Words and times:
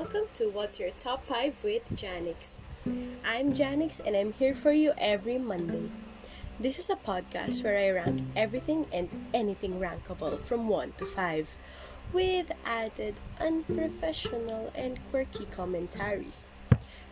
welcome 0.00 0.24
to 0.32 0.48
What's 0.48 0.80
Your 0.80 0.92
Top 0.92 1.26
5 1.26 1.62
with 1.62 1.86
Janix. 1.94 2.56
I'm 3.22 3.52
Janix 3.52 4.00
and 4.00 4.16
I'm 4.16 4.32
here 4.32 4.54
for 4.54 4.72
you 4.72 4.94
every 4.96 5.36
Monday. 5.36 5.90
This 6.58 6.78
is 6.78 6.88
a 6.88 6.96
podcast 6.96 7.62
where 7.62 7.76
I 7.76 7.90
rank 7.90 8.22
everything 8.34 8.86
and 8.94 9.10
anything 9.34 9.78
rankable 9.78 10.40
from 10.40 10.68
1 10.68 10.94
to 10.96 11.04
5 11.04 11.50
with 12.14 12.50
added 12.64 13.16
unprofessional 13.38 14.72
and 14.74 14.98
quirky 15.10 15.44
commentaries. 15.44 16.46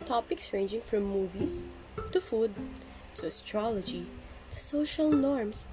Topics 0.07 0.51
ranging 0.51 0.81
from 0.81 1.03
movies 1.03 1.61
to 2.11 2.19
food 2.19 2.55
to 3.17 3.27
astrology 3.27 4.07
to 4.49 4.59
social 4.59 5.11
norms 5.11 5.63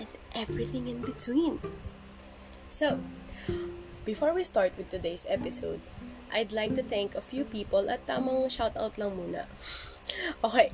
and 0.00 0.08
everything 0.34 0.88
in 0.88 1.00
between. 1.00 1.60
So, 2.72 2.98
before 4.04 4.34
we 4.34 4.42
start 4.42 4.72
with 4.76 4.90
today's 4.90 5.26
episode, 5.28 5.80
I'd 6.36 6.52
like 6.52 6.76
to 6.76 6.84
thank 6.84 7.16
a 7.16 7.24
few 7.24 7.48
people 7.48 7.88
at 7.88 8.04
tamang 8.04 8.52
shoutout 8.52 9.00
lang 9.00 9.16
muna. 9.16 9.48
Okay, 10.44 10.68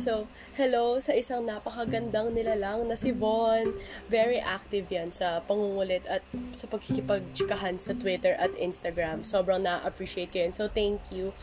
so, 0.00 0.24
hello 0.56 1.04
sa 1.04 1.12
isang 1.12 1.44
napakagandang 1.44 2.32
nilalang 2.32 2.88
na 2.88 2.96
si 2.96 3.12
Von. 3.12 3.76
Very 4.08 4.40
active 4.40 4.88
yan 4.88 5.12
sa 5.12 5.44
pangungulit 5.44 6.00
at 6.08 6.24
sa 6.56 6.64
pagkikipagtsikahan 6.64 7.76
sa 7.76 7.92
Twitter 7.92 8.32
at 8.40 8.56
Instagram. 8.56 9.28
Sobrang 9.28 9.60
na-appreciate 9.60 10.32
ko 10.32 10.48
yun. 10.48 10.56
So, 10.56 10.72
thank 10.72 11.04
you. 11.12 11.36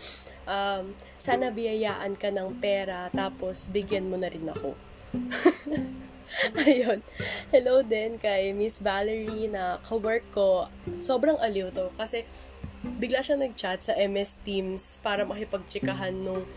Um, 0.49 0.97
sana 1.21 1.53
biyayaan 1.53 2.17
ka 2.17 2.33
ng 2.33 2.57
pera 2.57 3.13
tapos 3.13 3.69
bigyan 3.69 4.09
mo 4.09 4.17
na 4.17 4.33
rin 4.33 4.49
ako. 4.49 4.73
Ayun. 6.65 7.05
Hello 7.53 7.85
din 7.85 8.17
kay 8.17 8.49
Miss 8.49 8.81
Valerie 8.81 9.45
na 9.45 9.77
kawork 9.85 10.25
ko. 10.33 10.65
Sobrang 11.05 11.37
aliw 11.37 11.69
to 11.69 11.93
kasi 12.01 12.25
bigla 12.83 13.19
siya 13.19 13.35
nag-chat 13.35 13.87
sa 13.87 13.93
MS 13.95 14.39
Teams 14.43 14.99
para 15.03 15.27
makipagtsikahan 15.27 16.15
nung 16.15 16.47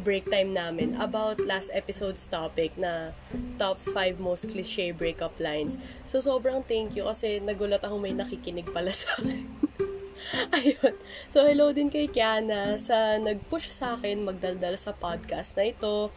break 0.00 0.26
time 0.32 0.56
namin 0.56 0.96
about 0.98 1.38
last 1.44 1.70
episode's 1.76 2.26
topic 2.26 2.74
na 2.74 3.14
top 3.60 3.78
5 3.84 4.18
most 4.18 4.48
cliche 4.50 4.90
breakup 4.90 5.36
lines. 5.38 5.76
So, 6.08 6.18
sobrang 6.24 6.64
thank 6.66 6.96
you 6.96 7.06
kasi 7.06 7.38
nagulat 7.38 7.84
ako 7.84 8.00
may 8.00 8.16
nakikinig 8.16 8.66
pala 8.72 8.90
sa 8.90 9.14
akin. 9.20 9.46
Ayun. 10.56 10.94
So, 11.32 11.44
hello 11.44 11.70
din 11.70 11.92
kay 11.92 12.08
Kiana 12.08 12.80
sa 12.80 13.20
nag-push 13.20 13.72
sa 13.72 13.94
akin 13.96 14.24
magdaldal 14.24 14.74
sa 14.80 14.96
podcast 14.96 15.54
na 15.54 15.68
ito. 15.68 16.10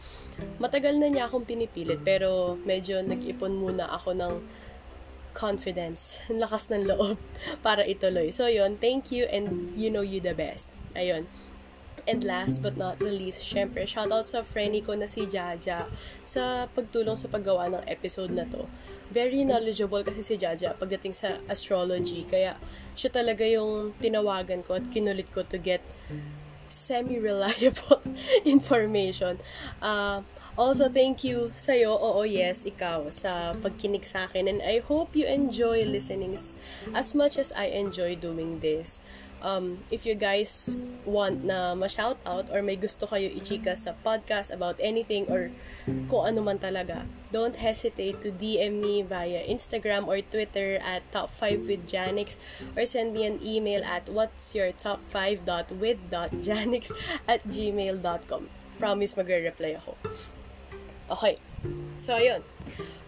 Matagal 0.58 0.98
na 0.98 1.12
niya 1.12 1.28
akong 1.28 1.46
pinipilit 1.46 2.00
pero 2.02 2.58
medyo 2.64 3.00
nag-ipon 3.04 3.54
muna 3.54 3.86
ako 3.92 4.16
ng 4.16 4.34
confidence, 5.34 6.22
lakas 6.30 6.70
ng 6.70 6.86
loob 6.86 7.18
para 7.66 7.82
ituloy. 7.84 8.32
So, 8.32 8.46
yun, 8.46 8.78
thank 8.78 9.10
you 9.10 9.26
and 9.28 9.74
you 9.76 9.90
know 9.90 10.06
you 10.06 10.22
the 10.22 10.32
best. 10.32 10.70
Ayun. 10.94 11.26
And 12.04 12.20
last 12.22 12.60
but 12.60 12.76
not 12.76 13.00
the 13.00 13.10
least, 13.10 13.40
syempre, 13.40 13.88
shoutout 13.88 14.28
sa 14.28 14.44
friend 14.44 14.76
ko 14.84 14.92
na 14.92 15.08
si 15.08 15.24
Jaja 15.24 15.88
sa 16.28 16.68
pagtulong 16.68 17.16
sa 17.16 17.32
paggawa 17.32 17.66
ng 17.72 17.84
episode 17.88 18.28
na 18.28 18.44
to. 18.44 18.68
Very 19.08 19.40
knowledgeable 19.40 20.04
kasi 20.04 20.20
si 20.20 20.36
Jaja 20.36 20.76
pagdating 20.76 21.16
sa 21.16 21.40
astrology. 21.48 22.28
Kaya 22.28 22.60
siya 22.92 23.08
talaga 23.08 23.48
yung 23.48 23.96
tinawagan 24.04 24.60
ko 24.68 24.76
at 24.76 24.84
kinulit 24.92 25.32
ko 25.32 25.48
to 25.48 25.56
get 25.56 25.80
semi-reliable 26.68 28.04
information. 28.44 29.40
Uh, 29.80 30.20
also, 30.56 30.88
thank 30.88 31.24
you 31.24 31.52
sa'yo, 31.56 31.94
oo 31.94 32.22
yes, 32.22 32.62
ikaw, 32.66 33.10
sa 33.10 33.54
pagkinig 33.58 34.06
sa 34.06 34.26
akin. 34.30 34.46
And 34.46 34.60
I 34.62 34.80
hope 34.80 35.14
you 35.14 35.26
enjoy 35.26 35.84
listening 35.86 36.38
as 36.94 37.08
much 37.14 37.38
as 37.38 37.50
I 37.52 37.74
enjoy 37.74 38.14
doing 38.16 38.60
this 38.60 39.00
um, 39.44 39.84
if 39.92 40.08
you 40.08 40.16
guys 40.16 40.74
want 41.04 41.44
na 41.44 41.76
ma-shout 41.76 42.16
out 42.24 42.48
or 42.48 42.64
may 42.64 42.74
gusto 42.74 43.04
kayo 43.04 43.28
i-chika 43.28 43.76
sa 43.76 43.92
podcast 44.00 44.48
about 44.48 44.80
anything 44.80 45.28
or 45.28 45.52
kung 46.08 46.24
ano 46.24 46.40
man 46.40 46.56
talaga, 46.56 47.04
don't 47.28 47.60
hesitate 47.60 48.24
to 48.24 48.32
DM 48.32 48.80
me 48.80 49.04
via 49.04 49.44
Instagram 49.44 50.08
or 50.08 50.24
Twitter 50.24 50.80
at 50.80 51.04
top5 51.12 51.68
with 51.68 51.84
Janix 51.84 52.40
or 52.72 52.88
send 52.88 53.12
me 53.12 53.28
an 53.28 53.36
email 53.44 53.84
at 53.84 54.08
what's 54.08 54.56
your 54.56 54.72
top 54.72 55.04
5 55.12 55.44
with 55.76 56.00
janix 56.40 56.88
at 57.28 57.44
gmail.com. 57.44 58.48
Promise 58.80 59.12
magre-reply 59.12 59.76
ako. 59.76 60.00
Okay. 61.10 61.36
So, 61.98 62.16
ayun. 62.16 62.40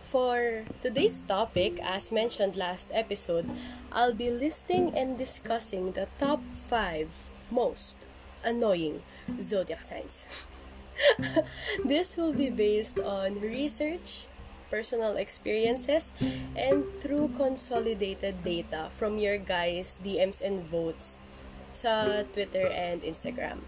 For 0.06 0.62
today's 0.84 1.20
topic, 1.20 1.80
as 1.82 2.12
mentioned 2.12 2.56
last 2.56 2.88
episode, 2.92 3.48
I'll 3.90 4.14
be 4.14 4.30
listing 4.30 4.94
and 4.94 5.18
discussing 5.18 5.92
the 5.92 6.06
top 6.20 6.40
5 6.70 7.08
most 7.50 7.96
annoying 8.44 9.02
zodiac 9.42 9.82
signs. 9.82 10.28
this 11.84 12.16
will 12.16 12.32
be 12.32 12.48
based 12.48 13.00
on 13.00 13.40
research, 13.40 14.30
personal 14.70 15.16
experiences, 15.16 16.12
and 16.54 16.84
through 17.00 17.34
consolidated 17.36 18.44
data 18.44 18.88
from 18.96 19.18
your 19.18 19.36
guys' 19.36 19.96
DMs 20.04 20.40
and 20.40 20.64
votes 20.64 21.18
sa 21.72 22.24
Twitter 22.32 22.68
and 22.68 23.02
Instagram. 23.02 23.60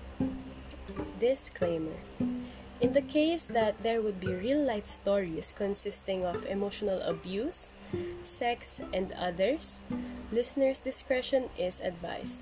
Disclaimer. 1.20 1.98
In 2.80 2.92
the 2.92 3.02
case 3.02 3.44
that 3.46 3.82
there 3.82 4.00
would 4.00 4.20
be 4.20 4.30
real 4.30 4.62
life 4.62 4.86
stories 4.86 5.52
consisting 5.56 6.24
of 6.24 6.46
emotional 6.46 7.02
abuse, 7.02 7.72
sex, 8.24 8.80
and 8.94 9.10
others, 9.18 9.80
listeners' 10.30 10.78
discretion 10.78 11.50
is 11.58 11.80
advised. 11.80 12.40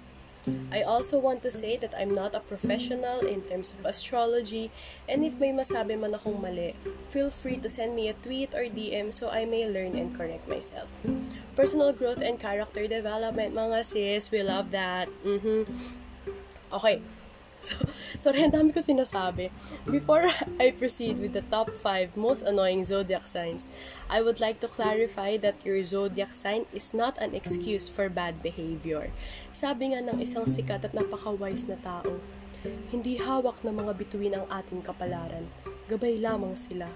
I 0.71 0.83
also 0.83 1.19
want 1.19 1.43
to 1.43 1.51
say 1.51 1.77
that 1.79 1.95
I'm 1.99 2.15
not 2.15 2.35
a 2.35 2.41
professional 2.41 3.27
in 3.27 3.43
terms 3.43 3.75
of 3.75 3.85
astrology, 3.85 4.71
and 5.09 5.25
if 5.25 5.41
may 5.41 5.51
masabi 5.51 5.99
man 5.99 6.15
akong 6.15 6.39
mali, 6.39 6.79
feel 7.11 7.35
free 7.35 7.57
to 7.59 7.71
send 7.71 7.97
me 7.97 8.07
a 8.07 8.15
tweet 8.15 8.55
or 8.55 8.71
DM 8.71 9.11
so 9.11 9.27
I 9.27 9.43
may 9.43 9.67
learn 9.67 9.99
and 9.99 10.15
correct 10.15 10.47
myself. 10.47 10.87
Personal 11.59 11.91
growth 11.91 12.23
and 12.23 12.39
character 12.39 12.87
development, 12.87 13.59
mga 13.59 13.79
sis, 13.91 14.31
we 14.31 14.45
love 14.45 14.71
that. 14.71 15.11
Mm-hmm. 15.27 15.67
Okay, 16.77 17.03
So, 17.67 17.75
sorry, 18.23 18.47
ang 18.47 18.55
dami 18.55 18.71
ko 18.71 18.79
sinasabi. 18.79 19.51
Before 19.91 20.31
I 20.63 20.71
proceed 20.71 21.19
with 21.19 21.35
the 21.35 21.43
top 21.51 21.67
5 21.83 22.15
most 22.15 22.47
annoying 22.47 22.87
zodiac 22.87 23.27
signs, 23.27 23.67
I 24.07 24.23
would 24.23 24.39
like 24.39 24.63
to 24.63 24.71
clarify 24.71 25.35
that 25.43 25.67
your 25.67 25.83
zodiac 25.83 26.31
sign 26.39 26.71
is 26.71 26.95
not 26.95 27.19
an 27.19 27.35
excuse 27.35 27.91
for 27.91 28.07
bad 28.07 28.39
behavior. 28.39 29.11
Sabi 29.51 29.91
nga 29.91 30.01
ng 30.07 30.23
isang 30.23 30.47
sikat 30.47 30.87
at 30.87 30.95
napaka-wise 30.95 31.67
na 31.67 31.75
tao, 31.83 32.23
hindi 32.95 33.19
hawak 33.19 33.59
ng 33.67 33.75
mga 33.75 33.93
bituin 33.99 34.35
ang 34.39 34.47
ating 34.47 34.87
kapalaran. 34.87 35.51
Gabay 35.91 36.23
lamang 36.23 36.55
sila. 36.55 36.87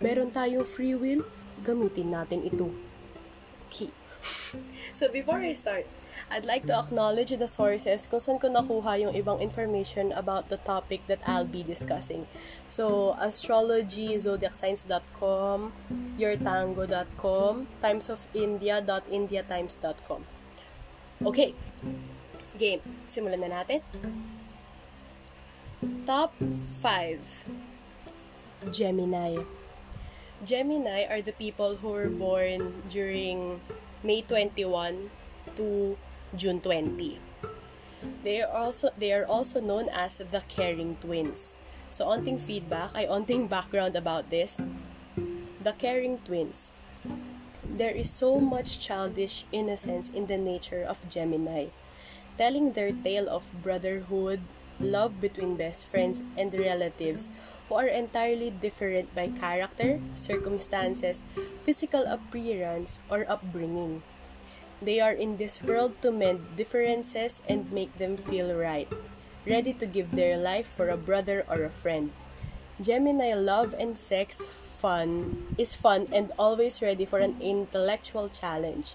Meron 0.00 0.32
tayong 0.32 0.68
free 0.68 0.96
will, 0.96 1.24
gamitin 1.64 2.12
natin 2.12 2.44
ito. 2.44 2.72
Okay. 3.68 3.92
so 4.98 5.08
before 5.08 5.40
I 5.40 5.56
start, 5.56 5.88
I'd 6.30 6.46
like 6.46 6.62
to 6.70 6.78
acknowledge 6.78 7.34
the 7.34 7.50
sources 7.50 8.06
kung 8.06 8.22
saan 8.22 8.38
ko 8.38 8.46
nakuha 8.46 9.02
yung 9.02 9.10
ibang 9.18 9.42
information 9.42 10.14
about 10.14 10.46
the 10.46 10.62
topic 10.62 11.02
that 11.10 11.18
I'll 11.26 11.42
be 11.42 11.66
discussing. 11.66 12.30
So, 12.70 13.18
astrology, 13.18 14.14
zodiacscience.com, 14.14 15.74
yourtango.com, 16.22 17.66
timesofindia.indiatimes.com. 17.82 20.20
Okay. 21.26 21.50
Game. 22.54 22.78
Simulan 23.10 23.42
na 23.42 23.50
natin. 23.50 23.82
Top 26.06 26.30
5. 26.38 28.70
Gemini. 28.70 29.42
Gemini 30.46 31.10
are 31.10 31.18
the 31.20 31.34
people 31.34 31.82
who 31.82 31.90
were 31.90 32.08
born 32.08 32.86
during 32.86 33.58
May 34.06 34.22
21 34.22 35.10
to 35.58 35.98
June 36.36 36.60
20. 36.60 37.18
They 38.22 38.40
are 38.40 38.52
also 38.54 38.90
they 38.96 39.12
are 39.12 39.26
also 39.26 39.60
known 39.60 39.90
as 39.90 40.18
the 40.18 40.42
caring 40.46 40.94
twins. 41.02 41.56
So 41.90 42.06
onting 42.06 42.38
feedback, 42.38 42.94
ay 42.94 43.10
onting 43.10 43.50
background 43.50 43.98
about 43.98 44.30
this. 44.30 44.62
The 45.58 45.74
caring 45.74 46.22
twins. 46.22 46.70
There 47.66 47.90
is 47.90 48.10
so 48.10 48.38
much 48.38 48.78
childish 48.78 49.44
innocence 49.50 50.06
in 50.10 50.30
the 50.30 50.38
nature 50.38 50.86
of 50.86 51.02
Gemini, 51.10 51.74
telling 52.38 52.78
their 52.78 52.92
tale 52.94 53.26
of 53.26 53.50
brotherhood, 53.62 54.38
love 54.78 55.20
between 55.20 55.58
best 55.58 55.86
friends 55.90 56.22
and 56.38 56.54
relatives 56.54 57.28
who 57.68 57.74
are 57.74 57.90
entirely 57.90 58.50
different 58.54 59.10
by 59.14 59.34
character, 59.34 59.98
circumstances, 60.14 61.22
physical 61.66 62.06
appearance, 62.06 63.02
or 63.10 63.26
upbringing. 63.26 64.02
They 64.82 65.00
are 65.00 65.12
in 65.12 65.36
this 65.36 65.62
world 65.62 66.00
to 66.02 66.10
mend 66.10 66.56
differences 66.56 67.42
and 67.48 67.70
make 67.72 67.98
them 67.98 68.16
feel 68.16 68.56
right, 68.56 68.88
ready 69.46 69.72
to 69.74 69.86
give 69.86 70.12
their 70.12 70.36
life 70.36 70.66
for 70.66 70.88
a 70.88 70.96
brother 70.96 71.44
or 71.48 71.62
a 71.62 71.70
friend. 71.70 72.12
Gemini 72.80 73.34
love 73.34 73.74
and 73.78 73.98
sex 73.98 74.42
fun 74.80 75.54
is 75.58 75.74
fun 75.74 76.08
and 76.12 76.32
always 76.38 76.80
ready 76.80 77.04
for 77.04 77.18
an 77.18 77.36
intellectual 77.40 78.28
challenge. 78.28 78.94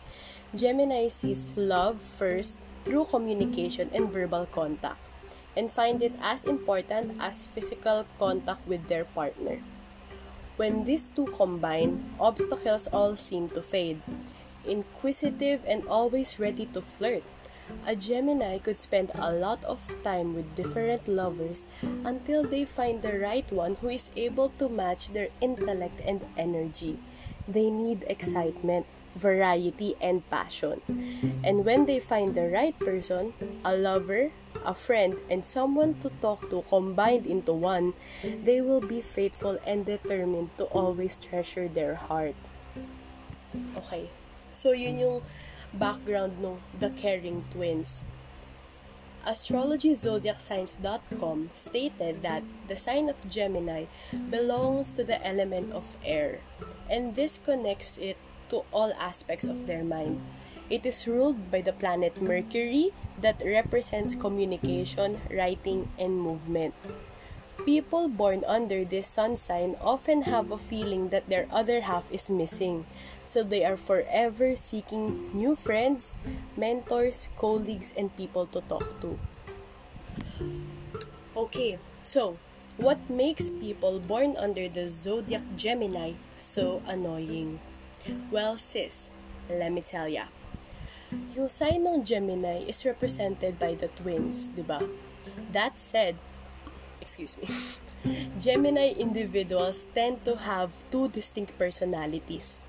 Gemini 0.55 1.09
sees 1.09 1.55
love 1.55 2.01
first, 2.01 2.57
through 2.85 3.05
communication 3.05 3.89
and 3.93 4.13
verbal 4.13 4.45
contact 4.45 5.01
and 5.57 5.71
find 5.71 6.03
it 6.03 6.13
as 6.21 6.45
important 6.45 7.17
as 7.19 7.47
physical 7.47 8.05
contact 8.19 8.61
with 8.67 8.87
their 8.87 9.03
partner. 9.03 9.57
When 10.55 10.85
these 10.85 11.09
two 11.09 11.27
combine, 11.27 12.05
obstacles 12.19 12.87
all 12.87 13.15
seem 13.15 13.49
to 13.49 13.61
fade. 13.61 13.99
Inquisitive 14.67 15.61
and 15.67 15.85
always 15.87 16.39
ready 16.39 16.65
to 16.73 16.81
flirt, 16.81 17.23
a 17.85 17.95
Gemini 17.95 18.57
could 18.59 18.79
spend 18.79 19.11
a 19.15 19.31
lot 19.31 19.63
of 19.63 19.81
time 20.03 20.35
with 20.35 20.55
different 20.55 21.07
lovers 21.07 21.65
until 22.03 22.43
they 22.43 22.65
find 22.65 23.01
the 23.01 23.17
right 23.17 23.49
one 23.51 23.75
who 23.75 23.89
is 23.89 24.09
able 24.15 24.49
to 24.57 24.69
match 24.69 25.13
their 25.13 25.29
intellect 25.41 25.99
and 26.05 26.21
energy. 26.37 26.97
They 27.47 27.69
need 27.69 28.05
excitement, 28.07 28.85
variety, 29.15 29.95
and 30.01 30.27
passion. 30.29 30.81
And 31.43 31.65
when 31.65 31.85
they 31.85 31.99
find 31.99 32.33
the 32.33 32.49
right 32.49 32.77
person, 32.77 33.33
a 33.63 33.75
lover, 33.75 34.31
a 34.65 34.73
friend, 34.73 35.15
and 35.29 35.45
someone 35.45 35.95
to 36.01 36.09
talk 36.21 36.49
to 36.49 36.63
combined 36.69 37.25
into 37.25 37.53
one, 37.53 37.93
they 38.23 38.61
will 38.61 38.81
be 38.81 39.01
faithful 39.01 39.59
and 39.65 39.85
determined 39.85 40.49
to 40.57 40.65
always 40.65 41.17
treasure 41.17 41.67
their 41.67 41.95
heart. 41.95 42.35
Okay. 43.77 44.09
So, 44.55 44.71
yun 44.71 45.03
yung 45.03 45.19
background 45.75 46.39
ng 46.39 46.63
The 46.79 46.87
Caring 46.95 47.43
Twins. 47.51 48.07
AstrologyZodiacSigns.com 49.27 51.51
stated 51.59 52.23
that 52.23 52.47
the 52.71 52.79
sign 52.79 53.11
of 53.11 53.19
Gemini 53.27 53.91
belongs 54.15 54.95
to 54.95 55.03
the 55.03 55.19
element 55.27 55.75
of 55.75 55.99
air, 56.07 56.39
and 56.87 57.19
this 57.19 57.35
connects 57.35 57.99
it 57.99 58.15
to 58.47 58.63
all 58.71 58.95
aspects 58.95 59.43
of 59.43 59.67
their 59.67 59.83
mind. 59.83 60.23
It 60.69 60.85
is 60.87 61.03
ruled 61.03 61.51
by 61.51 61.59
the 61.59 61.75
planet 61.75 62.21
Mercury 62.21 62.93
that 63.19 63.43
represents 63.43 64.15
communication, 64.15 65.19
writing, 65.27 65.91
and 65.99 66.15
movement. 66.15 66.71
People 67.65 68.07
born 68.07 68.45
under 68.47 68.85
this 68.85 69.07
sun 69.07 69.35
sign 69.35 69.75
often 69.81 70.21
have 70.29 70.51
a 70.51 70.57
feeling 70.57 71.09
that 71.09 71.27
their 71.27 71.47
other 71.51 71.81
half 71.81 72.09
is 72.11 72.29
missing, 72.29 72.85
so 73.25 73.43
they 73.43 73.65
are 73.65 73.75
forever 73.75 74.55
seeking 74.55 75.33
new 75.33 75.55
friends, 75.57 76.15
mentors, 76.55 77.29
colleagues, 77.37 77.91
and 77.97 78.15
people 78.15 78.45
to 78.53 78.61
talk 78.61 78.85
to. 79.01 79.17
Okay, 81.35 81.77
so 82.03 82.37
what 82.77 83.09
makes 83.09 83.49
people 83.49 83.99
born 83.99 84.37
under 84.37 84.69
the 84.69 84.87
zodiac 84.87 85.41
Gemini 85.57 86.13
so 86.37 86.81
annoying? 86.87 87.59
Well, 88.31 88.57
sis, 88.57 89.09
let 89.49 89.73
me 89.73 89.81
tell 89.81 90.07
ya. 90.07 90.29
Yung 91.33 91.49
sign 91.49 91.85
ng 91.85 92.05
Gemini 92.05 92.63
is 92.69 92.85
represented 92.85 93.57
by 93.57 93.73
the 93.73 93.89
twins, 93.89 94.53
di 94.53 94.61
ba? 94.61 94.85
That 95.51 95.81
said, 95.81 96.15
excuse 97.01 97.41
me, 97.41 97.49
Gemini 98.43 98.93
individuals 98.93 99.89
tend 99.97 100.21
to 100.29 100.37
have 100.45 100.69
two 100.93 101.09
distinct 101.09 101.57
personalities 101.57 102.61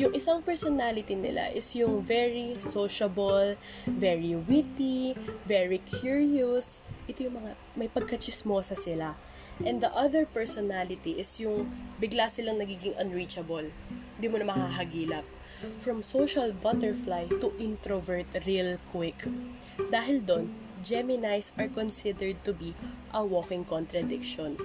yung 0.00 0.16
isang 0.16 0.40
personality 0.40 1.12
nila 1.12 1.52
is 1.52 1.76
yung 1.76 2.00
very 2.00 2.56
sociable, 2.64 3.52
very 3.84 4.32
witty, 4.32 5.12
very 5.44 5.76
curious. 5.84 6.80
Ito 7.04 7.28
yung 7.28 7.36
mga, 7.36 7.50
may 7.76 7.92
pagkachismosa 7.92 8.80
sila. 8.80 9.20
And 9.60 9.84
the 9.84 9.92
other 9.92 10.24
personality 10.24 11.20
is 11.20 11.36
yung 11.36 11.68
bigla 12.00 12.32
silang 12.32 12.64
nagiging 12.64 12.96
unreachable. 12.96 13.68
Hindi 14.16 14.26
mo 14.32 14.40
na 14.40 14.48
makahagilap. 14.48 15.28
From 15.84 16.00
social 16.00 16.56
butterfly 16.56 17.28
to 17.44 17.52
introvert 17.60 18.24
real 18.48 18.80
quick. 18.88 19.28
Dahil 19.92 20.24
doon, 20.24 20.48
Geminis 20.80 21.52
are 21.60 21.68
considered 21.68 22.40
to 22.48 22.56
be 22.56 22.72
a 23.12 23.20
walking 23.20 23.68
contradiction. 23.68 24.56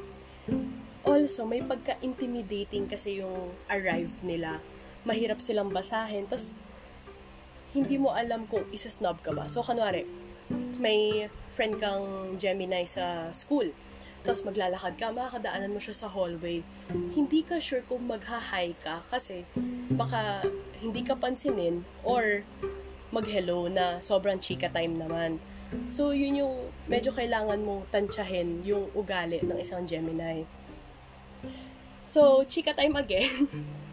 Also, 1.03 1.43
may 1.43 1.59
pagka-intimidating 1.59 2.87
kasi 2.87 3.19
yung 3.19 3.51
arrive 3.67 4.23
nila 4.23 4.63
mahirap 5.05 5.39
silang 5.39 5.71
basahin. 5.71 6.27
Tapos, 6.27 6.51
hindi 7.71 7.95
mo 7.95 8.11
alam 8.11 8.49
kung 8.49 8.65
isa-snob 8.73 9.21
ka 9.21 9.31
ba. 9.31 9.47
So, 9.47 9.61
kanwari, 9.61 10.03
may 10.81 11.31
friend 11.51 11.79
kang 11.79 12.35
Gemini 12.37 12.83
sa 12.85 13.31
school. 13.31 13.71
Tapos 14.25 14.41
maglalakad 14.41 14.97
ka, 14.97 15.13
makakadaanan 15.13 15.69
mo 15.69 15.79
siya 15.79 15.93
sa 15.93 16.07
hallway. 16.09 16.65
Hindi 16.89 17.45
ka 17.45 17.61
sure 17.61 17.85
kung 17.85 18.09
magha-hi 18.09 18.73
ka 18.81 19.05
kasi 19.05 19.45
baka 19.93 20.41
hindi 20.81 21.05
ka 21.05 21.13
pansinin 21.13 21.85
or 22.01 22.41
mag-hello 23.13 23.69
na 23.69 24.01
sobrang 24.01 24.41
chika 24.41 24.67
time 24.73 24.97
naman. 24.97 25.37
So, 25.93 26.09
yun 26.09 26.41
yung 26.41 26.55
medyo 26.89 27.13
kailangan 27.13 27.61
mong 27.61 27.89
tansyahin 27.93 28.65
yung 28.65 28.89
ugali 28.97 29.41
ng 29.45 29.57
isang 29.61 29.85
Gemini. 29.85 30.45
So, 32.09 32.45
chika 32.49 32.73
time 32.73 32.97
again. 32.97 33.45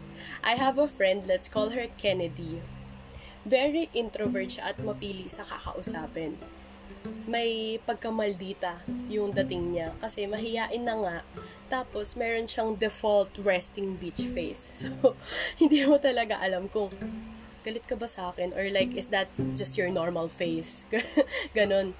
I 0.43 0.59
have 0.59 0.75
a 0.77 0.91
friend, 0.91 1.23
let's 1.23 1.47
call 1.47 1.71
her 1.71 1.87
Kennedy. 1.95 2.59
Very 3.47 3.87
introvert 3.95 4.51
siya 4.51 4.75
at 4.75 4.77
mapili 4.83 5.31
sa 5.31 5.47
kakausapin. 5.47 6.35
May 7.23 7.79
pagkamaldita 7.79 8.83
yung 9.07 9.31
dating 9.31 9.71
niya 9.71 9.95
kasi 10.03 10.27
mahiyain 10.27 10.83
na 10.83 10.99
nga. 10.99 11.17
Tapos 11.71 12.19
meron 12.19 12.51
siyang 12.51 12.75
default 12.75 13.31
resting 13.39 13.95
beach 13.95 14.19
face. 14.35 14.67
So, 14.83 15.15
hindi 15.63 15.87
mo 15.87 15.95
talaga 15.95 16.35
alam 16.43 16.67
kung 16.67 16.91
galit 17.63 17.87
ka 17.87 17.95
ba 17.95 18.11
sa 18.11 18.35
akin 18.35 18.51
or 18.51 18.67
like 18.67 18.91
is 18.99 19.07
that 19.15 19.31
just 19.55 19.79
your 19.79 19.87
normal 19.87 20.27
face? 20.27 20.83
Ganon. 21.55 21.95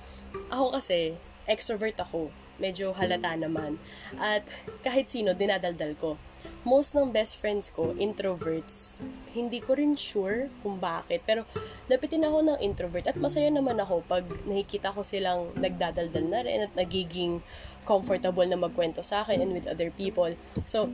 Ako 0.52 0.76
kasi 0.76 1.16
extrovert 1.48 1.96
ako. 1.96 2.28
Medyo 2.60 2.92
halata 2.92 3.40
naman. 3.40 3.80
At 4.20 4.44
kahit 4.84 5.08
sino 5.08 5.32
dinadaldal 5.32 5.96
ko 5.96 6.20
most 6.64 6.96
ng 6.96 7.12
best 7.12 7.36
friends 7.40 7.68
ko, 7.68 7.92
introverts. 8.00 9.04
Hindi 9.36 9.60
ko 9.60 9.76
rin 9.76 10.00
sure 10.00 10.48
kung 10.64 10.80
bakit. 10.80 11.24
Pero, 11.28 11.44
napitin 11.92 12.24
ako 12.24 12.38
ng 12.44 12.58
introvert. 12.64 13.08
At 13.08 13.20
masaya 13.20 13.52
naman 13.52 13.80
ako 13.84 14.04
pag 14.08 14.24
nakikita 14.48 14.96
ko 14.96 15.04
silang 15.04 15.52
nagdadaldal 15.60 16.26
na 16.28 16.42
rin 16.44 16.64
at 16.68 16.74
nagiging 16.74 17.44
comfortable 17.84 18.48
na 18.48 18.56
magkwento 18.56 19.04
sa 19.04 19.28
akin 19.28 19.44
and 19.44 19.52
with 19.52 19.68
other 19.68 19.92
people. 19.92 20.32
So, 20.64 20.88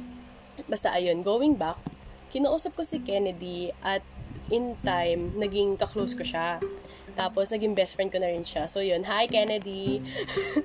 basta 0.66 0.90
ayun, 0.90 1.22
going 1.22 1.54
back, 1.56 1.78
kinausap 2.34 2.74
ko 2.74 2.82
si 2.82 2.98
Kennedy 3.02 3.70
at 3.86 4.02
in 4.50 4.74
time, 4.82 5.38
naging 5.38 5.78
kaklose 5.78 6.18
ko 6.18 6.26
siya. 6.26 6.58
Tapos, 7.14 7.54
naging 7.54 7.78
best 7.78 7.94
friend 7.94 8.10
ko 8.10 8.18
na 8.18 8.34
rin 8.34 8.42
siya. 8.42 8.66
So, 8.66 8.82
yun. 8.82 9.06
Hi, 9.06 9.30
Kennedy! 9.30 10.02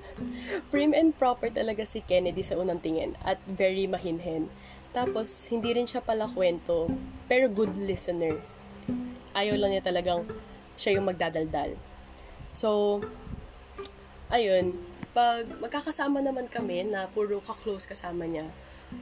Prim 0.72 0.96
and 0.96 1.12
proper 1.16 1.52
talaga 1.52 1.84
si 1.84 2.00
Kennedy 2.00 2.40
sa 2.40 2.56
unang 2.56 2.80
tingin. 2.80 3.18
At 3.20 3.42
very 3.44 3.84
mahinhin. 3.84 4.48
Tapos, 4.94 5.50
hindi 5.50 5.74
rin 5.74 5.90
siya 5.90 5.98
pala 5.98 6.30
kwento, 6.30 6.86
pero 7.26 7.50
good 7.50 7.74
listener. 7.82 8.38
Ayaw 9.34 9.58
lang 9.58 9.74
niya 9.74 9.82
talagang 9.82 10.22
siya 10.78 10.94
yung 10.94 11.10
magdadaldal. 11.10 11.74
So, 12.54 13.02
ayun, 14.30 14.78
pag 15.10 15.50
magkakasama 15.58 16.22
naman 16.22 16.46
kami 16.46 16.86
na 16.86 17.10
puro 17.10 17.42
ka-close 17.42 17.90
kasama 17.90 18.30
niya, 18.30 18.46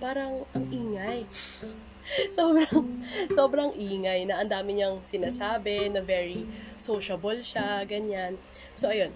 parang 0.01 0.49
ang 0.57 0.65
ingay. 0.73 1.29
sobrang, 2.37 3.05
sobrang 3.37 3.71
ingay 3.77 4.25
na 4.25 4.41
ang 4.41 4.49
dami 4.49 4.81
niyang 4.81 5.05
sinasabi, 5.05 5.93
na 5.93 6.01
very 6.01 6.49
sociable 6.81 7.45
siya, 7.45 7.85
ganyan. 7.85 8.41
So, 8.73 8.89
ayun, 8.89 9.13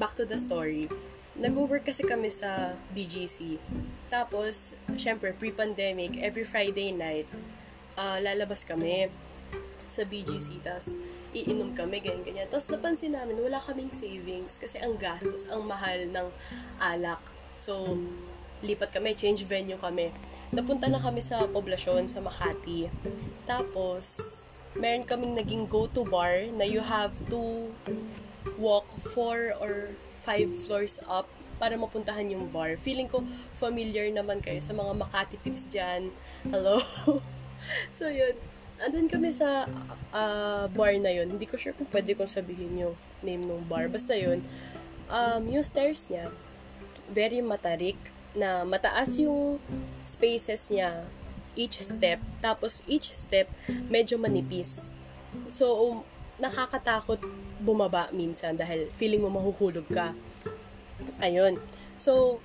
back 0.00 0.16
to 0.16 0.24
the 0.24 0.40
story 0.40 0.88
nag-work 1.34 1.90
kasi 1.90 2.06
kami 2.06 2.30
sa 2.30 2.78
BGC. 2.94 3.58
Tapos, 4.06 4.78
syempre, 4.94 5.34
pre-pandemic, 5.34 6.14
every 6.22 6.46
Friday 6.46 6.94
night, 6.94 7.26
uh, 7.98 8.22
lalabas 8.22 8.62
kami 8.62 9.10
sa 9.90 10.06
BGC. 10.06 10.62
Tapos, 10.62 10.94
iinom 11.34 11.74
kami, 11.74 11.98
ganyan-ganyan. 11.98 12.46
Tapos, 12.46 12.70
napansin 12.70 13.18
namin, 13.18 13.34
wala 13.42 13.58
kaming 13.58 13.90
savings 13.90 14.62
kasi 14.62 14.78
ang 14.78 14.94
gastos, 14.94 15.50
ang 15.50 15.66
mahal 15.66 16.06
ng 16.06 16.28
alak. 16.78 17.20
So, 17.58 17.98
lipat 18.62 18.94
kami, 18.94 19.18
change 19.18 19.42
venue 19.42 19.78
kami. 19.78 20.14
Napunta 20.54 20.86
na 20.86 21.02
kami 21.02 21.18
sa 21.18 21.50
poblasyon, 21.50 22.06
sa 22.06 22.22
Makati. 22.22 22.86
Tapos, 23.42 24.46
meron 24.78 25.02
kaming 25.02 25.34
naging 25.34 25.66
go-to 25.66 26.06
bar 26.06 26.46
na 26.54 26.62
you 26.62 26.82
have 26.82 27.14
to 27.26 27.70
walk 28.58 28.86
four 29.14 29.54
or 29.58 29.94
five 30.24 30.48
floors 30.64 30.98
up 31.04 31.28
para 31.60 31.78
mapuntahan 31.78 32.26
yung 32.32 32.50
bar. 32.50 32.74
Feeling 32.80 33.06
ko 33.06 33.22
familiar 33.54 34.10
naman 34.10 34.42
kayo 34.42 34.58
sa 34.58 34.74
mga 34.74 34.92
Makati 34.96 35.36
tips 35.44 35.70
dyan. 35.70 36.10
Hello? 36.50 36.82
so, 37.96 38.10
yun. 38.10 38.34
Andun 38.82 39.06
kami 39.06 39.30
sa 39.30 39.70
uh, 40.10 40.66
bar 40.74 40.92
na 40.98 41.14
yun. 41.14 41.30
Hindi 41.30 41.46
ko 41.46 41.54
sure 41.54 41.76
kung 41.76 41.86
pwede 41.94 42.18
kong 42.18 42.28
sabihin 42.28 42.74
yung 42.74 42.94
name 43.22 43.46
ng 43.46 43.70
bar. 43.70 43.86
Basta 43.86 44.18
yun. 44.18 44.42
Um, 45.06 45.46
yung 45.46 45.62
stairs 45.62 46.10
niya, 46.10 46.34
very 47.06 47.38
matarik 47.44 47.96
na 48.34 48.66
mataas 48.66 49.14
yung 49.22 49.62
spaces 50.02 50.72
niya 50.74 51.06
each 51.54 51.78
step. 51.78 52.18
Tapos 52.42 52.82
each 52.90 53.14
step, 53.14 53.46
medyo 53.86 54.18
manipis. 54.18 54.90
So, 55.54 56.02
nakakatakot 56.38 57.22
bumaba 57.62 58.10
minsan 58.10 58.58
dahil 58.58 58.90
feeling 58.98 59.22
mo 59.22 59.30
mahuhulog 59.30 59.86
ka. 59.90 60.12
Ayun. 61.22 61.58
So, 62.00 62.42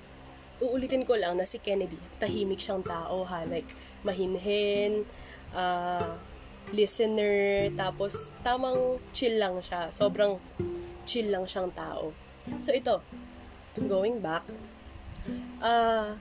uulitin 0.62 1.02
ko 1.08 1.16
lang 1.16 1.36
na 1.40 1.48
si 1.48 1.58
Kennedy, 1.58 1.98
tahimik 2.22 2.60
siyang 2.60 2.84
tao 2.86 3.26
ha. 3.26 3.42
Like, 3.48 3.68
mahinhin, 4.06 5.04
uh, 5.52 6.16
listener, 6.70 7.68
tapos 7.74 8.30
tamang 8.46 9.02
chill 9.10 9.40
lang 9.40 9.58
siya. 9.58 9.90
Sobrang 9.90 10.38
chill 11.08 11.32
lang 11.32 11.48
siyang 11.50 11.74
tao. 11.74 12.14
So, 12.62 12.70
ito, 12.70 13.02
going 13.76 14.22
back, 14.22 14.46
uh, 15.60 16.14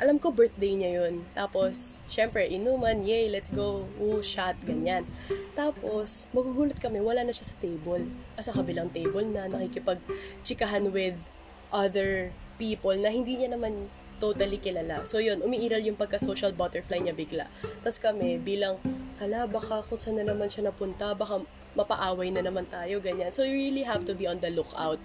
alam 0.00 0.16
ko 0.16 0.32
birthday 0.32 0.72
niya 0.72 1.04
yun. 1.04 1.22
Tapos, 1.36 2.00
syempre, 2.08 2.48
inuman, 2.48 3.04
yay, 3.04 3.28
let's 3.28 3.52
go, 3.52 3.84
ooh, 4.00 4.24
shot, 4.24 4.56
ganyan. 4.64 5.04
Tapos, 5.52 6.24
magugulat 6.32 6.80
kami, 6.80 7.04
wala 7.04 7.20
na 7.20 7.36
siya 7.36 7.52
sa 7.52 7.56
table. 7.60 8.08
Ah, 8.34 8.42
sa 8.42 8.56
kabilang 8.56 8.88
table 8.88 9.28
na 9.28 9.46
nakikipag-chikahan 9.52 10.88
with 10.88 11.20
other 11.68 12.32
people 12.56 12.96
na 12.96 13.12
hindi 13.12 13.36
niya 13.36 13.52
naman 13.52 13.92
totally 14.20 14.60
kilala. 14.60 15.04
So 15.08 15.20
yun, 15.20 15.40
umiiral 15.40 15.80
yung 15.80 15.96
pagka-social 15.96 16.52
butterfly 16.52 17.00
niya 17.00 17.16
bigla. 17.16 17.48
Tapos 17.80 18.00
kami, 18.00 18.36
bilang, 18.40 18.76
hala, 19.20 19.48
baka 19.48 19.84
kung 19.88 20.00
saan 20.00 20.20
na 20.20 20.28
naman 20.28 20.52
siya 20.52 20.68
napunta, 20.68 21.16
baka 21.16 21.40
mapaaway 21.76 22.28
na 22.28 22.44
naman 22.44 22.68
tayo, 22.68 23.00
ganyan. 23.00 23.32
So 23.32 23.44
you 23.44 23.56
really 23.56 23.84
have 23.88 24.04
to 24.04 24.12
be 24.12 24.28
on 24.28 24.40
the 24.44 24.52
lookout. 24.52 25.00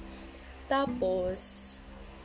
Tapos, 0.67 1.64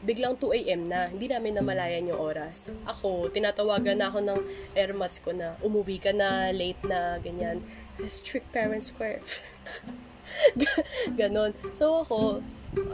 biglang 0.01 0.37
2 0.41 0.65
a.m. 0.65 0.89
na, 0.89 1.09
hindi 1.13 1.29
namin 1.29 1.61
namalayan 1.61 2.09
yung 2.09 2.21
oras. 2.21 2.73
Ako, 2.89 3.29
tinatawagan 3.29 4.01
na 4.01 4.09
ako 4.09 4.19
ng 4.25 4.41
airmats 4.73 5.21
ko 5.21 5.37
na, 5.37 5.57
umuwi 5.61 6.01
ka 6.01 6.17
na, 6.17 6.49
late 6.51 6.81
na, 6.89 7.21
ganyan. 7.21 7.61
Strict 8.09 8.49
parents 8.49 8.89
square. 8.89 9.21
Ganon. 11.21 11.53
So 11.77 12.07
ako, 12.07 12.41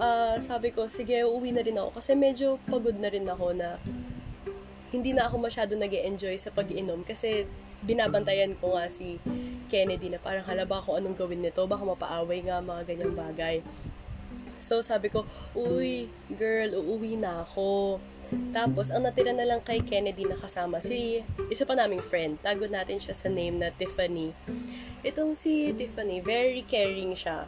uh, 0.01 0.37
sabi 0.43 0.73
ko, 0.73 0.89
sige, 0.91 1.23
uuwi 1.23 1.55
na 1.55 1.63
rin 1.63 1.79
ako. 1.79 2.01
Kasi 2.01 2.19
medyo 2.19 2.59
pagod 2.67 2.97
na 2.99 3.13
rin 3.13 3.27
ako 3.29 3.55
na 3.55 3.79
hindi 4.95 5.13
na 5.13 5.29
ako 5.29 5.43
masyado 5.43 5.75
nag 5.77 5.93
enjoy 5.93 6.35
sa 6.41 6.51
pag-inom. 6.51 7.05
Kasi 7.05 7.45
binabantayan 7.85 8.57
ko 8.59 8.75
nga 8.75 8.89
si 8.89 9.21
Kennedy 9.67 10.09
na 10.09 10.23
parang 10.23 10.47
halaba 10.47 10.83
ko 10.83 10.97
anong 10.97 11.19
gawin 11.19 11.43
nito. 11.43 11.63
Baka 11.69 11.85
mapaaway 11.85 12.43
nga 12.47 12.63
mga 12.63 12.83
ganyang 12.87 13.15
bagay. 13.15 13.57
So, 14.67 14.83
sabi 14.83 15.15
ko, 15.15 15.23
uy, 15.55 16.11
girl, 16.35 16.75
uuwi 16.83 17.15
na 17.15 17.47
ako. 17.47 18.03
Tapos, 18.51 18.91
ang 18.91 19.07
natira 19.07 19.31
na 19.31 19.47
lang 19.47 19.63
kay 19.63 19.79
Kennedy 19.79 20.27
na 20.27 20.35
kasama, 20.35 20.83
si 20.83 21.23
isa 21.47 21.63
pa 21.63 21.79
naming 21.79 22.03
friend. 22.03 22.43
Tago 22.43 22.67
natin 22.67 22.99
siya 22.99 23.15
sa 23.15 23.31
name 23.31 23.63
na 23.63 23.71
Tiffany. 23.71 24.35
Itong 25.07 25.39
si 25.39 25.71
Tiffany, 25.71 26.19
very 26.19 26.67
caring 26.67 27.15
siya. 27.15 27.47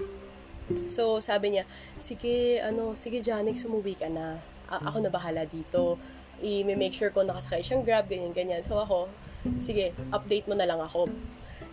So, 0.95 1.19
sabi 1.19 1.59
niya, 1.59 1.67
sige, 1.99 2.63
ano, 2.63 2.95
sige, 2.95 3.19
Janik, 3.19 3.59
sumuwi 3.59 3.99
ka 3.99 4.07
na. 4.07 4.39
A- 4.71 4.87
ako 4.87 5.03
na 5.03 5.11
bahala 5.11 5.43
dito. 5.43 5.99
I-make 6.39 6.95
sure 6.95 7.11
ko 7.11 7.27
nakasakay 7.27 7.67
siyang 7.67 7.83
grab, 7.83 8.07
ganyan, 8.07 8.31
ganyan. 8.31 8.63
So, 8.63 8.79
ako, 8.79 9.11
sige, 9.59 9.91
update 10.15 10.47
mo 10.47 10.55
na 10.55 10.71
lang 10.71 10.79
ako. 10.79 11.11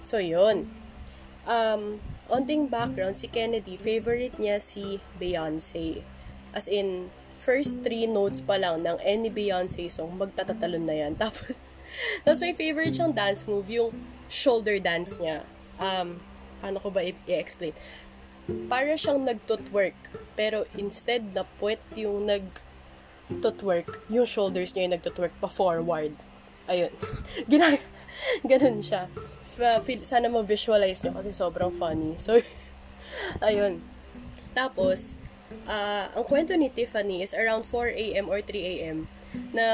So, 0.01 0.17
yun. 0.17 0.65
Um, 1.45 2.01
onting 2.29 2.67
background, 2.67 3.19
si 3.19 3.27
Kennedy, 3.27 3.77
favorite 3.77 4.37
niya 4.41 4.61
si 4.61 4.99
Beyonce. 5.21 6.01
As 6.55 6.67
in, 6.67 7.11
first 7.37 7.85
three 7.85 8.09
notes 8.09 8.41
pa 8.41 8.57
lang 8.57 8.81
ng 8.81 8.97
any 9.05 9.29
Beyonce 9.29 9.91
song, 9.91 10.17
magtatatalon 10.17 10.85
na 10.89 10.95
yan. 11.05 11.13
Tapos, 11.21 11.53
tapos 12.27 12.43
may 12.43 12.51
favorite 12.51 12.91
siyang 12.91 13.15
dance 13.15 13.47
move, 13.47 13.71
yung 13.71 13.95
shoulder 14.27 14.83
dance 14.83 15.15
niya. 15.15 15.47
Um, 15.79 16.19
paano 16.59 16.83
ko 16.83 16.91
ba 16.91 17.05
i-explain? 17.05 17.71
Para 18.67 18.99
siyang 18.99 19.23
nagtutwork, 19.23 19.95
pero 20.35 20.67
instead 20.75 21.23
na 21.31 21.47
puwet 21.55 21.79
yung 21.95 22.27
nagtutwork, 22.27 24.03
yung 24.11 24.27
shoulders 24.27 24.75
niya 24.75 24.91
yung 24.91 24.95
nagtutwork 24.99 25.31
pa 25.39 25.47
forward. 25.47 26.11
Ayun. 26.67 26.91
Ginag 27.51 27.79
ganun 28.49 28.79
siya 28.81 29.07
uh, 29.59 29.79
sana 30.03 30.27
ma-visualize 30.27 31.03
nyo 31.03 31.15
kasi 31.15 31.31
sobrang 31.31 31.71
funny. 31.73 32.15
So, 32.19 32.39
ayun. 33.47 33.81
Tapos, 34.55 35.19
uh, 35.67 36.11
ang 36.15 36.25
kwento 36.25 36.55
ni 36.55 36.71
Tiffany 36.71 37.23
is 37.23 37.35
around 37.35 37.67
4 37.67 37.91
a.m. 37.95 38.25
or 38.31 38.39
3 38.39 38.55
a.m. 38.55 39.07
na 39.51 39.67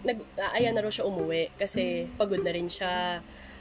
nag 0.00 0.24
aaya 0.38 0.72
na 0.72 0.80
raw 0.80 0.88
siya 0.88 1.04
umuwi 1.04 1.52
kasi 1.60 2.08
pagod 2.16 2.40
na 2.40 2.54
rin 2.54 2.70
siya. 2.70 3.20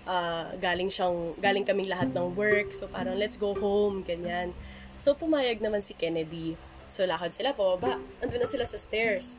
Uh, 0.10 0.58
galing 0.58 0.90
siyang 0.90 1.38
galing 1.38 1.62
kaming 1.62 1.86
lahat 1.86 2.10
ng 2.10 2.34
work. 2.34 2.74
So 2.74 2.90
parang 2.90 3.22
let's 3.22 3.38
go 3.38 3.54
home, 3.54 4.02
ganyan. 4.02 4.58
So 5.04 5.14
pumayag 5.14 5.62
naman 5.62 5.86
si 5.86 5.94
Kennedy. 5.94 6.58
So 6.90 7.06
lakad 7.06 7.38
sila 7.38 7.54
po, 7.54 7.78
ba, 7.78 8.02
andun 8.18 8.42
na 8.42 8.50
sila 8.50 8.66
sa 8.66 8.82
stairs. 8.82 9.38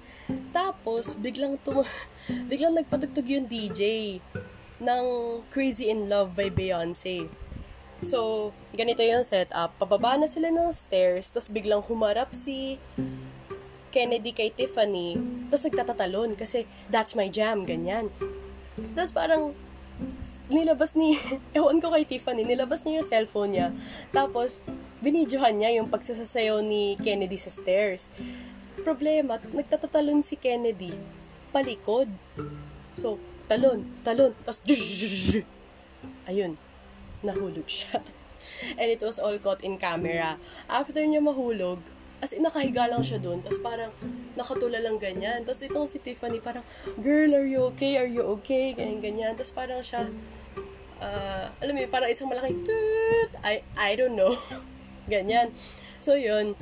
Tapos 0.54 1.18
biglang 1.18 1.58
tum 1.66 1.82
biglang 2.50 2.78
nagpatugtog 2.78 3.26
yung 3.26 3.50
DJ 3.50 4.22
ng 4.80 5.04
Crazy 5.52 5.92
in 5.92 6.08
Love 6.08 6.32
by 6.34 6.48
Beyonce. 6.48 7.28
So, 8.00 8.50
ganito 8.72 9.04
yung 9.04 9.22
setup. 9.28 9.76
Pababa 9.76 10.16
na 10.16 10.24
sila 10.24 10.48
ng 10.48 10.72
stairs, 10.72 11.28
tapos 11.28 11.52
biglang 11.52 11.84
humarap 11.84 12.32
si 12.32 12.80
Kennedy 13.92 14.32
kay 14.32 14.48
Tiffany, 14.48 15.20
tapos 15.52 15.66
nagtatatalon 15.68 16.32
kasi 16.38 16.64
that's 16.88 17.12
my 17.12 17.28
jam, 17.28 17.68
ganyan. 17.68 18.08
Tapos 18.96 19.12
parang 19.12 19.52
nilabas 20.48 20.96
ni, 20.96 21.20
ewan 21.58 21.76
ko 21.78 21.92
kay 21.92 22.08
Tiffany, 22.08 22.48
nilabas 22.48 22.88
niya 22.88 23.04
yung 23.04 23.08
cellphone 23.08 23.50
niya. 23.52 23.68
Tapos, 24.16 24.64
binidyohan 25.04 25.60
niya 25.60 25.76
yung 25.76 25.92
pagsasasayaw 25.92 26.64
ni 26.64 26.96
Kennedy 27.04 27.36
sa 27.36 27.52
stairs. 27.52 28.08
Problema, 28.80 29.36
nagtatatalon 29.52 30.24
si 30.24 30.40
Kennedy 30.40 30.96
palikod. 31.50 32.08
So, 32.96 33.20
talon, 33.50 33.82
talon, 34.06 34.30
tapos 34.46 34.62
ayun, 36.30 36.54
nahulog 37.26 37.66
siya. 37.66 37.98
And 38.80 38.88
it 38.88 39.02
was 39.02 39.18
all 39.18 39.36
caught 39.42 39.66
in 39.66 39.76
camera. 39.76 40.38
After 40.70 41.02
niya 41.02 41.20
mahulog, 41.20 41.82
as 42.22 42.30
in 42.32 42.46
nakahiga 42.46 42.88
lang 42.88 43.02
siya 43.02 43.18
doon, 43.18 43.42
tapos 43.42 43.60
parang 43.60 43.90
nakatula 44.38 44.78
lang 44.80 44.96
ganyan. 44.96 45.42
Tapos 45.42 45.60
itong 45.66 45.90
si 45.90 45.98
Tiffany 46.00 46.38
parang, 46.40 46.64
girl, 47.02 47.34
are 47.36 47.44
you 47.44 47.60
okay? 47.74 47.98
Are 47.98 48.08
you 48.08 48.24
okay? 48.40 48.72
Ganyan, 48.72 49.02
ganyan. 49.02 49.32
Tapos 49.36 49.52
parang 49.52 49.82
siya, 49.84 50.08
uh, 51.02 51.44
alam 51.60 51.72
mo 51.74 51.80
parang 51.90 52.08
isang 52.08 52.30
malaking. 52.30 52.64
I, 53.44 53.66
I 53.76 53.98
don't 53.98 54.16
know. 54.16 54.32
ganyan. 55.12 55.52
So 56.00 56.16
yun, 56.16 56.56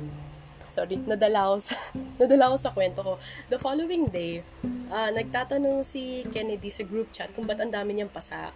sorry, 0.69 0.97
nadala 1.03 1.49
ako 1.49 1.55
sa, 1.61 1.75
nadala 2.21 2.43
ako 2.53 2.57
sa 2.57 2.71
kwento 2.73 2.99
ko. 3.01 3.13
The 3.49 3.57
following 3.57 4.09
day, 4.09 4.41
uh, 4.89 5.09
nagtatanong 5.13 5.85
si 5.85 6.25
Kennedy 6.29 6.69
sa 6.69 6.85
group 6.85 7.09
chat 7.13 7.33
kung 7.33 7.49
ba't 7.49 7.59
ang 7.61 7.73
dami 7.73 7.97
niyang 7.97 8.11
pasak. 8.11 8.53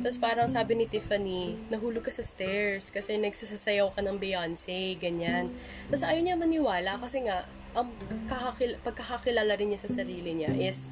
Tapos 0.00 0.16
parang 0.16 0.48
sabi 0.48 0.78
ni 0.78 0.86
Tiffany, 0.88 1.58
nahulog 1.68 2.00
ka 2.06 2.12
sa 2.14 2.24
stairs 2.24 2.88
kasi 2.88 3.20
nagsasayaw 3.20 3.92
ka 3.92 4.00
ng 4.00 4.16
Beyonce, 4.16 4.96
ganyan. 4.96 5.52
Tapos 5.92 6.06
ayaw 6.06 6.24
niya 6.24 6.40
maniwala 6.40 6.96
kasi 6.96 7.26
nga, 7.26 7.44
ang 7.76 7.92
kakakil- 8.26 8.80
pagkakakilala 8.80 9.52
rin 9.60 9.74
niya 9.74 9.84
sa 9.84 9.90
sarili 10.02 10.34
niya 10.34 10.50
is 10.56 10.88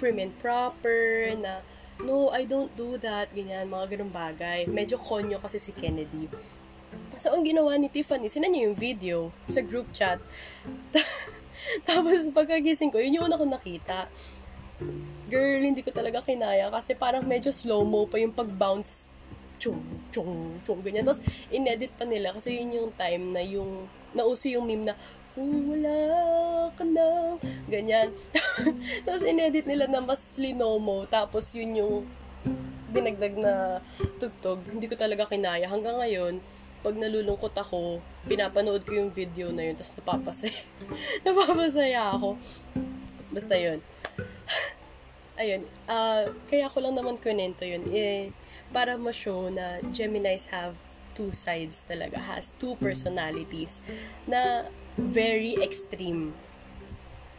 prim 0.00 0.16
and 0.16 0.32
proper, 0.40 1.30
na 1.36 1.60
no, 2.00 2.32
I 2.32 2.48
don't 2.48 2.72
do 2.76 2.96
that, 3.00 3.32
ganyan, 3.36 3.68
mga 3.68 3.96
ganung 3.96 4.12
bagay. 4.12 4.64
Medyo 4.68 5.00
konyo 5.00 5.36
kasi 5.36 5.60
si 5.60 5.76
Kennedy. 5.76 6.28
So, 7.16 7.32
ang 7.32 7.48
ginawa 7.48 7.72
ni 7.80 7.88
Tiffany, 7.88 8.28
sinan 8.28 8.52
niya 8.52 8.68
yung 8.68 8.76
video 8.76 9.32
sa 9.48 9.64
group 9.64 9.88
chat. 9.96 10.20
Tapos, 11.88 12.28
pagkagising 12.28 12.92
ko, 12.92 13.00
yun 13.00 13.20
yung 13.20 13.26
una 13.32 13.40
ko 13.40 13.48
nakita. 13.48 14.04
Girl, 15.32 15.64
hindi 15.64 15.80
ko 15.80 15.88
talaga 15.88 16.20
kinaya 16.20 16.68
kasi 16.68 16.92
parang 16.92 17.24
medyo 17.24 17.48
slow-mo 17.48 18.04
pa 18.04 18.20
yung 18.20 18.36
pag-bounce. 18.36 19.08
Chung, 19.56 19.80
chung, 20.12 20.60
chung, 20.68 20.84
ganyan. 20.84 21.08
Tapos, 21.08 21.24
inedit 21.48 21.88
pa 21.96 22.04
nila 22.04 22.36
kasi 22.36 22.60
yun 22.60 22.76
yung 22.76 22.90
time 22.92 23.32
na 23.32 23.40
yung, 23.40 23.88
nauso 24.12 24.52
yung 24.52 24.68
meme 24.68 24.92
na, 24.92 24.94
kung 25.32 25.48
wala 25.72 25.92
ka 26.76 26.84
na, 26.84 27.40
ganyan. 27.64 28.12
Tapos, 29.08 29.24
inedit 29.24 29.64
nila 29.64 29.88
na 29.88 30.04
mas 30.04 30.36
linomo. 30.36 31.08
Tapos, 31.08 31.56
yun 31.56 31.80
yung 31.80 31.96
dinagdag 32.92 33.40
na 33.40 33.80
tugtog. 34.20 34.60
Hindi 34.68 34.84
ko 34.84 35.00
talaga 35.00 35.24
kinaya. 35.24 35.68
Hanggang 35.72 35.96
ngayon, 35.96 36.44
pag 36.82 36.94
nalulungkot 36.96 37.54
ako, 37.56 38.00
pinapanood 38.26 38.82
ko 38.84 38.96
yung 38.96 39.10
video 39.12 39.52
na 39.52 39.68
yun, 39.68 39.74
tapos 39.76 39.94
napapasaya. 39.96 40.60
napapasaya 41.26 42.02
ako. 42.12 42.40
Basta 43.32 43.54
yun. 43.56 43.78
Ayun. 45.40 45.62
Uh, 45.84 46.32
kaya 46.48 46.66
ko 46.72 46.80
lang 46.80 46.96
naman 46.96 47.20
kunento 47.20 47.64
yun. 47.64 47.84
Eh, 47.92 48.32
para 48.72 48.96
ma-show 48.96 49.52
na 49.52 49.78
Geminis 49.92 50.48
have 50.50 50.74
two 51.16 51.32
sides 51.32 51.84
talaga. 51.88 52.20
Has 52.20 52.52
two 52.60 52.76
personalities 52.76 53.80
na 54.28 54.68
very 54.96 55.56
extreme. 55.64 56.36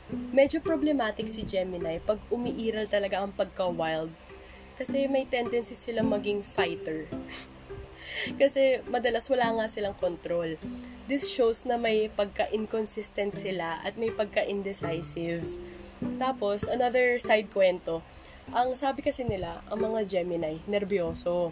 Medyo 0.09 0.63
problematic 0.63 1.27
si 1.27 1.43
Gemini 1.43 1.99
pag 2.01 2.17
umiiral 2.33 2.89
talaga 2.89 3.21
ang 3.21 3.35
pagka-wild. 3.35 4.09
Kasi 4.77 5.09
may 5.09 5.25
tendency 5.25 5.77
sila 5.77 6.05
maging 6.05 6.41
fighter. 6.45 7.05
Kasi 8.41 8.81
madalas 8.89 9.29
wala 9.29 9.53
nga 9.57 9.65
silang 9.69 9.97
control. 9.97 10.57
This 11.07 11.29
shows 11.29 11.63
na 11.63 11.79
may 11.79 12.11
pagka-inconsistent 12.11 13.37
sila 13.37 13.79
at 13.83 13.95
may 13.95 14.11
pagka-indecisive. 14.11 15.45
Tapos, 16.19 16.67
another 16.67 17.17
side 17.17 17.49
kwento. 17.49 18.03
Ang 18.51 18.75
sabi 18.79 19.03
kasi 19.03 19.27
nila, 19.27 19.59
ang 19.67 19.81
mga 19.81 20.07
Gemini, 20.07 20.61
nervyoso. 20.67 21.51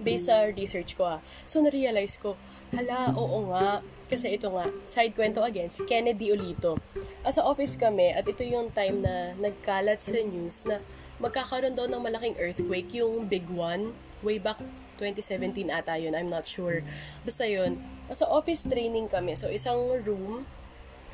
Based 0.00 0.28
sa 0.28 0.48
research 0.48 0.96
ko 0.96 1.04
ah. 1.04 1.20
So, 1.44 1.60
na-realize 1.60 2.16
ko, 2.16 2.36
hala, 2.72 3.12
oo 3.12 3.52
nga. 3.52 3.84
Kasi 4.08 4.36
ito 4.36 4.52
nga, 4.52 4.68
side 4.88 5.16
kwento 5.16 5.40
again, 5.40 5.72
si 5.72 5.84
Kennedy 5.84 6.32
Olito. 6.32 6.80
As 7.24 7.40
office 7.40 7.76
kami, 7.80 8.12
at 8.12 8.28
ito 8.28 8.44
yung 8.44 8.72
time 8.72 9.04
na 9.04 9.32
nagkalat 9.36 10.00
sa 10.04 10.20
news 10.20 10.64
na 10.68 10.80
magkakaroon 11.20 11.76
daw 11.76 11.86
ng 11.88 12.02
malaking 12.02 12.36
earthquake, 12.36 12.92
yung 12.92 13.28
big 13.28 13.46
one, 13.48 13.96
way 14.20 14.36
back 14.36 14.60
2017 15.02 15.66
ata 15.74 15.98
yun, 15.98 16.14
I'm 16.14 16.30
not 16.30 16.46
sure. 16.46 16.86
Basta 17.26 17.42
yun, 17.50 17.82
sa 18.14 18.30
office 18.30 18.62
training 18.62 19.10
kami, 19.10 19.34
so 19.34 19.50
isang 19.50 19.82
room, 20.06 20.46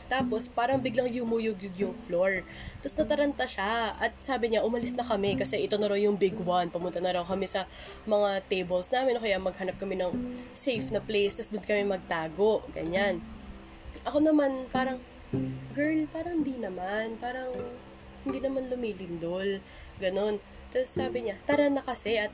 tapos, 0.09 0.49
parang 0.49 0.81
biglang 0.81 1.13
yumuyugyug 1.13 1.77
yung 1.77 1.95
floor. 2.09 2.41
Tapos 2.81 2.97
nataranta 2.97 3.45
siya. 3.45 3.93
At 4.01 4.17
sabi 4.25 4.49
niya, 4.49 4.65
umalis 4.65 4.97
na 4.97 5.05
kami 5.05 5.37
kasi 5.37 5.61
ito 5.61 5.77
na 5.77 5.93
raw 5.93 6.01
yung 6.01 6.17
big 6.17 6.35
one. 6.41 6.73
Pumunta 6.73 6.97
na 6.97 7.13
raw 7.13 7.25
kami 7.29 7.45
sa 7.45 7.69
mga 8.09 8.41
tables 8.49 8.89
namin. 8.89 9.21
O 9.21 9.23
kaya 9.23 9.37
maghanap 9.37 9.77
kami 9.77 10.01
ng 10.01 10.13
safe 10.57 10.89
na 10.89 11.05
place. 11.05 11.37
Tapos 11.37 11.53
doon 11.53 11.65
kami 11.69 11.85
magtago. 11.85 12.65
Ganyan. 12.73 13.21
Ako 14.09 14.25
naman, 14.25 14.65
parang, 14.73 14.97
girl, 15.77 16.09
parang 16.09 16.41
hindi 16.41 16.57
naman. 16.57 17.21
Parang, 17.21 17.53
hindi 18.25 18.41
naman 18.41 18.73
lumilindol. 18.73 19.61
Ganon. 20.01 20.41
Tapos 20.73 20.89
sabi 20.89 21.29
niya, 21.29 21.37
tara 21.45 21.69
na 21.69 21.85
kasi 21.85 22.17
at 22.17 22.33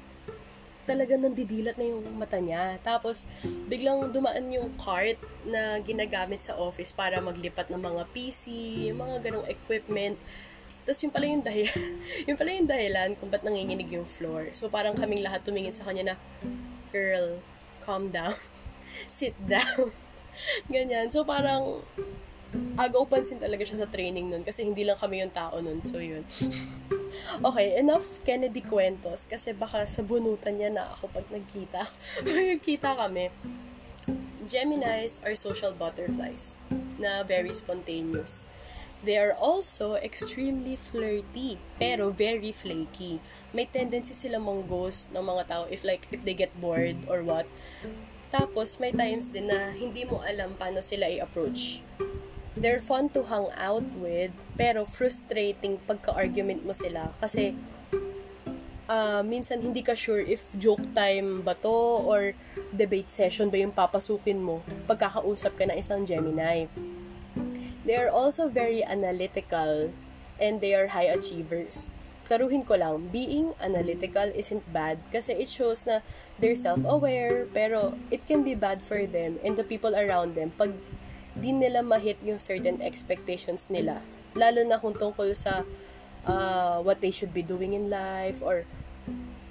talagang 0.85 1.25
nandidilat 1.25 1.76
na 1.81 1.91
yung 1.91 2.05
mata 2.17 2.38
niya. 2.38 2.79
Tapos, 2.85 3.25
biglang 3.67 4.12
dumaan 4.12 4.47
yung 4.53 4.71
cart 4.76 5.19
na 5.49 5.81
ginagamit 5.81 6.45
sa 6.45 6.57
office 6.57 6.93
para 6.93 7.19
maglipat 7.19 7.73
ng 7.73 7.81
mga 7.81 8.03
PC, 8.12 8.45
mga 8.93 9.25
ganong 9.25 9.49
equipment. 9.49 10.17
Tapos 10.85 11.00
yung 11.00 11.12
pala 11.17 11.26
yung 11.29 11.41
dahilan, 11.45 11.81
yung 12.29 12.37
pala 12.37 12.50
yung 12.53 12.69
dahilan 12.69 13.09
kung 13.17 13.33
ba't 13.33 13.41
nanginginig 13.41 13.88
yung 13.88 14.05
floor. 14.05 14.53
So 14.53 14.69
parang 14.69 14.93
kaming 14.97 15.25
lahat 15.25 15.41
tumingin 15.41 15.73
sa 15.73 15.88
kanya 15.88 16.12
na, 16.12 16.17
girl, 16.93 17.41
calm 17.83 18.12
down, 18.12 18.37
sit 19.09 19.33
down. 19.49 19.93
Ganyan. 20.73 21.09
So 21.09 21.25
parang, 21.25 21.81
agaw 22.75 23.06
pansin 23.06 23.38
talaga 23.38 23.62
siya 23.62 23.87
sa 23.87 23.90
training 23.90 24.30
nun 24.30 24.42
kasi 24.42 24.66
hindi 24.66 24.82
lang 24.82 24.99
kami 24.99 25.23
yung 25.23 25.34
tao 25.34 25.58
nun. 25.62 25.82
So 25.87 25.99
yun. 26.02 26.25
Okay, 27.40 27.78
enough 27.78 28.20
Kennedy 28.26 28.61
kwentos 28.61 29.25
kasi 29.30 29.54
baka 29.56 29.87
sa 29.88 30.02
bunutan 30.04 30.61
niya 30.61 30.70
na 30.70 30.92
ako 30.92 31.08
pag 31.08 31.26
nagkita. 31.30 31.87
nagkita 32.26 32.94
kami. 32.94 33.30
Geminis 34.44 35.23
are 35.25 35.32
social 35.38 35.73
butterflies 35.73 36.58
na 37.00 37.25
very 37.25 37.54
spontaneous. 37.56 38.44
They 39.04 39.16
are 39.16 39.32
also 39.32 39.96
extremely 40.00 40.76
flirty, 40.76 41.56
pero 41.80 42.12
very 42.12 42.52
flaky. 42.52 43.20
May 43.56 43.70
tendency 43.70 44.12
sila 44.12 44.37
mong 44.42 44.68
ghost 44.68 45.08
ng 45.14 45.25
mga 45.25 45.42
tao 45.49 45.64
if 45.70 45.80
like 45.87 46.11
if 46.12 46.26
they 46.28 46.37
get 46.37 46.52
bored 46.61 46.99
or 47.08 47.25
what. 47.25 47.49
Tapos 48.34 48.82
may 48.82 48.90
times 48.90 49.30
din 49.30 49.49
na 49.49 49.73
hindi 49.73 50.02
mo 50.02 50.20
alam 50.26 50.58
paano 50.58 50.82
sila 50.82 51.06
i-approach 51.06 51.80
they're 52.56 52.80
fun 52.80 53.11
to 53.11 53.26
hang 53.26 53.50
out 53.58 53.87
with, 53.99 54.30
pero 54.54 54.87
frustrating 54.87 55.78
pagka-argument 55.87 56.62
mo 56.62 56.73
sila. 56.73 57.11
Kasi, 57.18 57.54
uh, 58.88 59.23
minsan 59.25 59.61
hindi 59.61 59.82
ka 59.82 59.94
sure 59.94 60.20
if 60.20 60.44
joke 60.56 60.82
time 60.94 61.42
ba 61.42 61.56
to 61.58 61.73
or 62.04 62.32
debate 62.75 63.11
session 63.11 63.49
ba 63.49 63.61
yung 63.61 63.73
papasukin 63.73 64.40
mo 64.40 64.60
pagkakausap 64.86 65.56
ka 65.56 65.64
na 65.69 65.78
isang 65.78 66.04
Gemini. 66.04 66.69
They 67.84 67.97
are 68.00 68.08
also 68.08 68.49
very 68.49 68.80
analytical 68.80 69.93
and 70.40 70.64
they 70.64 70.73
are 70.73 70.97
high 70.97 71.12
achievers. 71.12 71.93
Karuhin 72.25 72.64
ko 72.64 72.80
lang, 72.80 73.12
being 73.12 73.52
analytical 73.60 74.32
isn't 74.32 74.64
bad 74.73 74.97
kasi 75.12 75.36
it 75.36 75.52
shows 75.52 75.84
na 75.84 76.00
they're 76.40 76.56
self-aware 76.56 77.45
pero 77.52 77.93
it 78.08 78.25
can 78.25 78.40
be 78.40 78.56
bad 78.56 78.80
for 78.80 79.04
them 79.04 79.36
and 79.45 79.60
the 79.60 79.67
people 79.67 79.93
around 79.93 80.32
them 80.32 80.49
pag 80.56 80.73
di 81.34 81.50
nila 81.50 81.82
ma-hit 81.82 82.18
yung 82.23 82.38
certain 82.38 82.78
expectations 82.78 83.66
nila. 83.66 84.00
Lalo 84.38 84.62
na 84.62 84.78
kung 84.78 84.94
tungkol 84.94 85.34
sa 85.34 85.66
uh, 86.26 86.78
what 86.82 87.02
they 87.02 87.10
should 87.10 87.34
be 87.34 87.42
doing 87.42 87.75
in 87.75 87.90
life 87.90 88.38
or 88.38 88.62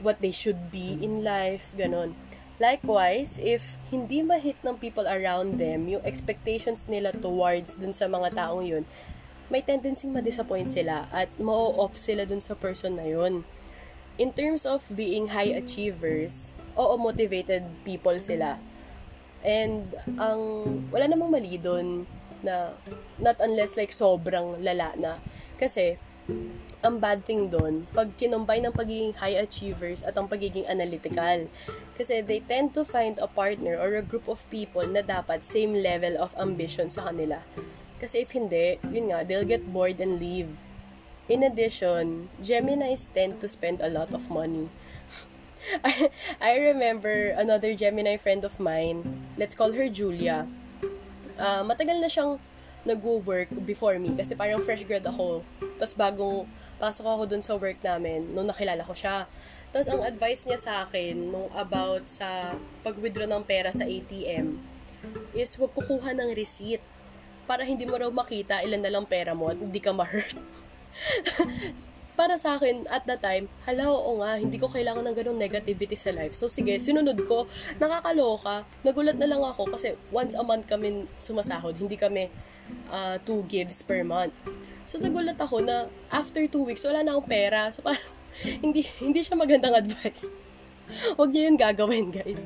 what 0.04 0.20
they 0.20 0.32
should 0.32 0.72
be 0.72 1.00
in 1.00 1.24
life, 1.24 1.72
ganon. 1.76 2.16
Likewise, 2.60 3.40
if 3.42 3.76
hindi 3.92 4.24
ma-hit 4.24 4.60
ng 4.64 4.78
people 4.80 5.08
around 5.08 5.58
them 5.60 5.88
yung 5.90 6.04
expectations 6.06 6.88
nila 6.88 7.12
towards 7.12 7.76
dun 7.76 7.96
sa 7.96 8.08
mga 8.08 8.36
taong 8.36 8.64
yun, 8.64 8.84
may 9.52 9.60
tendency 9.60 10.08
ma-disappoint 10.08 10.72
sila 10.72 11.08
at 11.12 11.28
ma-off 11.40 12.00
sila 12.00 12.24
dun 12.24 12.40
sa 12.40 12.56
person 12.56 13.00
na 13.00 13.08
yun. 13.08 13.44
In 14.16 14.32
terms 14.32 14.64
of 14.64 14.86
being 14.94 15.34
high 15.34 15.50
achievers, 15.50 16.54
oo, 16.78 16.96
motivated 16.96 17.66
people 17.84 18.16
sila 18.22 18.62
And 19.44 19.92
ang 20.16 20.40
wala 20.90 21.06
namang 21.08 21.32
mali 21.32 21.60
doon 21.60 22.08
na 22.44 22.76
not 23.20 23.40
unless 23.40 23.76
like 23.76 23.92
sobrang 23.92 24.60
lala 24.64 24.96
na. 24.96 25.14
Kasi 25.60 26.00
ang 26.84 27.00
bad 27.00 27.24
thing 27.24 27.48
doon, 27.48 27.88
pag 27.96 28.12
kinumbine 28.20 28.68
ng 28.68 28.76
pagiging 28.76 29.16
high 29.16 29.40
achievers 29.40 30.04
at 30.04 30.16
ang 30.20 30.28
pagiging 30.28 30.68
analytical. 30.68 31.48
Kasi 31.96 32.20
they 32.20 32.44
tend 32.44 32.76
to 32.76 32.84
find 32.84 33.20
a 33.20 33.28
partner 33.28 33.80
or 33.80 33.96
a 33.96 34.04
group 34.04 34.28
of 34.28 34.44
people 34.52 34.84
na 34.84 35.00
dapat 35.00 35.48
same 35.48 35.80
level 35.80 36.20
of 36.20 36.36
ambition 36.36 36.92
sa 36.92 37.08
kanila. 37.08 37.40
Kasi 38.04 38.28
if 38.28 38.36
hindi, 38.36 38.80
yun 38.92 39.16
nga, 39.16 39.24
they'll 39.24 39.48
get 39.48 39.64
bored 39.72 39.96
and 40.04 40.20
leave. 40.20 40.52
In 41.32 41.40
addition, 41.40 42.28
Geminis 42.44 43.08
tend 43.16 43.40
to 43.40 43.48
spend 43.48 43.80
a 43.80 43.88
lot 43.88 44.12
of 44.12 44.28
money. 44.28 44.68
I, 45.88 46.12
I 46.42 46.54
remember 46.60 47.34
another 47.36 47.74
Gemini 47.74 48.18
friend 48.18 48.44
of 48.44 48.60
mine, 48.60 49.04
let's 49.38 49.56
call 49.56 49.72
her 49.74 49.88
Julia. 49.90 50.48
Uh, 51.40 51.64
matagal 51.66 51.98
na 51.98 52.10
siyang 52.12 52.38
nag-work 52.84 53.48
before 53.64 53.96
me 53.96 54.12
kasi 54.12 54.36
parang 54.36 54.60
fresh 54.62 54.84
grad 54.84 55.08
ako. 55.08 55.42
Tapos 55.80 55.96
bagong 55.96 56.44
pasok 56.78 57.06
ako 57.08 57.24
dun 57.32 57.44
sa 57.44 57.56
work 57.56 57.80
namin 57.80 58.28
nung 58.36 58.48
nakilala 58.48 58.84
ko 58.84 58.92
siya. 58.92 59.24
Tapos 59.72 59.88
ang 59.90 60.04
advice 60.04 60.46
niya 60.46 60.60
sa 60.60 60.74
akin 60.86 61.32
nung 61.32 61.50
about 61.56 62.06
sa 62.06 62.54
pag-withdraw 62.84 63.26
ng 63.26 63.44
pera 63.48 63.72
sa 63.74 63.88
ATM 63.88 64.60
is 65.34 65.56
wag 65.60 65.74
kukuha 65.74 66.14
ng 66.16 66.30
receipt 66.36 66.84
para 67.44 67.68
hindi 67.68 67.84
mo 67.84 68.00
raw 68.00 68.08
makita 68.08 68.64
ilan 68.64 68.80
na 68.80 68.92
lang 68.94 69.06
pera 69.08 69.36
mo 69.36 69.52
at 69.52 69.60
hindi 69.60 69.80
ka 69.80 69.92
ma-hurt. 69.92 70.38
para 72.14 72.38
sa 72.38 72.58
akin, 72.58 72.86
at 72.94 73.06
that 73.10 73.22
time, 73.26 73.50
hala, 73.66 73.90
oo 73.90 74.22
nga, 74.22 74.38
hindi 74.38 74.62
ko 74.62 74.70
kailangan 74.70 75.02
ng 75.02 75.18
ganong 75.18 75.40
negativity 75.42 75.98
sa 75.98 76.14
life. 76.14 76.38
So, 76.38 76.46
sige, 76.46 76.78
sinunod 76.78 77.18
ko, 77.26 77.50
nakakaloka, 77.82 78.66
nagulat 78.86 79.18
na 79.18 79.26
lang 79.26 79.42
ako 79.42 79.74
kasi 79.74 79.98
once 80.14 80.38
a 80.38 80.46
month 80.46 80.70
kami 80.70 81.10
sumasahod, 81.18 81.74
hindi 81.78 81.98
kami 81.98 82.30
uh, 82.94 83.18
two 83.26 83.42
gives 83.50 83.82
per 83.82 84.06
month. 84.06 84.34
So, 84.86 85.02
nagulat 85.02 85.42
ako 85.42 85.66
na 85.66 85.90
after 86.14 86.46
two 86.46 86.62
weeks, 86.62 86.86
wala 86.86 87.02
na 87.02 87.18
akong 87.18 87.30
pera. 87.30 87.74
So, 87.74 87.82
parang, 87.82 88.06
hindi, 88.64 88.86
hindi 89.02 89.26
siya 89.26 89.34
magandang 89.34 89.74
advice. 89.74 90.30
Huwag 91.18 91.34
niyo 91.34 91.50
yun 91.50 91.58
gagawin, 91.58 92.14
guys. 92.14 92.46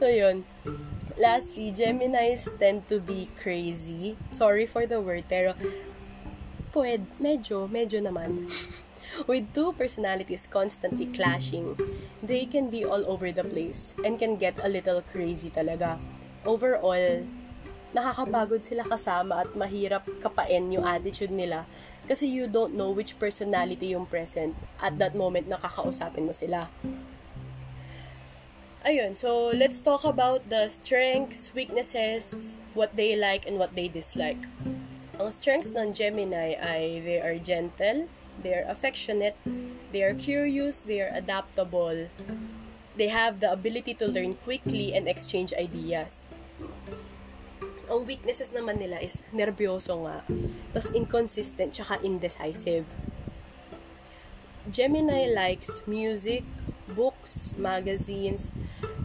So, 0.00 0.08
yun. 0.08 0.48
Lastly, 1.16 1.72
Geminis 1.72 2.48
tend 2.60 2.88
to 2.92 3.00
be 3.00 3.28
crazy. 3.40 4.16
Sorry 4.32 4.68
for 4.68 4.84
the 4.84 5.00
word, 5.00 5.24
pero 5.28 5.56
pwede, 6.76 7.08
medyo, 7.20 7.68
medyo 7.68 8.00
naman. 8.00 8.48
With 9.24 9.56
two 9.56 9.72
personalities 9.72 10.44
constantly 10.44 11.08
clashing, 11.08 11.80
they 12.20 12.44
can 12.44 12.68
be 12.68 12.84
all 12.84 13.00
over 13.08 13.32
the 13.32 13.48
place 13.48 13.96
and 14.04 14.20
can 14.20 14.36
get 14.36 14.60
a 14.60 14.68
little 14.68 15.00
crazy 15.00 15.48
talaga. 15.48 15.96
Overall, 16.44 17.24
nakakapagod 17.96 18.60
sila 18.60 18.84
kasama 18.84 19.48
at 19.48 19.50
mahirap 19.56 20.04
kapain 20.20 20.68
yung 20.68 20.84
attitude 20.84 21.32
nila 21.32 21.64
kasi 22.04 22.28
you 22.28 22.44
don't 22.44 22.76
know 22.76 22.92
which 22.92 23.16
personality 23.16 23.96
yung 23.96 24.04
present 24.04 24.52
at 24.84 25.00
that 25.00 25.16
moment 25.16 25.48
na 25.48 25.56
kakausapin 25.56 26.28
mo 26.28 26.36
sila. 26.36 26.68
Ayun, 28.86 29.18
so 29.18 29.50
let's 29.50 29.82
talk 29.82 30.06
about 30.06 30.46
the 30.46 30.68
strengths, 30.70 31.50
weaknesses, 31.56 32.54
what 32.76 32.94
they 32.94 33.18
like, 33.18 33.42
and 33.42 33.58
what 33.58 33.74
they 33.74 33.90
dislike. 33.90 34.38
Ang 35.18 35.34
strengths 35.34 35.74
ng 35.74 35.90
Gemini 35.90 36.54
ay 36.54 37.02
they 37.02 37.18
are 37.18 37.34
gentle, 37.42 38.06
they 38.42 38.54
are 38.54 38.66
affectionate, 38.68 39.36
they 39.92 40.02
are 40.02 40.14
curious, 40.14 40.82
they 40.82 41.00
are 41.00 41.10
adaptable, 41.12 42.08
they 42.96 43.08
have 43.08 43.40
the 43.40 43.52
ability 43.52 43.94
to 43.94 44.06
learn 44.08 44.34
quickly 44.34 44.94
and 44.94 45.08
exchange 45.08 45.52
ideas. 45.54 46.20
Ang 47.86 48.02
weaknesses 48.02 48.50
naman 48.50 48.82
nila 48.82 48.98
is 48.98 49.22
nervyoso 49.30 50.02
nga, 50.02 50.26
tas 50.74 50.90
inconsistent, 50.90 51.70
tsaka 51.70 52.02
indecisive. 52.02 52.88
Gemini 54.66 55.30
likes 55.30 55.86
music, 55.86 56.42
books, 56.90 57.54
magazines, 57.54 58.50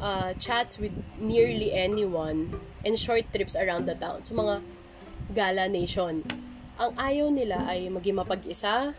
uh, 0.02 0.34
chats 0.42 0.82
with 0.82 0.98
nearly 1.22 1.70
anyone, 1.70 2.58
and 2.82 2.98
short 2.98 3.30
trips 3.30 3.54
around 3.54 3.86
the 3.86 3.94
town. 3.94 4.26
So, 4.26 4.34
mga 4.34 4.66
gala 5.30 5.70
nation. 5.70 6.26
Ang 6.82 6.98
ayaw 6.98 7.30
nila 7.30 7.62
ay 7.70 7.86
maging 7.94 8.18
mapag-isa, 8.18 8.98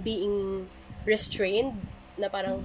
being 0.00 0.68
restrained, 1.04 1.74
na 2.18 2.28
parang, 2.28 2.62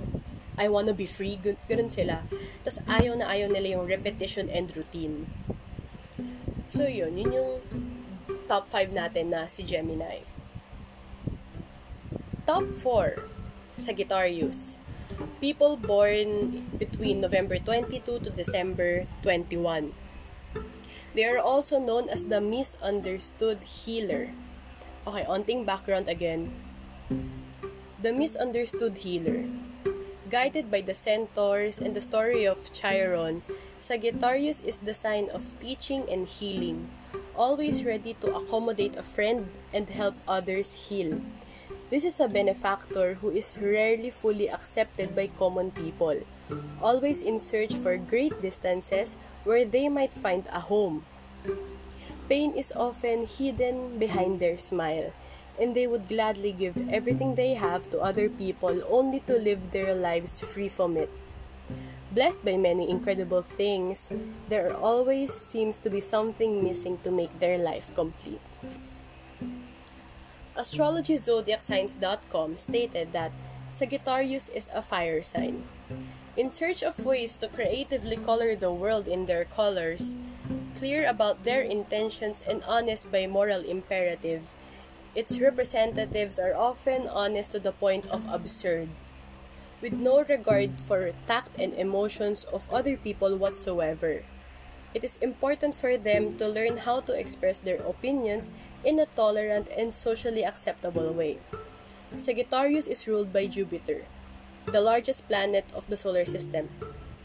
I 0.58 0.70
wanna 0.70 0.94
be 0.94 1.06
free, 1.06 1.38
ganun 1.42 1.90
sila. 1.90 2.26
Tapos 2.62 2.82
ayaw 2.86 3.18
na 3.18 3.30
ayaw 3.30 3.50
nila 3.50 3.78
yung 3.80 3.86
repetition 3.90 4.50
and 4.50 4.70
routine. 4.74 5.30
So, 6.74 6.90
yun. 6.90 7.14
Yun 7.14 7.32
yung 7.38 7.52
top 8.50 8.66
5 8.70 8.94
natin 8.94 9.30
na 9.30 9.46
si 9.46 9.62
Gemini. 9.62 10.26
Top 12.50 12.66
4, 12.82 13.22
Sagittarius. 13.78 14.82
People 15.38 15.78
born 15.78 16.66
between 16.82 17.22
November 17.22 17.62
22 17.62 18.26
to 18.26 18.30
December 18.34 19.06
21. 19.22 19.94
They 21.14 21.26
are 21.30 21.38
also 21.38 21.78
known 21.78 22.10
as 22.10 22.34
the 22.34 22.42
misunderstood 22.42 23.62
healer. 23.62 24.34
Okay, 25.06 25.24
onting 25.30 25.62
background 25.62 26.10
again. 26.10 26.50
The 27.10 28.14
misunderstood 28.14 29.00
healer. 29.00 29.44
Guided 30.30 30.72
by 30.72 30.82
the 30.82 30.96
centaurs 30.96 31.80
and 31.80 31.96
the 31.96 32.02
story 32.02 32.46
of 32.46 32.72
Chiron, 32.74 33.44
Sagittarius 33.82 34.62
is 34.64 34.78
the 34.78 34.94
sign 34.94 35.28
of 35.30 35.60
teaching 35.60 36.08
and 36.10 36.28
healing, 36.28 36.88
always 37.36 37.84
ready 37.84 38.16
to 38.22 38.34
accommodate 38.36 38.96
a 38.96 39.04
friend 39.04 39.52
and 39.74 39.90
help 39.90 40.16
others 40.28 40.88
heal. 40.88 41.20
This 41.90 42.06
is 42.06 42.20
a 42.20 42.32
benefactor 42.32 43.16
who 43.16 43.30
is 43.30 43.60
rarely 43.60 44.10
fully 44.10 44.50
accepted 44.50 45.16
by 45.16 45.28
common 45.28 45.72
people, 45.72 46.24
always 46.82 47.22
in 47.22 47.40
search 47.40 47.76
for 47.76 47.98
great 47.98 48.42
distances 48.42 49.16
where 49.44 49.66
they 49.66 49.90
might 49.90 50.14
find 50.14 50.48
a 50.52 50.62
home. 50.62 51.04
Pain 52.30 52.56
is 52.56 52.72
often 52.72 53.28
hidden 53.28 54.00
behind 54.00 54.40
their 54.40 54.58
smile, 54.58 55.12
and 55.60 55.76
they 55.76 55.88
would 55.88 56.08
gladly 56.08 56.52
give 56.52 56.90
everything 56.90 57.36
they 57.36 57.54
have 57.54 57.90
to 57.92 58.00
other 58.00 58.30
people 58.30 58.82
only 58.90 59.20
to 59.22 59.34
live 59.34 59.72
their 59.72 59.94
lives 59.94 60.40
free 60.40 60.70
from 60.70 60.98
it. 60.98 61.10
Blessed 62.12 62.44
by 62.46 62.58
many 62.58 62.90
incredible 62.90 63.42
things, 63.42 64.10
there 64.50 64.74
always 64.74 65.34
seems 65.34 65.80
to 65.80 65.90
be 65.90 66.00
something 66.00 66.64
missing 66.64 67.00
to 67.04 67.10
make 67.10 67.40
their 67.40 67.58
life 67.58 67.92
complete. 67.96 68.42
AstrologyZodiacSigns.com 70.56 72.58
stated 72.58 73.12
that 73.14 73.32
Sagittarius 73.72 74.50
is 74.50 74.70
a 74.74 74.84
fire 74.84 75.24
sign. 75.24 75.64
In 76.38 76.52
search 76.52 76.84
of 76.84 77.04
ways 77.04 77.36
to 77.38 77.48
creatively 77.48 78.18
color 78.18 78.56
the 78.56 78.72
world 78.72 79.08
in 79.08 79.26
their 79.26 79.46
colors, 79.46 80.14
clear 80.78 81.10
about 81.10 81.44
their 81.44 81.62
intentions 81.62 82.44
and 82.46 82.62
honest 82.68 83.12
by 83.12 83.26
moral 83.26 83.66
imperative, 83.66 84.44
its 85.16 85.40
representatives 85.40 86.40
are 86.40 86.56
often 86.56 87.08
honest 87.08 87.52
to 87.52 87.60
the 87.60 87.72
point 87.72 88.08
of 88.08 88.26
absurd, 88.30 88.90
with 89.82 89.94
no 89.94 90.24
regard 90.24 90.72
for 90.82 91.12
tact 91.28 91.50
and 91.60 91.74
emotions 91.74 92.46
of 92.46 92.72
other 92.74 92.98
people 92.98 93.38
whatsoever. 93.38 94.24
It 94.94 95.04
is 95.04 95.18
important 95.18 95.74
for 95.76 95.98
them 95.98 96.38
to 96.38 96.48
learn 96.48 96.78
how 96.86 97.02
to 97.02 97.18
express 97.18 97.58
their 97.58 97.82
opinions 97.82 98.52
in 98.84 99.00
a 99.00 99.06
tolerant 99.06 99.70
and 99.76 99.94
socially 99.94 100.46
acceptable 100.46 101.12
way. 101.14 101.38
Sagittarius 102.18 102.88
is 102.88 103.08
ruled 103.08 103.34
by 103.34 103.48
Jupiter, 103.48 104.06
the 104.66 104.82
largest 104.82 105.28
planet 105.28 105.66
of 105.74 105.88
the 105.90 105.98
solar 105.98 106.26
system, 106.26 106.70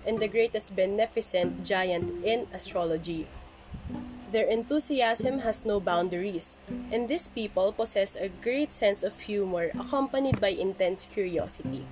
and 0.07 0.18
the 0.18 0.29
greatest 0.29 0.74
beneficent 0.74 1.64
giant 1.64 2.24
in 2.24 2.48
astrology. 2.53 3.27
Their 4.28 4.44
enthusiasm 4.44 5.40
has 5.40 5.64
no 5.64 5.80
boundaries, 5.80 6.60
and 6.92 7.08
these 7.08 7.28
people 7.28 7.72
possess 7.72 8.12
a 8.14 8.28
great 8.28 8.74
sense 8.74 9.02
of 9.02 9.16
humor 9.24 9.72
accompanied 9.72 10.36
by 10.36 10.52
intense 10.52 11.08
curiosity. 11.08 11.88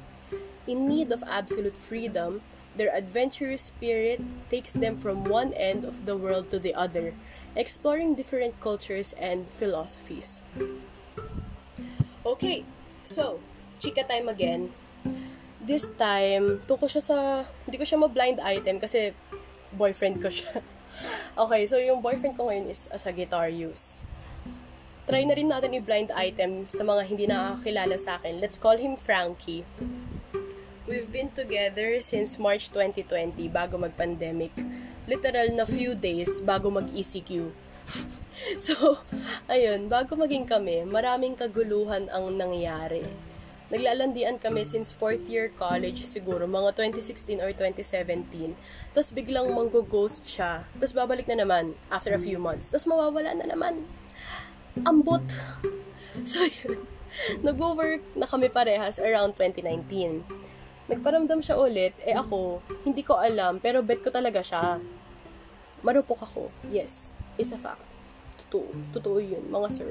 In 0.69 0.85
need 0.85 1.13
of 1.13 1.25
absolute 1.25 1.77
freedom, 1.77 2.43
their 2.77 2.93
adventurous 2.93 3.73
spirit 3.73 4.21
takes 4.51 4.77
them 4.77 5.01
from 5.01 5.25
one 5.25 5.57
end 5.57 5.85
of 5.85 6.05
the 6.05 6.17
world 6.17 6.51
to 6.51 6.59
the 6.59 6.75
other, 6.75 7.15
exploring 7.57 8.15
different 8.15 8.61
cultures 8.61 9.17
and 9.17 9.49
philosophies. 9.49 10.43
Okay, 12.27 12.69
so, 13.01 13.41
chika 13.81 14.05
time 14.05 14.29
again. 14.29 14.77
This 15.65 15.89
time, 15.97 16.61
to 16.69 16.77
ko 16.77 16.85
siya 16.85 17.01
sa, 17.01 17.17
hindi 17.65 17.81
ko 17.81 17.89
siya 17.89 17.97
ma-blind 17.97 18.45
item 18.45 18.77
kasi 18.77 19.17
boyfriend 19.73 20.21
ko 20.21 20.29
siya. 20.29 20.61
okay, 21.37 21.67
so 21.67 21.77
yung 21.77 22.01
boyfriend 22.01 22.37
ko 22.37 22.49
ngayon 22.49 22.71
is 22.71 22.89
a 22.93 22.99
Sagittarius. 22.99 24.07
Try 25.07 25.23
na 25.23 25.39
rin 25.39 25.47
natin 25.47 25.71
i-blind 25.77 26.11
item 26.11 26.67
sa 26.67 26.83
mga 26.83 27.03
hindi 27.07 27.25
nakakilala 27.31 27.95
sa 27.95 28.19
akin. 28.19 28.43
Let's 28.43 28.59
call 28.59 28.75
him 28.75 28.99
Frankie. 28.99 29.63
We've 30.87 31.11
been 31.11 31.31
together 31.31 31.99
since 32.03 32.39
March 32.39 32.75
2020 32.75 33.47
bago 33.51 33.79
mag-pandemic. 33.79 34.55
Literal 35.07 35.55
na 35.55 35.63
few 35.63 35.95
days 35.95 36.43
bago 36.43 36.71
mag-ECQ. 36.71 37.55
so, 38.67 38.99
ayun, 39.47 39.87
bago 39.87 40.19
maging 40.19 40.47
kami, 40.47 40.83
maraming 40.87 41.39
kaguluhan 41.39 42.11
ang 42.11 42.35
nangyari. 42.35 43.07
Naglalandian 43.67 44.39
kami 44.39 44.63
since 44.63 44.95
fourth 44.95 45.27
year 45.27 45.51
college 45.51 46.07
siguro, 46.07 46.47
mga 46.47 46.79
2016 46.95 47.43
or 47.43 47.51
2017. 47.51 48.55
Tapos 48.95 49.11
biglang 49.11 49.51
manggo-ghost 49.51 50.23
siya. 50.23 50.63
Tapos 50.79 50.95
babalik 50.95 51.27
na 51.27 51.43
naman 51.43 51.75
after 51.91 52.15
a 52.15 52.21
few 52.23 52.39
months. 52.39 52.71
Tapos 52.71 52.87
mawawala 52.87 53.35
na 53.35 53.47
naman. 53.51 53.87
Ambot. 54.87 55.25
So, 56.25 56.41
yun. 56.49 56.81
Nag-work 57.45 58.01
na 58.17 58.25
kami 58.25 58.49
parehas 58.49 58.97
around 58.97 59.37
2019 59.37 60.25
Nagparamdam 60.87 61.43
siya 61.43 61.59
ulit, 61.59 61.99
eh 62.07 62.15
ako, 62.15 62.63
hindi 62.87 63.03
ko 63.03 63.19
alam, 63.19 63.59
pero 63.59 63.83
bet 63.83 64.07
ko 64.07 64.15
talaga 64.15 64.39
siya. 64.39 64.79
Marupok 65.83 66.23
ako. 66.23 66.47
Yes, 66.71 67.11
is 67.35 67.51
a 67.51 67.59
fact. 67.59 67.96
Totoo. 68.47 68.71
Totoo 68.95 69.19
yun, 69.19 69.45
mga 69.51 69.69
sir. 69.71 69.91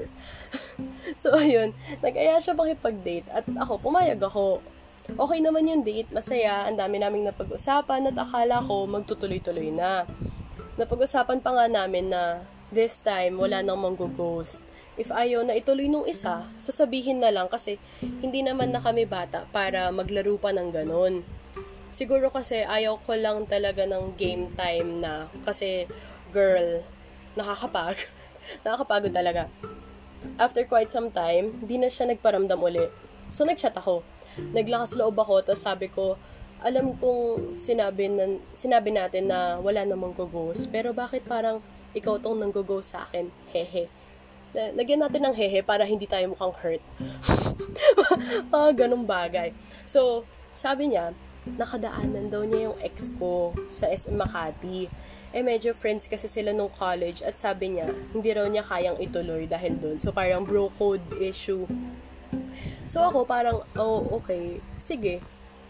so, 1.20 1.36
ayun. 1.36 1.76
Nag-aya 2.00 2.40
siya 2.40 2.56
makipag-date 2.56 3.28
at 3.32 3.44
ako, 3.44 3.78
pumayag 3.90 4.20
ako. 4.20 4.64
Okay 5.06 5.38
naman 5.38 5.70
yung 5.70 5.86
date, 5.86 6.10
masaya, 6.10 6.66
ang 6.66 6.80
dami 6.80 6.98
naming 6.98 7.28
napag-usapan 7.28 8.10
at 8.10 8.16
akala 8.18 8.58
ko 8.64 8.88
magtutuloy-tuloy 8.90 9.70
na. 9.70 10.02
Napag-usapan 10.80 11.38
pa 11.38 11.54
nga 11.54 11.66
namin 11.70 12.10
na 12.10 12.42
this 12.74 12.98
time, 12.98 13.38
wala 13.38 13.62
nang 13.62 13.78
manggo-ghost 13.78 14.64
if 14.96 15.12
ayaw 15.12 15.44
na 15.44 15.52
ituloy 15.52 15.86
nung 15.92 16.08
isa, 16.08 16.48
sasabihin 16.56 17.20
na 17.20 17.28
lang 17.28 17.52
kasi 17.52 17.76
hindi 18.00 18.40
naman 18.40 18.72
na 18.72 18.80
kami 18.80 19.04
bata 19.04 19.44
para 19.52 19.92
maglaro 19.92 20.40
pa 20.40 20.56
ng 20.56 20.72
ganun. 20.72 21.20
Siguro 21.92 22.32
kasi 22.32 22.64
ayaw 22.64 23.00
ko 23.04 23.16
lang 23.16 23.44
talaga 23.48 23.84
ng 23.84 24.16
game 24.16 24.52
time 24.56 25.00
na 25.04 25.28
kasi 25.44 25.84
girl, 26.32 26.80
nakakapag 27.36 28.00
nakakapagod 28.62 29.12
talaga. 29.14 29.50
After 30.36 30.66
quite 30.66 30.90
some 30.90 31.14
time, 31.14 31.54
di 31.62 31.78
na 31.78 31.86
siya 31.86 32.10
nagparamdam 32.10 32.58
uli. 32.58 32.86
So 33.30 33.46
nagchat 33.46 33.78
ako. 33.78 34.02
Naglakas 34.52 34.98
loob 34.98 35.16
ako, 35.16 35.42
tapos 35.46 35.62
sabi 35.64 35.88
ko, 35.88 36.18
alam 36.60 36.96
kong 36.96 37.56
sinabi, 37.60 38.08
na, 38.08 38.40
sinabi 38.56 38.90
natin 38.92 39.28
na 39.28 39.60
wala 39.60 39.84
namang 39.84 40.16
ghost 40.16 40.72
pero 40.72 40.96
bakit 40.96 41.24
parang 41.28 41.60
ikaw 41.92 42.16
tong 42.20 42.40
nang-ghost 42.40 42.96
sa 42.96 43.04
akin? 43.08 43.28
Hehe 43.52 43.88
lagyan 44.56 45.04
natin 45.04 45.20
ng 45.28 45.36
hehe 45.36 45.60
para 45.60 45.84
hindi 45.84 46.08
tayo 46.08 46.32
mukhang 46.32 46.54
hurt. 46.64 46.82
Mga 48.52 48.68
ganong 48.86 49.04
bagay. 49.04 49.52
So, 49.84 50.24
sabi 50.56 50.88
niya, 50.92 51.12
nakadaanan 51.54 52.26
daw 52.26 52.42
niya 52.42 52.70
yung 52.70 52.78
ex 52.82 53.14
ko 53.14 53.54
sa 53.70 53.86
SM 53.86 54.18
Makati. 54.18 54.90
Eh, 55.30 55.42
medyo 55.46 55.70
friends 55.76 56.10
kasi 56.10 56.26
sila 56.26 56.50
nung 56.50 56.72
college 56.74 57.22
at 57.22 57.38
sabi 57.38 57.78
niya, 57.78 57.86
hindi 58.10 58.30
raw 58.34 58.46
niya 58.50 58.66
kayang 58.66 58.98
ituloy 58.98 59.46
dahil 59.46 59.78
doon. 59.78 59.96
So, 60.02 60.10
parang 60.10 60.42
bro 60.42 60.72
code 60.74 61.04
issue. 61.22 61.68
So, 62.90 63.02
ako 63.06 63.26
parang, 63.26 63.62
oh, 63.78 64.22
okay, 64.22 64.58
sige. 64.78 65.22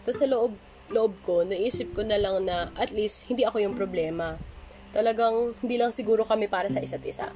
Tapos 0.05 0.17
sa 0.17 0.29
loob, 0.29 0.53
loob 0.89 1.13
ko, 1.21 1.43
naisip 1.43 1.91
ko 1.93 2.01
na 2.01 2.17
lang 2.17 2.47
na 2.47 2.71
at 2.79 2.89
least 2.89 3.27
hindi 3.27 3.43
ako 3.43 3.59
yung 3.61 3.75
problema. 3.75 4.39
Talagang 4.95 5.53
hindi 5.61 5.75
lang 5.75 5.91
siguro 5.91 6.23
kami 6.23 6.47
para 6.47 6.71
sa 6.71 6.79
isa't 6.79 7.03
isa 7.03 7.29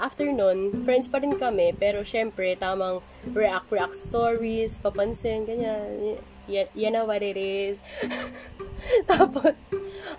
after 0.00 0.26
nun, 0.26 0.84
friends 0.84 1.06
pa 1.06 1.22
rin 1.22 1.34
kami, 1.38 1.74
pero 1.78 2.02
syempre, 2.02 2.58
tamang 2.58 3.00
react-react 3.30 3.94
stories, 3.94 4.82
papansin, 4.82 5.46
ganyan. 5.46 6.18
Yan, 6.48 6.68
yan 6.76 6.92
na 6.96 7.08
what 7.08 7.24
it 7.24 7.36
is. 7.38 7.80
Tapos, 9.10 9.56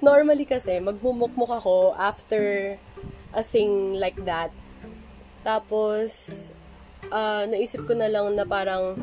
normally 0.01 0.45
kasi, 0.45 0.81
magmumukmuk 0.81 1.49
ako 1.49 1.93
after 1.93 2.75
a 3.35 3.43
thing 3.45 3.93
like 3.93 4.17
that. 4.25 4.49
Tapos, 5.45 6.49
uh, 7.13 7.45
naisip 7.45 7.85
ko 7.85 7.93
na 7.93 8.09
lang 8.09 8.33
na 8.33 8.47
parang, 8.47 8.97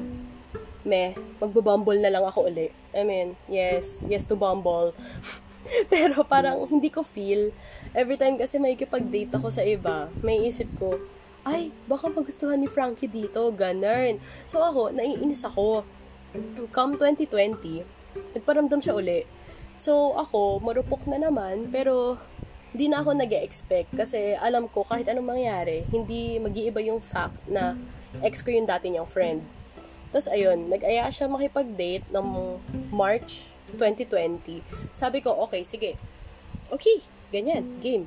meh, 0.83 1.15
magbubumble 1.39 2.03
na 2.03 2.11
lang 2.11 2.27
ako 2.27 2.51
uli. 2.51 2.75
I 2.91 3.07
mean, 3.07 3.39
yes, 3.47 4.03
yes 4.11 4.27
to 4.27 4.35
bumble. 4.35 4.91
Pero 5.93 6.27
parang 6.27 6.67
hindi 6.67 6.91
ko 6.91 7.07
feel. 7.07 7.55
Every 7.95 8.19
time 8.19 8.35
kasi 8.35 8.59
may 8.59 8.75
kipag-date 8.75 9.31
ako 9.31 9.49
sa 9.55 9.63
iba, 9.63 10.11
may 10.27 10.43
isip 10.43 10.67
ko, 10.81 10.99
ay, 11.43 11.75
baka 11.91 12.07
magustuhan 12.07 12.59
ni 12.59 12.71
Frankie 12.71 13.11
dito, 13.11 13.51
ganun. 13.55 14.19
So 14.47 14.63
ako, 14.63 14.95
naiinis 14.95 15.43
ako. 15.43 15.83
Come 16.73 16.97
2020, 16.97 17.85
nagparamdam 18.37 18.81
siya 18.81 18.97
uli. 18.97 19.25
So 19.77 20.17
ako, 20.17 20.63
marupok 20.65 21.05
na 21.11 21.21
naman, 21.21 21.69
pero 21.69 22.17
hindi 22.73 22.89
na 22.89 23.05
ako 23.05 23.13
nag 23.13 23.33
expect 23.37 23.93
kasi 23.93 24.33
alam 24.41 24.65
ko 24.65 24.87
kahit 24.89 25.05
anong 25.13 25.37
mangyari, 25.37 25.85
hindi 25.93 26.41
mag-iiba 26.41 26.81
yung 26.81 27.05
fact 27.05 27.45
na 27.45 27.77
ex 28.25 28.41
ko 28.41 28.49
yung 28.49 28.65
dati 28.65 28.89
niyang 28.89 29.09
friend. 29.09 29.45
Tapos 30.13 30.29
ayun, 30.29 30.69
nag-aya 30.69 31.09
siya 31.09 31.29
makipag-date 31.29 32.05
ng 32.13 32.27
March 32.93 33.53
2020. 33.77 34.61
Sabi 34.93 35.25
ko, 35.25 35.33
okay, 35.49 35.65
sige. 35.65 35.97
Okay, 36.69 37.05
ganyan, 37.33 37.81
game. 37.81 38.05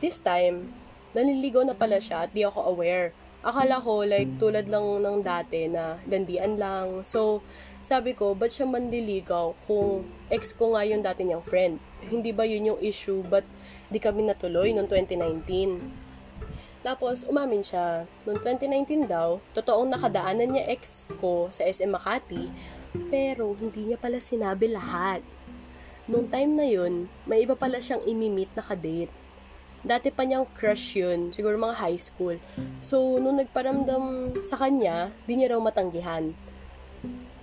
This 0.00 0.20
time, 0.20 0.72
naniligaw 1.16 1.64
na 1.64 1.72
pala 1.72 1.96
siya 1.96 2.28
at 2.28 2.32
di 2.36 2.44
ako 2.44 2.76
aware. 2.76 3.16
Akala 3.40 3.80
ko, 3.80 4.04
like, 4.04 4.36
tulad 4.36 4.68
lang 4.68 5.00
ng 5.00 5.24
dati 5.24 5.68
na 5.68 5.96
landian 6.04 6.60
lang. 6.60 7.04
So, 7.08 7.40
sabi 7.86 8.18
ko, 8.18 8.34
ba't 8.34 8.50
siya 8.50 8.66
manliligaw 8.66 9.54
kung 9.70 10.02
ex 10.26 10.50
ko 10.50 10.74
nga 10.74 10.82
yung 10.82 11.06
dati 11.06 11.22
niyang 11.22 11.46
friend? 11.46 11.78
Hindi 12.10 12.34
ba 12.34 12.42
yun 12.42 12.74
yung 12.74 12.80
issue? 12.82 13.22
But 13.22 13.46
di 13.86 14.02
kami 14.02 14.26
natuloy 14.26 14.74
noong 14.74 14.90
2019? 14.90 16.82
Tapos, 16.82 17.22
umamin 17.30 17.62
siya. 17.62 18.10
Noong 18.26 18.42
2019 18.42 19.06
daw, 19.06 19.38
totoong 19.54 19.86
nakadaanan 19.86 20.50
niya 20.50 20.66
ex 20.66 21.06
ko 21.22 21.46
sa 21.54 21.62
SM 21.62 21.94
Makati, 21.94 22.50
pero 23.06 23.54
hindi 23.54 23.90
niya 23.90 23.98
pala 24.02 24.18
sinabi 24.18 24.66
lahat. 24.70 25.22
Noong 26.10 26.26
time 26.26 26.52
na 26.58 26.66
yun, 26.66 27.06
may 27.22 27.46
iba 27.46 27.54
pala 27.54 27.78
siyang 27.78 28.02
imimit 28.02 28.50
na 28.58 28.66
kadate. 28.66 29.14
Dati 29.86 30.10
pa 30.10 30.26
niyang 30.26 30.46
crush 30.58 30.98
yun, 30.98 31.30
siguro 31.30 31.54
mga 31.54 31.78
high 31.78 31.98
school. 32.02 32.38
So, 32.82 33.22
nung 33.22 33.38
nagparamdam 33.38 34.34
sa 34.42 34.58
kanya, 34.58 35.14
di 35.26 35.38
niya 35.38 35.54
raw 35.54 35.62
matanggihan. 35.62 36.34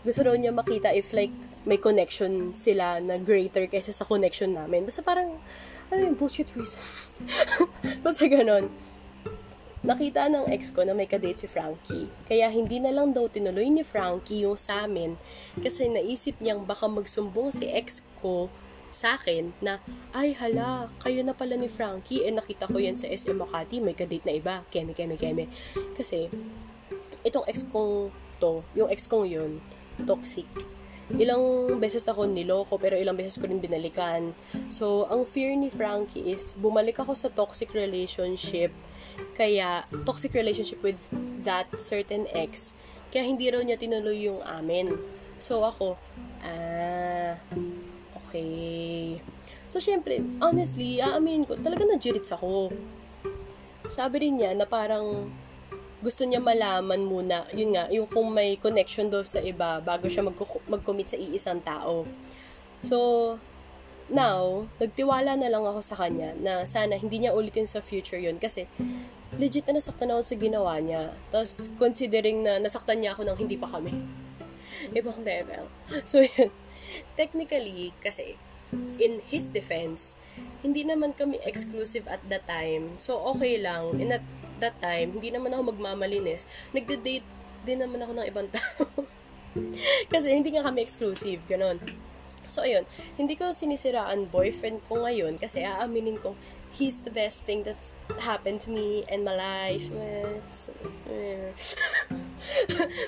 Gusto 0.04 0.28
raw 0.28 0.36
niya 0.36 0.52
makita 0.52 0.92
if 0.92 1.16
like 1.16 1.32
may 1.64 1.80
connection 1.80 2.52
sila 2.54 3.00
na 3.00 3.16
greater 3.16 3.66
kaysa 3.72 3.96
sa 3.96 4.04
connection 4.04 4.52
namin. 4.52 4.84
Basta 4.84 5.00
parang, 5.00 5.40
ano 5.88 6.00
yung 6.00 6.20
bullshit 6.20 6.52
reasons? 6.54 7.10
Basta 8.06 8.28
ganon 8.28 8.68
nakita 9.84 10.32
ng 10.32 10.48
ex 10.48 10.72
ko 10.72 10.88
na 10.88 10.96
may 10.96 11.04
kadate 11.04 11.44
si 11.44 11.48
Frankie. 11.52 12.08
Kaya 12.24 12.48
hindi 12.48 12.80
na 12.80 12.96
lang 12.96 13.12
daw 13.12 13.28
tinuloy 13.28 13.68
ni 13.68 13.84
Frankie 13.84 14.48
yung 14.48 14.56
sa 14.56 14.88
amin 14.88 15.20
kasi 15.60 15.92
naisip 15.92 16.40
niyang 16.40 16.64
baka 16.64 16.88
magsumbong 16.88 17.52
si 17.52 17.68
ex 17.68 18.00
ko 18.24 18.48
sa 18.94 19.18
akin 19.18 19.52
na, 19.60 19.82
ay 20.14 20.38
hala, 20.38 20.88
kayo 21.02 21.26
na 21.26 21.34
pala 21.34 21.58
ni 21.58 21.66
Frankie, 21.66 22.24
eh 22.24 22.30
nakita 22.30 22.70
ko 22.70 22.78
yan 22.78 22.94
sa 22.94 23.10
SM 23.10 23.36
Makati, 23.42 23.82
may 23.82 23.98
kadate 23.98 24.22
na 24.22 24.38
iba, 24.38 24.62
keme, 24.70 24.94
keme, 24.94 25.18
keme. 25.18 25.50
Kasi, 25.98 26.30
itong 27.26 27.44
ex 27.50 27.66
kong 27.74 28.14
to, 28.38 28.62
yung 28.78 28.94
ex 28.94 29.10
kong 29.10 29.26
yun, 29.26 29.58
toxic. 30.06 30.48
Ilang 31.14 31.78
beses 31.78 32.08
ako 32.10 32.26
niloko, 32.26 32.80
pero 32.82 32.98
ilang 32.98 33.14
beses 33.14 33.38
ko 33.38 33.46
rin 33.46 33.62
binalikan. 33.62 34.34
So, 34.74 35.06
ang 35.12 35.28
fear 35.30 35.54
ni 35.54 35.70
Frankie 35.70 36.34
is, 36.34 36.58
bumalik 36.58 36.98
ako 36.98 37.14
sa 37.14 37.30
toxic 37.30 37.76
relationship, 37.76 38.74
kaya, 39.38 39.86
toxic 40.08 40.34
relationship 40.34 40.82
with 40.82 40.98
that 41.46 41.70
certain 41.78 42.26
ex. 42.34 42.74
Kaya 43.14 43.30
hindi 43.30 43.52
raw 43.52 43.62
niya 43.62 43.78
tinuloy 43.78 44.26
yung 44.26 44.42
amin. 44.42 44.96
So, 45.38 45.62
ako, 45.62 46.00
ah, 46.42 47.38
okay. 48.26 49.20
So, 49.70 49.78
syempre, 49.78 50.18
honestly, 50.42 50.98
aaminin 50.98 51.46
ko, 51.46 51.60
talaga 51.60 51.86
na-jirits 51.86 52.34
ako. 52.34 52.74
Sabi 53.92 54.24
rin 54.24 54.40
niya 54.40 54.56
na 54.58 54.66
parang 54.66 55.30
gusto 56.04 56.28
niya 56.28 56.44
malaman 56.44 57.00
muna, 57.00 57.48
yun 57.56 57.72
nga, 57.72 57.88
yung 57.88 58.06
kung 58.12 58.28
may 58.28 58.60
connection 58.60 59.08
daw 59.08 59.24
sa 59.24 59.40
iba 59.40 59.80
bago 59.80 60.12
siya 60.12 60.28
mag- 60.28 60.68
mag-commit 60.68 61.16
sa 61.16 61.18
iisang 61.18 61.64
tao. 61.64 62.04
So, 62.84 62.98
now, 64.12 64.68
nagtiwala 64.84 65.40
na 65.40 65.48
lang 65.48 65.64
ako 65.64 65.80
sa 65.80 65.96
kanya 65.96 66.36
na 66.36 66.68
sana 66.68 67.00
hindi 67.00 67.24
niya 67.24 67.32
ulitin 67.32 67.72
sa 67.72 67.80
future 67.80 68.20
yun 68.20 68.36
kasi 68.36 68.68
legit 69.40 69.64
na 69.66 69.80
nasaktan 69.80 70.12
ako 70.12 70.22
sa 70.28 70.36
ginawa 70.36 70.76
niya. 70.84 71.16
Tapos, 71.32 71.72
considering 71.80 72.44
na 72.44 72.60
nasaktan 72.60 73.00
niya 73.00 73.16
ako 73.16 73.24
nang 73.24 73.40
hindi 73.40 73.56
pa 73.56 73.72
kami. 73.72 73.96
Ibang 75.00 75.24
level. 75.24 75.72
So, 76.04 76.20
yun. 76.22 76.52
Technically, 77.16 77.96
kasi, 78.04 78.36
in 79.00 79.24
his 79.32 79.50
defense, 79.50 80.14
hindi 80.62 80.86
naman 80.86 81.16
kami 81.18 81.40
exclusive 81.48 82.06
at 82.12 82.22
that 82.30 82.46
time. 82.46 83.00
So, 83.02 83.18
okay 83.34 83.58
lang. 83.58 83.98
In 83.98 84.14
at 84.14 84.26
that 84.64 84.80
time, 84.80 85.20
hindi 85.20 85.36
naman 85.36 85.52
ako 85.52 85.76
magmamalinis. 85.76 86.48
Nagde-date 86.72 87.28
din 87.68 87.84
naman 87.84 88.00
ako 88.00 88.16
ng 88.16 88.28
ibang 88.32 88.48
tao. 88.56 88.88
kasi 90.08 90.32
hindi 90.32 90.56
nga 90.56 90.64
kami 90.64 90.80
exclusive. 90.82 91.44
Ganon. 91.46 91.84
So, 92.48 92.64
ayun. 92.64 92.88
Hindi 93.20 93.36
ko 93.36 93.52
sinisiraan 93.52 94.32
boyfriend 94.32 94.88
ko 94.88 95.04
ngayon 95.04 95.36
kasi 95.42 95.68
aaminin 95.68 96.22
ko, 96.22 96.38
he's 96.74 97.06
the 97.06 97.14
best 97.14 97.46
thing 97.46 97.62
that's 97.64 97.94
happened 98.22 98.62
to 98.66 98.70
me 98.70 99.06
and 99.10 99.26
my 99.26 99.36
life. 99.36 99.90
So, 100.50 100.74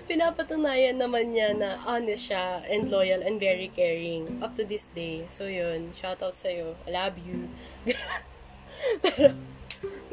Pinapatunayan 0.09 1.01
naman 1.01 1.33
niya 1.33 1.57
na 1.57 1.77
honest 1.85 2.29
siya 2.29 2.61
and 2.69 2.89
loyal 2.89 3.21
and 3.25 3.39
very 3.41 3.71
caring 3.73 4.41
up 4.41 4.55
to 4.57 4.63
this 4.63 4.85
day. 4.93 5.25
So, 5.29 5.47
yun. 5.49 5.93
Shout 5.97 6.21
out 6.21 6.37
sa'yo. 6.37 6.75
I 6.87 6.91
love 6.93 7.17
you. 7.21 7.49
Pero, 9.03 9.33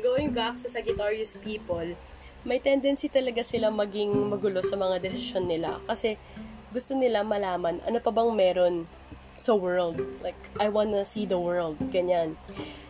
going 0.03 0.35
back 0.35 0.59
sa 0.59 0.67
Sagittarius 0.67 1.39
people, 1.39 1.95
may 2.43 2.59
tendency 2.59 3.07
talaga 3.07 3.47
sila 3.47 3.71
maging 3.71 4.11
magulo 4.27 4.59
sa 4.67 4.75
mga 4.75 4.99
desisyon 4.99 5.47
nila. 5.47 5.79
Kasi, 5.87 6.19
gusto 6.75 6.99
nila 6.99 7.23
malaman 7.23 7.79
ano 7.87 8.03
pa 8.03 8.11
bang 8.11 8.35
meron 8.35 8.75
sa 9.39 9.55
world. 9.55 10.03
Like, 10.21 10.37
I 10.59 10.67
wanna 10.67 11.07
see 11.07 11.25
the 11.25 11.39
world. 11.39 11.79
Ganyan. 11.95 12.35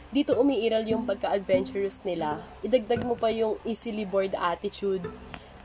Dito 0.09 0.37
umiiral 0.41 0.89
yung 0.89 1.05
pagka-adventurous 1.05 2.01
nila. 2.05 2.41
Idagdag 2.65 3.05
mo 3.05 3.13
pa 3.13 3.29
yung 3.29 3.61
easily 3.69 4.09
bored 4.09 4.33
attitude. 4.37 5.05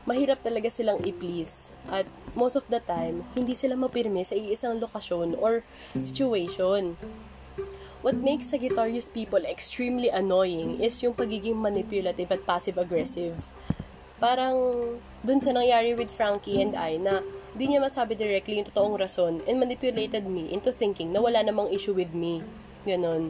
Mahirap 0.08 0.40
talaga 0.40 0.72
silang 0.72 1.04
i-please. 1.04 1.68
At 1.88 2.08
most 2.32 2.56
of 2.56 2.64
the 2.72 2.80
time, 2.80 3.28
hindi 3.36 3.52
sila 3.52 3.76
mapirme 3.76 4.24
sa 4.24 4.36
iisang 4.36 4.80
lokasyon 4.80 5.36
or 5.36 5.64
situation. 6.00 6.96
What 8.08 8.24
makes 8.24 8.48
Sagittarius 8.48 9.12
people 9.12 9.44
extremely 9.44 10.08
annoying 10.08 10.80
is 10.80 10.96
yung 11.04 11.12
pagiging 11.12 11.60
manipulative 11.60 12.32
at 12.32 12.40
passive-aggressive. 12.48 13.36
Parang 14.16 14.56
dun 15.20 15.44
sa 15.44 15.52
nangyari 15.52 15.92
with 15.92 16.08
Frankie 16.08 16.56
and 16.56 16.72
I 16.72 16.96
na 16.96 17.20
Di 17.52 17.68
niya 17.68 17.84
masabi 17.84 18.16
directly 18.16 18.56
yung 18.56 18.68
totoong 18.72 18.96
rason 18.96 19.44
and 19.44 19.60
manipulated 19.60 20.24
me 20.24 20.48
into 20.48 20.72
thinking 20.72 21.12
na 21.12 21.20
wala 21.20 21.44
namang 21.44 21.68
issue 21.68 21.92
with 21.92 22.16
me. 22.16 22.40
Ganon. 22.88 23.28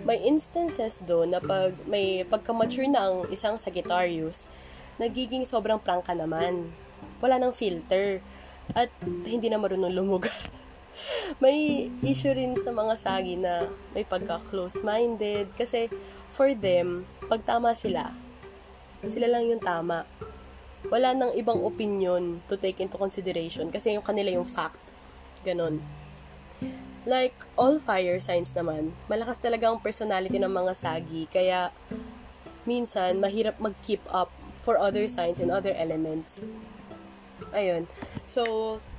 May 0.00 0.24
instances 0.24 0.96
do 0.96 1.28
na 1.28 1.36
pag 1.36 1.76
may 1.84 2.24
pagka-mature 2.24 2.88
na 2.88 3.12
ang 3.12 3.28
isang 3.28 3.60
Sagittarius, 3.60 4.48
nagiging 4.96 5.44
sobrang 5.44 5.76
prangka 5.76 6.16
naman. 6.16 6.72
Wala 7.20 7.36
nang 7.36 7.52
filter. 7.52 8.24
At 8.72 8.88
hindi 9.04 9.52
na 9.52 9.60
marunong 9.60 9.92
lumugar. 9.92 10.32
may 11.44 11.90
issue 12.02 12.32
rin 12.32 12.56
sa 12.58 12.74
mga 12.74 12.94
sagi 12.98 13.34
na 13.38 13.70
may 13.92 14.02
pagka-close-minded. 14.02 15.52
Kasi 15.54 15.90
for 16.32 16.52
them, 16.52 17.06
pag 17.30 17.42
tama 17.44 17.72
sila, 17.72 18.12
sila 19.06 19.30
lang 19.30 19.46
yung 19.46 19.62
tama 19.62 20.04
wala 20.90 21.14
nang 21.14 21.32
ibang 21.34 21.58
opinion 21.66 22.38
to 22.46 22.54
take 22.54 22.78
into 22.78 22.98
consideration 22.98 23.70
kasi 23.70 23.94
yung 23.94 24.06
kanila 24.06 24.30
yung 24.30 24.46
fact. 24.46 24.78
Ganon. 25.42 25.82
Like, 27.06 27.34
all 27.54 27.78
fire 27.78 28.18
signs 28.18 28.50
naman, 28.50 28.90
malakas 29.06 29.38
talaga 29.38 29.70
ang 29.70 29.78
personality 29.78 30.42
ng 30.42 30.50
mga 30.50 30.74
sagi, 30.74 31.30
kaya 31.30 31.70
minsan, 32.66 33.22
mahirap 33.22 33.62
mag-keep 33.62 34.02
up 34.10 34.34
for 34.66 34.74
other 34.74 35.06
signs 35.06 35.38
and 35.38 35.54
other 35.54 35.70
elements. 35.78 36.50
Ayun. 37.54 37.86
So, 38.26 38.42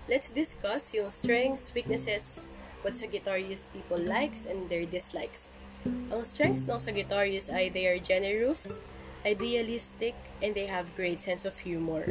let's 0.07 0.31
discuss 0.31 0.95
yung 0.95 1.11
strengths, 1.11 1.71
weaknesses, 1.75 2.47
what 2.81 2.95
Sagittarius 2.95 3.67
people 3.71 3.99
likes 3.99 4.47
and 4.47 4.71
their 4.71 4.87
dislikes. 4.87 5.51
Ang 5.85 6.23
strengths 6.23 6.67
ng 6.67 6.79
Sagittarius 6.79 7.51
ay 7.51 7.67
they 7.69 7.87
are 7.87 7.99
generous, 7.99 8.79
idealistic, 9.27 10.15
and 10.39 10.55
they 10.55 10.67
have 10.67 10.95
great 10.95 11.21
sense 11.21 11.43
of 11.43 11.59
humor. 11.67 12.07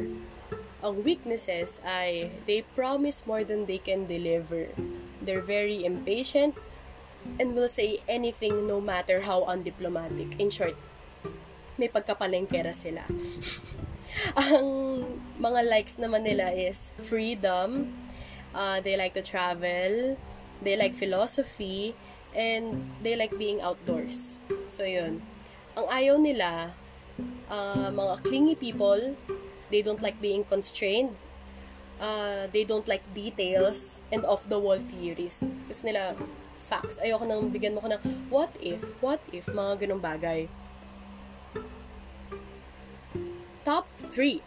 Ang 0.84 1.02
weaknesses 1.02 1.80
ay 1.82 2.30
they 2.44 2.62
promise 2.76 3.24
more 3.24 3.42
than 3.42 3.64
they 3.64 3.80
can 3.80 4.04
deliver. 4.04 4.68
They're 5.20 5.44
very 5.44 5.84
impatient 5.84 6.54
and 7.40 7.56
will 7.56 7.72
say 7.72 8.04
anything 8.06 8.68
no 8.68 8.78
matter 8.78 9.26
how 9.26 9.42
undiplomatic. 9.48 10.38
In 10.38 10.52
short, 10.52 10.76
may 11.80 11.88
pagkapalengkera 11.88 12.76
sila. 12.76 13.02
Ang 14.36 14.66
mga 15.36 15.60
likes 15.68 16.00
naman 16.00 16.24
nila 16.24 16.52
is 16.52 16.92
freedom, 17.04 17.92
uh, 18.56 18.80
they 18.80 18.96
like 18.96 19.12
to 19.12 19.22
travel, 19.22 20.16
they 20.64 20.76
like 20.76 20.96
philosophy, 20.96 21.92
and 22.32 22.80
they 23.02 23.16
like 23.16 23.36
being 23.36 23.60
outdoors. 23.60 24.40
So, 24.68 24.84
yun. 24.84 25.20
Ang 25.76 25.86
ayaw 25.92 26.16
nila, 26.16 26.72
uh, 27.52 27.92
mga 27.92 28.14
clingy 28.24 28.56
people, 28.56 29.16
they 29.68 29.84
don't 29.84 30.00
like 30.00 30.20
being 30.20 30.44
constrained, 30.44 31.16
uh, 32.00 32.48
they 32.52 32.64
don't 32.64 32.88
like 32.88 33.04
details, 33.12 34.00
and 34.08 34.24
off-the-wall 34.24 34.80
theories. 34.80 35.44
Gusto 35.68 35.84
nila, 35.84 36.16
facts. 36.66 36.98
Ayoko 36.98 37.28
nang 37.28 37.52
bigyan 37.52 37.76
mo 37.76 37.84
ko 37.84 37.88
ng 37.92 38.02
what 38.32 38.50
if, 38.58 38.82
what 38.98 39.22
if, 39.30 39.46
mga 39.46 39.86
ganong 39.86 40.02
bagay. 40.02 40.50
Top 43.66 43.90
3. 43.98 44.46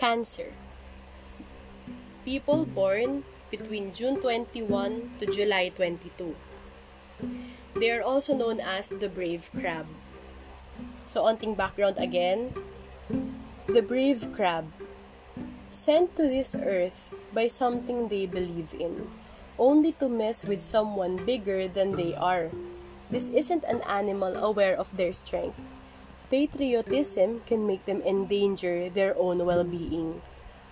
Cancer. 0.00 0.56
People 2.24 2.64
born 2.64 3.28
between 3.52 3.92
June 3.92 4.16
21 4.16 5.20
to 5.20 5.28
July 5.28 5.68
22. 5.68 6.32
They 7.76 7.90
are 7.92 8.00
also 8.00 8.32
known 8.32 8.64
as 8.64 8.88
the 8.88 9.12
brave 9.12 9.52
crab. 9.52 9.84
So, 11.04 11.28
onting 11.28 11.52
background 11.52 12.00
again. 12.00 12.56
The 13.68 13.84
brave 13.84 14.32
crab, 14.32 14.72
sent 15.68 16.16
to 16.16 16.24
this 16.24 16.56
earth 16.56 17.12
by 17.36 17.52
something 17.52 18.08
they 18.08 18.24
believe 18.24 18.72
in, 18.72 19.04
only 19.60 19.92
to 20.00 20.08
mess 20.08 20.48
with 20.48 20.64
someone 20.64 21.28
bigger 21.28 21.68
than 21.68 21.92
they 21.92 22.16
are. 22.16 22.48
This 23.12 23.28
isn't 23.28 23.68
an 23.68 23.84
animal 23.84 24.32
aware 24.40 24.72
of 24.72 24.88
their 24.96 25.12
strength. 25.12 25.60
Patriotism 26.30 27.40
can 27.46 27.66
make 27.66 27.86
them 27.86 28.02
endanger 28.04 28.90
their 28.90 29.16
own 29.16 29.46
well 29.46 29.64
being, 29.64 30.20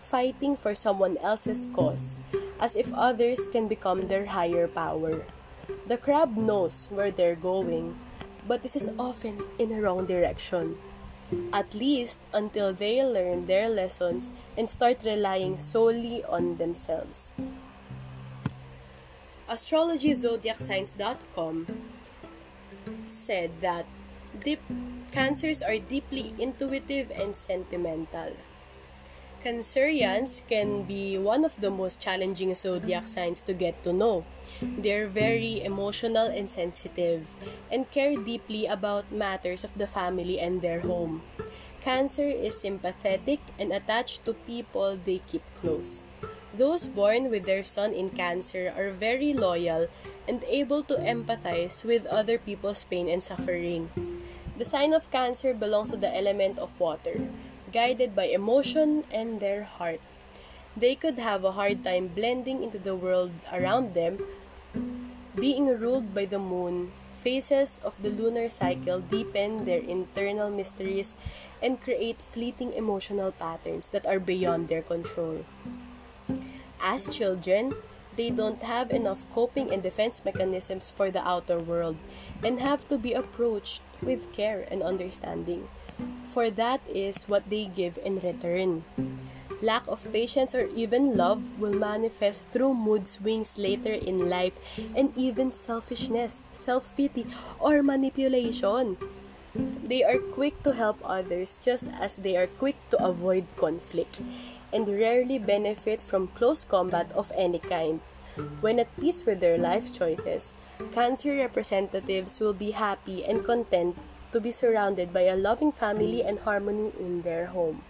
fighting 0.05 0.55
for 0.55 0.75
someone 0.75 1.16
else's 1.19 1.66
cause, 1.73 2.21
as 2.61 2.77
if 2.77 2.92
others 2.92 3.49
can 3.49 3.66
become 3.66 4.09
their 4.09 4.27
higher 4.27 4.69
power. 4.69 5.25
The 5.87 5.97
crab 5.97 6.37
knows 6.37 6.88
where 6.92 7.11
they're 7.11 7.35
going, 7.35 7.97
but 8.47 8.62
this 8.62 8.77
is 8.77 8.90
often 8.99 9.45
in 9.59 9.73
a 9.73 9.81
wrong 9.81 10.05
direction. 10.05 10.77
At 11.53 11.75
least 11.75 12.21
until 12.33 12.73
they 12.73 13.03
learn 13.03 13.47
their 13.47 13.69
lessons 13.69 14.31
and 14.57 14.69
start 14.69 15.03
relying 15.05 15.59
solely 15.59 16.23
on 16.23 16.59
themselves. 16.59 17.33
AstrologyZodiacSigns.com 19.49 21.66
said 23.09 23.51
that 23.61 23.87
deep 24.38 24.61
cancers 25.12 25.62
are 25.62 25.79
deeply 25.79 26.35
intuitive 26.38 27.11
and 27.11 27.37
sentimental. 27.37 28.37
Cancerians 29.45 30.42
can 30.49 30.83
be 30.83 31.16
one 31.16 31.45
of 31.45 31.61
the 31.61 31.71
most 31.71 32.01
challenging 32.01 32.55
zodiac 32.55 33.07
signs 33.07 33.42
to 33.42 33.55
get 33.55 33.83
to 33.85 33.92
know. 33.92 34.25
They're 34.61 35.07
very 35.07 35.62
emotional 35.62 36.27
and 36.27 36.51
sensitive 36.51 37.29
and 37.71 37.88
care 37.90 38.16
deeply 38.16 38.66
about 38.66 39.12
matters 39.12 39.62
of 39.62 39.77
the 39.79 39.87
family 39.87 40.40
and 40.40 40.62
their 40.62 40.81
home. 40.81 41.23
Cancer 41.81 42.27
is 42.27 42.59
sympathetic 42.59 43.38
and 43.59 43.71
attached 43.71 44.25
to 44.25 44.35
people 44.35 44.99
they 44.99 45.23
keep 45.31 45.42
close. 45.61 46.03
Those 46.57 46.88
born 46.88 47.31
with 47.31 47.47
their 47.47 47.62
sun 47.62 47.92
in 47.92 48.11
Cancer 48.11 48.73
are 48.75 48.90
very 48.90 49.33
loyal 49.33 49.87
and 50.27 50.42
able 50.49 50.83
to 50.90 50.97
empathize 50.97 51.85
with 51.85 52.07
other 52.07 52.38
people's 52.38 52.83
pain 52.83 53.09
and 53.09 53.23
suffering. 53.23 53.90
The 54.57 54.64
sign 54.64 54.95
of 54.95 55.11
Cancer 55.11 55.53
belongs 55.53 55.90
to 55.90 55.99
the 55.99 56.09
element 56.09 56.59
of 56.59 56.81
water, 56.81 57.21
guided 57.73 58.16
by 58.16 58.33
emotion 58.33 59.05
and 59.12 59.38
their 59.38 59.64
heart. 59.64 60.01
They 60.75 60.95
could 60.95 61.19
have 61.19 61.45
a 61.45 61.53
hard 61.53 61.85
time 61.85 62.09
blending 62.09 62.62
into 62.64 62.79
the 62.79 62.97
world 62.97 63.33
around 63.53 63.92
them, 63.92 64.16
being 65.35 65.69
ruled 65.69 66.14
by 66.14 66.25
the 66.25 66.38
moon. 66.38 66.92
Phases 67.21 67.81
of 67.85 68.01
the 68.01 68.09
lunar 68.09 68.49
cycle 68.49 69.01
deepen 69.01 69.66
their 69.66 69.81
internal 69.81 70.49
mysteries 70.49 71.14
and 71.62 71.83
create 71.83 72.23
fleeting 72.23 72.73
emotional 72.73 73.33
patterns 73.33 73.90
that 73.90 74.07
are 74.07 74.21
beyond 74.21 74.69
their 74.69 74.81
control. 74.81 75.45
As 76.81 77.12
children, 77.12 77.75
they 78.16 78.31
don't 78.31 78.62
have 78.62 78.90
enough 78.90 79.27
coping 79.35 79.71
and 79.71 79.83
defense 79.83 80.25
mechanisms 80.25 80.88
for 80.88 81.11
the 81.11 81.21
outer 81.27 81.59
world 81.59 81.97
and 82.42 82.61
have 82.61 82.88
to 82.88 82.97
be 82.97 83.12
approached 83.12 83.83
with 84.03 84.33
care 84.33 84.67
and 84.71 84.83
understanding. 84.83 85.69
For 86.33 86.51
that 86.51 86.81
is 86.89 87.25
what 87.25 87.49
they 87.49 87.65
give 87.65 87.99
in 88.05 88.21
return. 88.21 88.85
Lack 89.63 89.89
of 89.89 90.05
patience 90.13 90.55
or 90.55 90.69
even 90.77 91.17
love 91.17 91.41
will 91.59 91.73
manifest 91.73 92.45
through 92.53 92.75
mood 92.75 93.09
swings 93.09 93.57
later 93.57 93.93
in 93.93 94.29
life 94.29 94.59
and 94.95 95.17
even 95.17 95.51
selfishness, 95.51 96.43
self 96.53 96.95
pity, 96.97 97.25
or 97.59 97.83
manipulation. 97.83 98.99
They 99.57 100.05
are 100.05 100.19
quick 100.19 100.63
to 100.65 100.73
help 100.73 100.99
others 101.03 101.57
just 101.63 101.89
as 101.89 102.17
they 102.17 102.37
are 102.37 102.47
quick 102.47 102.77
to 102.91 103.03
avoid 103.03 103.47
conflict 103.57 104.21
and 104.73 104.89
rarely 104.89 105.39
benefit 105.39 106.03
from 106.03 106.29
close 106.29 106.65
combat 106.65 107.11
of 107.13 107.33
any 107.35 107.59
kind. 107.59 108.01
When 108.61 108.79
at 108.79 108.95
peace 109.01 109.25
with 109.25 109.41
their 109.41 109.57
life 109.57 109.89
choices, 109.93 110.53
Cancer 110.93 111.37
representatives 111.37 112.41
will 112.41 112.53
be 112.53 112.77
happy 112.77 113.25
and 113.25 113.45
content 113.45 113.97
to 114.33 114.41
be 114.41 114.53
surrounded 114.53 115.12
by 115.12 115.25
a 115.25 115.37
loving 115.37 115.73
family 115.73 116.21
and 116.21 116.41
harmony 116.41 116.93
in 117.01 117.23
their 117.23 117.49
home. 117.49 117.81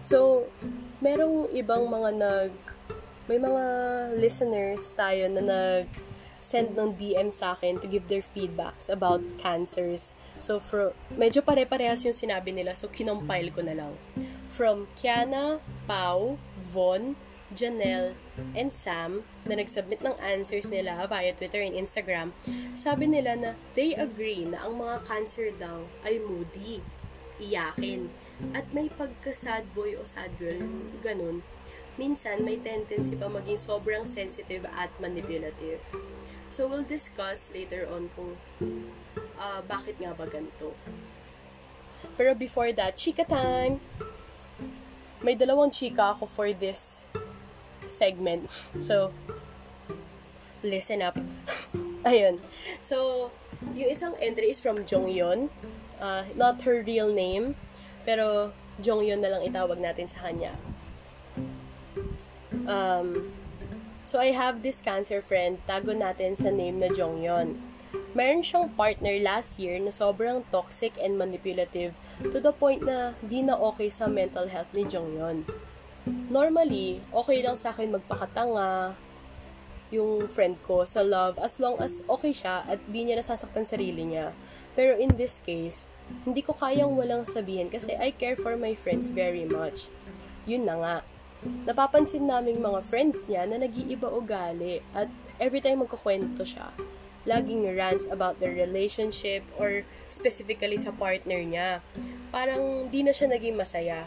So, 0.00 0.48
merong 1.04 1.52
ibang 1.52 1.92
mga 1.92 2.10
nag 2.16 2.52
may 3.26 3.42
mga 3.42 3.64
listeners 4.16 4.94
tayo 4.94 5.26
na 5.28 5.42
nag 5.42 5.86
send 6.46 6.78
ng 6.78 6.94
DM 6.94 7.34
sa 7.34 7.58
akin 7.58 7.82
to 7.82 7.90
give 7.90 8.06
their 8.06 8.22
feedbacks 8.22 8.86
about 8.86 9.18
cancers. 9.42 10.14
So, 10.38 10.62
for, 10.62 10.94
medyo 11.10 11.42
pare-parehas 11.42 12.06
yung 12.06 12.14
sinabi 12.14 12.54
nila, 12.54 12.78
so 12.78 12.86
kinompile 12.86 13.50
ko 13.50 13.66
na 13.66 13.74
lang. 13.74 13.98
From 14.54 14.86
Kiana, 14.94 15.58
Pau, 15.90 16.38
Von, 16.70 17.18
Janelle, 17.50 18.14
and 18.56 18.72
Sam 18.72 19.24
na 19.48 19.56
nag-submit 19.56 20.04
ng 20.04 20.16
answers 20.20 20.68
nila 20.68 21.04
via 21.08 21.32
Twitter 21.32 21.60
and 21.60 21.76
Instagram, 21.76 22.36
sabi 22.76 23.08
nila 23.08 23.36
na 23.36 23.50
they 23.72 23.96
agree 23.96 24.44
na 24.44 24.64
ang 24.64 24.80
mga 24.80 24.96
cancer 25.08 25.48
daw 25.56 25.88
ay 26.04 26.20
moody, 26.20 26.84
iyakin, 27.40 28.12
at 28.52 28.68
may 28.76 28.92
pagka-sad 28.92 29.64
boy 29.72 29.96
o 29.96 30.04
sad 30.04 30.36
girl, 30.36 30.60
ganun. 31.00 31.40
Minsan, 31.96 32.44
may 32.44 32.60
tendency 32.60 33.16
pa 33.16 33.32
maging 33.32 33.56
sobrang 33.56 34.04
sensitive 34.04 34.68
at 34.68 34.92
manipulative. 35.00 35.80
So, 36.52 36.68
we'll 36.68 36.84
discuss 36.84 37.48
later 37.56 37.88
on 37.88 38.12
kung 38.12 38.36
uh, 39.40 39.64
bakit 39.64 39.96
nga 39.96 40.12
ba 40.12 40.28
ganito. 40.28 40.76
Pero 42.20 42.36
before 42.36 42.68
that, 42.76 43.00
chika 43.00 43.24
time! 43.24 43.80
May 45.24 45.32
dalawang 45.32 45.72
chika 45.72 46.12
ako 46.12 46.28
for 46.28 46.52
this 46.52 47.08
segment. 47.88 48.50
So, 48.80 49.12
listen 50.62 51.02
up. 51.02 51.18
Ayun. 52.08 52.38
So, 52.82 53.30
yung 53.74 53.90
isang 53.90 54.14
entry 54.22 54.50
is 54.50 54.60
from 54.60 54.86
Jonghyun. 54.86 55.50
Uh, 55.96 56.28
not 56.36 56.62
her 56.62 56.84
real 56.84 57.08
name, 57.08 57.56
pero 58.04 58.52
Jonghyun 58.82 59.24
na 59.24 59.32
lang 59.32 59.42
itawag 59.42 59.80
natin 59.80 60.06
sa 60.06 60.28
kanya. 60.28 60.52
Um, 62.66 63.32
So, 64.06 64.22
I 64.22 64.30
have 64.30 64.62
this 64.62 64.78
cancer 64.78 65.18
friend, 65.18 65.58
tago 65.66 65.90
natin 65.90 66.38
sa 66.38 66.46
name 66.46 66.78
na 66.78 66.86
Jongyon. 66.94 67.58
Meron 68.14 68.46
siyang 68.46 68.70
partner 68.78 69.18
last 69.18 69.58
year 69.58 69.82
na 69.82 69.90
sobrang 69.90 70.46
toxic 70.54 70.94
and 71.02 71.18
manipulative 71.18 71.90
to 72.22 72.38
the 72.38 72.54
point 72.54 72.86
na 72.86 73.18
di 73.18 73.42
na 73.42 73.58
okay 73.58 73.90
sa 73.90 74.06
mental 74.06 74.46
health 74.46 74.70
ni 74.70 74.86
Jongyon. 74.86 75.42
Normally, 76.06 77.02
okay 77.10 77.42
lang 77.42 77.58
sa 77.58 77.74
akin 77.74 77.98
magpakatanga 77.98 78.94
yung 79.94 80.26
friend 80.26 80.58
ko 80.66 80.82
sa 80.82 81.02
love 81.02 81.38
as 81.38 81.58
long 81.62 81.78
as 81.78 82.02
okay 82.10 82.34
siya 82.34 82.66
at 82.66 82.78
di 82.90 83.06
niya 83.06 83.18
nasasaktan 83.18 83.66
sarili 83.66 84.06
niya. 84.06 84.30
Pero 84.78 84.94
in 84.98 85.14
this 85.18 85.42
case, 85.42 85.90
hindi 86.22 86.42
ko 86.42 86.54
kayang 86.54 86.94
walang 86.94 87.26
sabihin 87.26 87.70
kasi 87.70 87.94
I 87.98 88.14
care 88.14 88.38
for 88.38 88.54
my 88.54 88.78
friends 88.78 89.10
very 89.10 89.46
much. 89.46 89.90
Yun 90.46 90.66
na 90.66 90.78
nga 90.78 90.96
napapansin 91.66 92.26
naming 92.26 92.58
mga 92.58 92.80
friends 92.86 93.28
niya 93.28 93.46
na 93.46 93.60
nag-iiba 93.60 94.08
ugali 94.10 94.80
at 94.96 95.10
every 95.38 95.60
time 95.60 95.82
magkukwento 95.84 96.42
siya, 96.42 96.72
laging 97.28 97.66
rants 97.76 98.06
about 98.08 98.38
their 98.38 98.54
relationship 98.54 99.42
or 99.58 99.82
specifically 100.08 100.78
sa 100.78 100.94
partner 100.94 101.42
niya. 101.42 101.82
Parang 102.30 102.88
di 102.90 103.02
na 103.02 103.12
siya 103.12 103.30
naging 103.30 103.58
masaya. 103.58 104.06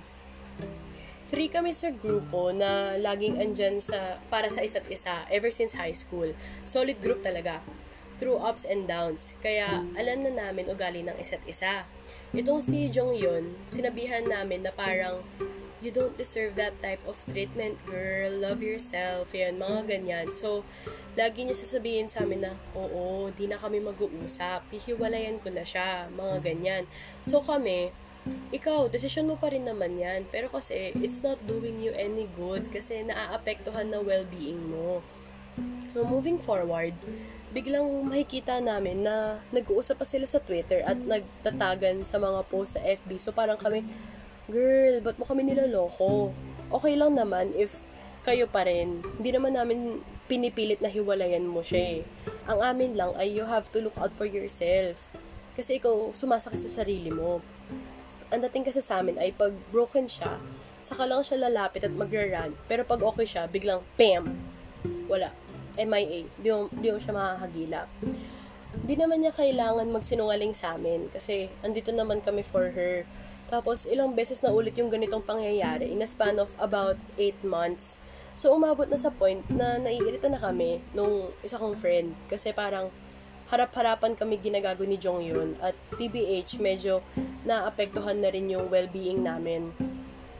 Three 1.30 1.46
kami 1.46 1.78
sa 1.78 1.94
grupo 1.94 2.50
na 2.50 2.98
laging 2.98 3.38
andyan 3.38 3.78
sa, 3.86 4.18
para 4.34 4.50
sa 4.50 4.66
isa't 4.66 4.90
isa 4.90 5.30
ever 5.30 5.54
since 5.54 5.78
high 5.78 5.94
school. 5.94 6.34
Solid 6.66 6.98
group 7.06 7.22
talaga. 7.22 7.62
Through 8.18 8.42
ups 8.42 8.66
and 8.66 8.90
downs. 8.90 9.38
Kaya 9.40 9.86
alam 9.94 10.26
na 10.26 10.34
namin 10.34 10.66
ugali 10.68 11.06
ng 11.06 11.14
isa't 11.22 11.46
isa. 11.46 11.86
Itong 12.34 12.66
si 12.66 12.90
Jong 12.90 13.14
Yun, 13.14 13.54
sinabihan 13.70 14.26
namin 14.26 14.66
na 14.66 14.74
parang 14.74 15.22
you 15.80 15.94
don't 15.94 16.18
deserve 16.18 16.60
that 16.60 16.76
type 16.84 17.00
of 17.08 17.16
treatment, 17.32 17.80
girl. 17.88 18.34
Love 18.34 18.60
yourself. 18.60 19.32
Yan, 19.32 19.62
mga 19.62 19.88
ganyan. 19.88 20.28
So, 20.36 20.68
lagi 21.16 21.48
niya 21.48 21.56
sasabihin 21.56 22.12
sa 22.12 22.28
amin 22.28 22.44
na, 22.44 22.54
oo, 22.76 23.32
di 23.32 23.48
na 23.48 23.56
kami 23.56 23.80
mag-uusap. 23.80 24.68
Hihiwalayan 24.74 25.40
ko 25.40 25.54
na 25.54 25.64
siya. 25.64 26.12
Mga 26.12 26.36
ganyan. 26.44 26.84
So, 27.24 27.40
kami, 27.40 27.96
ikaw, 28.50 28.90
desisyon 28.90 29.30
mo 29.30 29.36
pa 29.38 29.54
rin 29.54 29.66
naman 29.66 29.98
yan. 30.00 30.26
Pero 30.30 30.50
kasi, 30.50 30.94
it's 31.00 31.22
not 31.22 31.38
doing 31.46 31.80
you 31.84 31.94
any 31.96 32.26
good 32.38 32.68
kasi 32.74 33.06
naaapektuhan 33.06 33.90
na 33.90 34.02
well-being 34.02 34.60
mo. 34.70 35.06
So, 35.94 36.06
moving 36.06 36.38
forward, 36.38 36.94
biglang 37.50 38.06
makikita 38.06 38.62
namin 38.62 39.02
na 39.02 39.42
nag-uusap 39.50 39.98
pa 39.98 40.06
sila 40.06 40.30
sa 40.30 40.38
Twitter 40.38 40.86
at 40.86 41.02
nagtatagan 41.02 42.06
sa 42.06 42.22
mga 42.22 42.46
post 42.46 42.78
sa 42.78 42.82
FB. 42.86 43.18
So 43.18 43.34
parang 43.34 43.58
kami, 43.58 43.82
girl, 44.46 45.02
ba't 45.02 45.18
mo 45.18 45.26
kami 45.26 45.50
nilaloko? 45.50 46.30
Okay 46.70 46.94
lang 46.94 47.18
naman 47.18 47.50
if 47.58 47.82
kayo 48.22 48.46
pa 48.46 48.70
rin. 48.70 49.02
Hindi 49.18 49.30
naman 49.34 49.58
namin 49.58 50.06
pinipilit 50.30 50.78
na 50.86 50.94
hiwalayan 50.94 51.50
mo 51.50 51.66
siya 51.66 51.98
eh. 51.98 52.02
Ang 52.46 52.62
amin 52.62 52.94
lang 52.94 53.18
ay 53.18 53.34
you 53.34 53.50
have 53.50 53.66
to 53.74 53.82
look 53.82 53.98
out 53.98 54.14
for 54.14 54.30
yourself. 54.30 55.10
Kasi 55.58 55.82
ikaw 55.82 56.14
sumasakit 56.14 56.62
sa 56.62 56.86
sarili 56.86 57.10
mo. 57.10 57.42
Ang 58.30 58.46
dating 58.46 58.70
kasi 58.70 58.82
sa 58.82 59.02
amin 59.02 59.18
ay 59.18 59.34
pag 59.34 59.54
broken 59.74 60.06
siya, 60.06 60.38
saka 60.86 61.06
lang 61.10 61.26
siya 61.26 61.50
lalapit 61.50 61.82
at 61.82 61.94
magra-run. 61.94 62.54
Pero 62.70 62.86
pag 62.86 63.02
okay 63.02 63.26
siya, 63.26 63.50
biglang, 63.50 63.82
bam! 63.98 64.38
Wala 65.10 65.34
MIA. 65.80 66.28
Di 66.44 66.50
di 66.52 66.88
mo 66.92 67.00
siya 67.00 67.16
makakagila. 67.16 67.88
Di 68.84 68.94
naman 69.00 69.24
niya 69.24 69.34
kailangan 69.34 69.88
magsinungaling 69.90 70.54
sa 70.54 70.76
amin 70.76 71.08
kasi 71.10 71.50
andito 71.64 71.90
naman 71.96 72.20
kami 72.20 72.44
for 72.44 72.76
her. 72.76 73.08
Tapos 73.50 73.90
ilang 73.90 74.14
beses 74.14 74.46
na 74.46 74.54
ulit 74.54 74.78
yung 74.78 74.94
ganitong 74.94 75.26
pangyayari 75.26 75.90
in 75.90 76.04
a 76.06 76.08
span 76.08 76.38
of 76.38 76.54
about 76.62 77.00
8 77.18 77.42
months. 77.42 77.98
So 78.38 78.54
umabot 78.54 78.88
na 78.88 79.00
sa 79.00 79.10
point 79.10 79.42
na 79.50 79.82
naiirita 79.82 80.30
na 80.30 80.38
kami 80.38 80.80
nung 80.94 81.34
isa 81.42 81.58
kong 81.58 81.76
friend 81.80 82.14
kasi 82.30 82.54
parang 82.54 82.94
harap-harapan 83.50 84.14
kami 84.14 84.38
ginagago 84.38 84.86
ni 84.86 84.98
Jong 85.02 85.22
yun 85.26 85.50
at 85.60 85.74
TBH 85.98 86.62
medyo 86.62 87.02
naapektuhan 87.44 88.22
na 88.22 88.30
rin 88.30 88.50
yung 88.50 88.70
well-being 88.70 89.26
namin. 89.26 89.74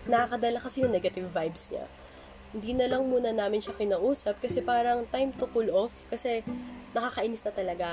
Nakakadala 0.06 0.62
kasi 0.62 0.86
yung 0.86 0.94
negative 0.94 1.30
vibes 1.30 1.74
niya 1.74 1.86
hindi 2.50 2.74
na 2.74 2.90
lang 2.90 3.06
muna 3.06 3.30
namin 3.30 3.62
siya 3.62 3.78
kinausap 3.78 4.42
kasi 4.42 4.66
parang 4.66 5.06
time 5.14 5.30
to 5.38 5.46
cool 5.54 5.70
off 5.70 5.94
kasi 6.10 6.42
nakakainis 6.98 7.46
na 7.46 7.54
talaga. 7.54 7.90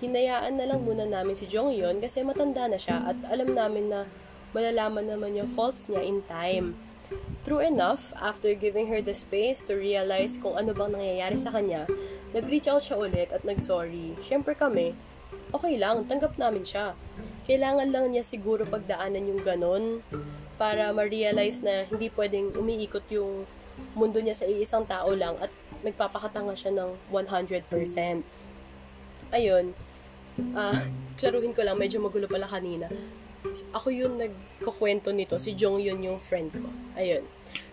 Hinayaan 0.00 0.56
na 0.56 0.68
lang 0.68 0.80
muna 0.84 1.04
namin 1.04 1.36
si 1.36 1.44
Jong 1.48 1.76
yon 1.76 2.00
kasi 2.00 2.24
matanda 2.24 2.68
na 2.68 2.80
siya 2.80 3.04
at 3.04 3.16
alam 3.28 3.52
namin 3.52 3.92
na 3.92 4.08
malalaman 4.56 5.04
naman 5.04 5.36
yung 5.36 5.48
faults 5.48 5.92
niya 5.92 6.04
in 6.04 6.24
time. 6.24 6.72
True 7.46 7.62
enough, 7.62 8.10
after 8.18 8.50
giving 8.58 8.90
her 8.90 8.98
the 8.98 9.14
space 9.14 9.62
to 9.70 9.78
realize 9.78 10.34
kung 10.34 10.58
ano 10.58 10.74
bang 10.74 10.98
nangyayari 10.98 11.38
sa 11.38 11.54
kanya, 11.54 11.86
nag-reach 12.34 12.66
out 12.66 12.82
siya 12.82 12.98
ulit 12.98 13.30
at 13.30 13.46
nag-sorry. 13.46 14.18
Siyempre 14.18 14.58
kami, 14.58 14.98
okay 15.54 15.78
lang, 15.78 16.10
tanggap 16.10 16.34
namin 16.34 16.66
siya. 16.66 16.98
Kailangan 17.46 17.94
lang 17.94 18.10
niya 18.10 18.26
siguro 18.26 18.66
pagdaanan 18.66 19.30
yung 19.30 19.42
ganon 19.46 20.02
para 20.58 20.90
ma-realize 20.90 21.62
na 21.62 21.86
hindi 21.86 22.10
pwedeng 22.10 22.50
umiikot 22.58 23.06
yung 23.14 23.46
mundo 23.94 24.18
niya 24.18 24.34
sa 24.34 24.48
iisang 24.48 24.88
tao 24.88 25.12
lang 25.14 25.38
at 25.38 25.52
nagpapakatanga 25.86 26.58
siya 26.58 26.74
ng 26.74 26.90
100%. 27.14 28.26
Ayun, 29.30 29.70
ah, 30.58 30.74
uh, 30.74 30.78
klaruhin 31.18 31.54
ko 31.54 31.62
lang, 31.62 31.78
medyo 31.78 32.02
magulo 32.02 32.26
pala 32.26 32.50
kanina. 32.50 32.90
Ako 33.72 33.88
yun 33.92 34.18
nagkukwento 34.20 35.14
nito, 35.14 35.38
si 35.40 35.56
Jong 35.56 35.80
Yun 35.80 36.02
yung 36.02 36.20
friend 36.20 36.52
ko. 36.52 36.68
Ayun. 36.98 37.24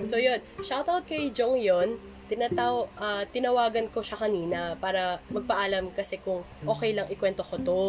So 0.07 0.15
yun, 0.15 0.39
shoutout 0.63 1.03
kay 1.09 1.34
Jong 1.34 1.59
Yun. 1.59 1.99
Tinataw, 2.31 2.88
uh, 2.95 3.23
tinawagan 3.29 3.91
ko 3.91 3.99
siya 3.99 4.15
kanina 4.15 4.79
para 4.79 5.19
magpaalam 5.27 5.91
kasi 5.91 6.17
kung 6.23 6.41
okay 6.63 6.95
lang 6.95 7.11
ikwento 7.11 7.43
ko 7.43 7.55
to. 7.59 7.84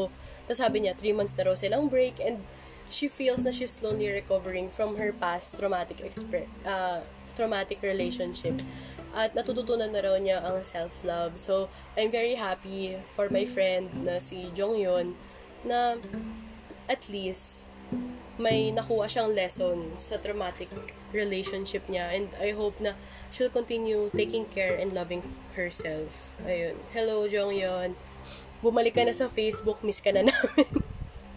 Tapos 0.45 0.59
sabi 0.59 0.85
niya, 0.85 0.99
3 0.99 1.15
months 1.15 1.35
na 1.39 1.47
raw 1.47 1.57
silang 1.57 1.87
break 1.87 2.19
and 2.19 2.43
she 2.91 3.09
feels 3.09 3.47
na 3.47 3.55
she's 3.55 3.73
slowly 3.73 4.11
recovering 4.11 4.69
from 4.69 4.99
her 5.01 5.15
past 5.15 5.57
traumatic 5.57 6.03
experience. 6.03 6.51
Uh, 6.67 7.01
traumatic 7.35 7.83
relationship. 7.83 8.59
At 9.15 9.35
natututunan 9.39 9.95
na 9.95 10.03
raw 10.03 10.19
niya 10.19 10.43
ang 10.43 10.67
self-love. 10.67 11.39
So, 11.39 11.71
I'm 11.95 12.11
very 12.11 12.35
happy 12.35 12.99
for 13.15 13.31
my 13.31 13.47
friend 13.47 13.91
na 14.03 14.19
si 14.19 14.51
Jong 14.55 14.75
Yun 14.79 15.15
na 15.63 15.97
at 16.91 17.09
least 17.09 17.65
may 18.35 18.75
nakuha 18.75 19.07
siyang 19.07 19.31
lesson 19.31 19.95
sa 19.99 20.19
traumatic 20.19 20.71
relationship 21.15 21.87
niya 21.87 22.11
and 22.11 22.35
I 22.43 22.51
hope 22.51 22.83
na 22.83 22.99
she'll 23.31 23.53
continue 23.53 24.11
taking 24.11 24.51
care 24.51 24.75
and 24.75 24.91
loving 24.91 25.23
herself. 25.55 26.35
Ayun. 26.43 26.75
Hello, 26.91 27.31
Jong 27.31 27.55
Yun. 27.55 27.95
Bumalik 28.59 28.99
ka 28.99 29.07
na 29.07 29.15
sa 29.15 29.31
Facebook, 29.31 29.83
miss 29.87 30.03
ka 30.03 30.11
na 30.11 30.27
namin. 30.27 30.69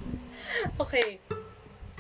okay. 0.84 1.22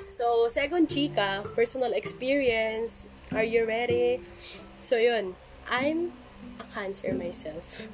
So, 0.09 0.49
second 0.49 0.89
chika, 0.89 1.45
personal 1.53 1.93
experience, 1.93 3.05
Are 3.27 3.43
you 3.43 3.67
ready? 3.67 4.23
So, 4.87 4.95
yun. 4.95 5.35
I'm 5.67 6.15
a 6.59 6.65
cancer 6.71 7.11
myself. 7.11 7.91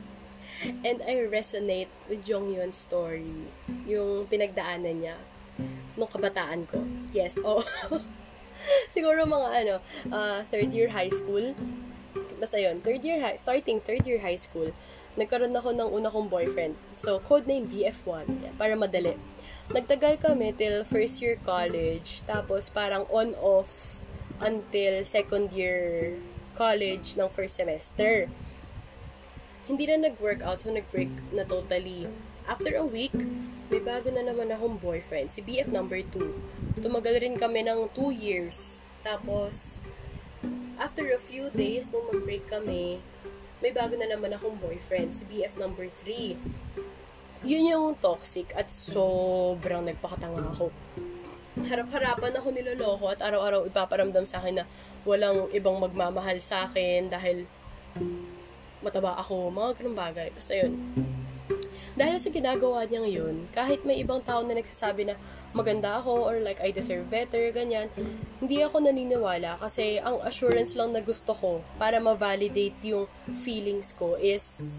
And 0.61 1.01
I 1.01 1.26
resonate 1.26 1.89
with 2.05 2.22
Jong 2.22 2.53
Yun's 2.53 2.78
story. 2.78 3.49
Yung 3.89 4.30
pinagdaanan 4.30 5.01
niya 5.01 5.18
nung 5.95 6.10
kabataan 6.10 6.66
ko. 6.66 6.82
Yes, 7.14 7.38
oh. 7.41 7.62
Siguro 8.95 9.28
mga 9.28 9.49
ano, 9.66 9.76
uh, 10.10 10.39
third 10.49 10.72
year 10.72 10.89
high 10.91 11.12
school. 11.12 11.54
Basta 12.39 12.60
yun, 12.60 12.80
third 12.82 13.04
year 13.04 13.20
high, 13.24 13.38
starting 13.39 13.80
third 13.80 14.04
year 14.04 14.20
high 14.20 14.39
school, 14.39 14.72
nagkaroon 15.16 15.56
ako 15.56 15.72
ng 15.72 15.89
una 15.89 16.10
kong 16.10 16.28
boyfriend. 16.28 16.76
So, 16.97 17.22
codename 17.24 17.70
BF1, 17.70 18.26
yeah, 18.43 18.54
para 18.58 18.74
madali. 18.76 19.16
Nagtagal 19.72 20.20
kami 20.20 20.51
till 20.51 20.84
first 20.84 21.24
year 21.24 21.39
college, 21.39 22.20
tapos 22.28 22.68
parang 22.68 23.08
on-off 23.08 24.04
until 24.43 25.08
second 25.08 25.56
year 25.56 26.14
college 26.60 27.16
ng 27.16 27.30
first 27.32 27.56
semester. 27.56 28.28
Hindi 29.64 29.88
na 29.88 30.12
nag-workout, 30.12 30.68
so 30.68 30.74
nag-break 30.74 31.10
na 31.32 31.47
totally. 31.47 32.12
After 32.44 32.76
a 32.76 32.86
week, 32.86 33.16
may 33.72 33.80
bago 33.80 34.12
na 34.12 34.24
naman 34.24 34.52
akong 34.52 34.78
boyfriend, 34.80 35.32
si 35.32 35.39
BF 35.39 35.72
number 35.72 36.04
2. 36.04 36.84
Tumagal 36.84 37.24
rin 37.24 37.39
kami 37.39 37.64
ng 37.64 37.89
2 37.96 38.12
years. 38.12 38.84
Tapos, 39.02 39.80
after 40.76 41.08
a 41.12 41.20
few 41.20 41.48
days, 41.56 41.89
nung 41.89 42.08
mag-break 42.12 42.48
kami, 42.52 43.00
may 43.64 43.72
bago 43.72 43.96
na 43.96 44.12
naman 44.12 44.36
akong 44.36 44.60
boyfriend, 44.60 45.16
si 45.16 45.24
BF 45.28 45.56
number 45.56 45.88
3. 46.04 46.36
Yun 47.44 47.72
yung 47.72 47.88
toxic 48.00 48.52
at 48.56 48.72
sobrang 48.72 49.84
nagpakatanga 49.84 50.48
ako 50.52 50.72
harap-harapan 51.54 52.34
ako 52.34 52.48
niloloko 52.50 53.14
at 53.14 53.22
araw-araw 53.22 53.70
ipaparamdam 53.70 54.26
sa 54.26 54.41
akin 54.41 54.62
na 54.62 54.66
walang 55.06 55.50
ibang 55.54 55.78
magmamahal 55.78 56.41
sa 56.41 56.66
akin 56.66 57.14
dahil 57.14 57.46
mataba 58.82 59.16
ako, 59.16 59.54
mga 59.54 59.80
ganun 59.80 59.96
bagay. 59.96 60.28
Basta 60.34 60.58
yun. 60.58 60.74
Dahil 61.94 62.18
sa 62.18 62.34
ginagawa 62.34 62.89
niya 62.89 63.06
ngayon, 63.06 63.54
kahit 63.54 63.86
may 63.86 64.02
ibang 64.02 64.18
tao 64.26 64.41
na 64.41 64.58
nagsasabi 64.58 65.06
na 65.06 65.16
maganda 65.54 66.02
ako 66.02 66.26
or 66.26 66.41
like 66.41 66.58
I 66.58 66.74
deserve 66.74 67.06
better, 67.14 67.54
ganyan, 67.54 67.94
hindi 68.41 68.66
ako 68.66 68.82
naniniwala 68.82 69.62
kasi 69.62 70.02
ang 70.02 70.18
assurance 70.26 70.74
lang 70.74 70.89
na 70.89 71.06
gusto 71.06 71.38
ko 71.38 71.62
para 71.78 72.02
ma-validate 72.02 72.82
yung 72.82 73.06
feelings 73.46 73.94
ko 73.94 74.18
is 74.18 74.78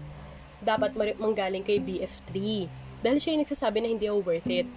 dapat 0.59 0.91
manggaling 1.15 1.63
kay 1.63 1.79
BF3. 1.79 2.67
Dahil 2.99 3.17
siya 3.23 3.31
yung 3.39 3.43
nagsasabi 3.47 3.77
na 3.79 3.89
hindi 3.95 4.05
ako 4.11 4.19
worth 4.27 4.51
it. 4.51 4.67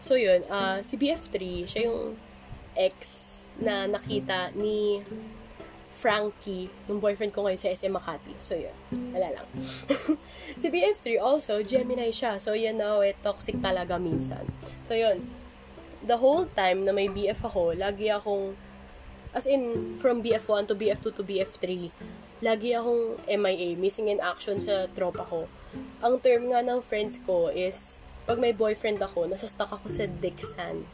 So 0.00 0.16
yun, 0.16 0.48
uh, 0.48 0.80
si 0.80 0.96
BF3, 0.96 1.68
siya 1.68 1.92
yung 1.92 2.16
ex 2.72 2.96
na 3.58 3.90
nakita 3.90 4.54
ni 4.54 5.02
Frankie, 5.98 6.70
nung 6.86 7.02
boyfriend 7.02 7.34
ko 7.34 7.42
ngayon 7.42 7.58
sa 7.58 7.74
SM 7.74 7.90
Makati. 7.90 8.30
So 8.38 8.54
yun, 8.54 8.74
wala 9.10 9.34
lang. 9.34 9.46
si 10.60 10.70
BF3 10.70 11.18
also, 11.18 11.58
Gemini 11.66 12.14
siya. 12.14 12.38
So 12.38 12.54
yan 12.54 12.78
na, 12.78 13.02
eh, 13.02 13.18
toxic 13.18 13.58
talaga 13.58 13.98
minsan. 13.98 14.46
So 14.86 14.94
yun, 14.94 15.26
the 16.06 16.22
whole 16.22 16.46
time 16.54 16.86
na 16.86 16.94
may 16.94 17.10
BF 17.10 17.42
ako, 17.42 17.74
lagi 17.74 18.14
akong, 18.14 18.54
as 19.34 19.50
in, 19.50 19.98
from 19.98 20.22
BF1 20.22 20.70
to 20.70 20.78
BF2 20.78 21.06
to 21.18 21.22
BF3, 21.26 21.90
lagi 22.46 22.78
akong 22.78 23.18
MIA, 23.26 23.74
missing 23.74 24.06
in 24.06 24.22
action 24.22 24.62
sa 24.62 24.86
tropa 24.94 25.26
ko. 25.26 25.50
Ang 25.98 26.22
term 26.22 26.54
nga 26.54 26.62
ng 26.62 26.78
friends 26.78 27.18
ko 27.18 27.50
is, 27.50 27.98
pag 28.22 28.38
may 28.38 28.54
boyfriend 28.54 29.02
ako, 29.02 29.26
nasa-stuck 29.26 29.74
ako 29.74 29.90
sa 29.90 30.06
dick 30.06 30.38
sand. 30.38 30.86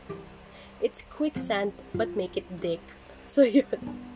It's 0.80 1.04
quicksand, 1.12 1.76
but 1.92 2.16
make 2.16 2.40
it 2.40 2.48
dick. 2.64 2.80
So, 3.28 3.44
yun. 3.44 4.13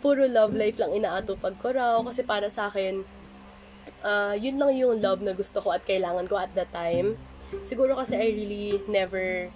Puro 0.00 0.24
love 0.26 0.56
life 0.56 0.80
lang 0.80 0.92
inaatupag 0.96 1.56
ko 1.60 1.72
raw. 1.74 1.96
Kasi 2.04 2.24
para 2.24 2.48
sa 2.48 2.68
akin, 2.72 3.04
uh, 4.04 4.34
yun 4.36 4.56
lang 4.56 4.72
yung 4.76 5.00
love 5.00 5.20
na 5.20 5.32
gusto 5.32 5.60
ko 5.60 5.72
at 5.74 5.84
kailangan 5.84 6.28
ko 6.28 6.40
at 6.40 6.52
that 6.56 6.72
time. 6.72 7.16
Siguro 7.66 7.98
kasi 7.98 8.14
I 8.14 8.30
really 8.30 8.78
never 8.86 9.50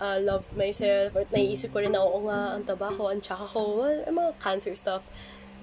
uh, 0.00 0.18
love 0.18 0.48
myself, 0.56 1.14
or 1.14 1.28
naiisip 1.30 1.70
ko 1.70 1.84
rin 1.84 1.92
na, 1.92 2.02
oo 2.02 2.26
nga, 2.26 2.56
ang 2.56 2.64
taba 2.64 2.90
ko, 2.90 3.12
ang 3.12 3.20
tsaka 3.20 3.46
ko, 3.46 3.84
well, 3.84 4.00
mga 4.08 4.32
cancer 4.40 4.74
stuff. 4.74 5.04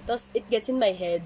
Tapos, 0.06 0.32
it 0.32 0.46
gets 0.48 0.72
in 0.72 0.80
my 0.80 0.94
head 0.94 1.20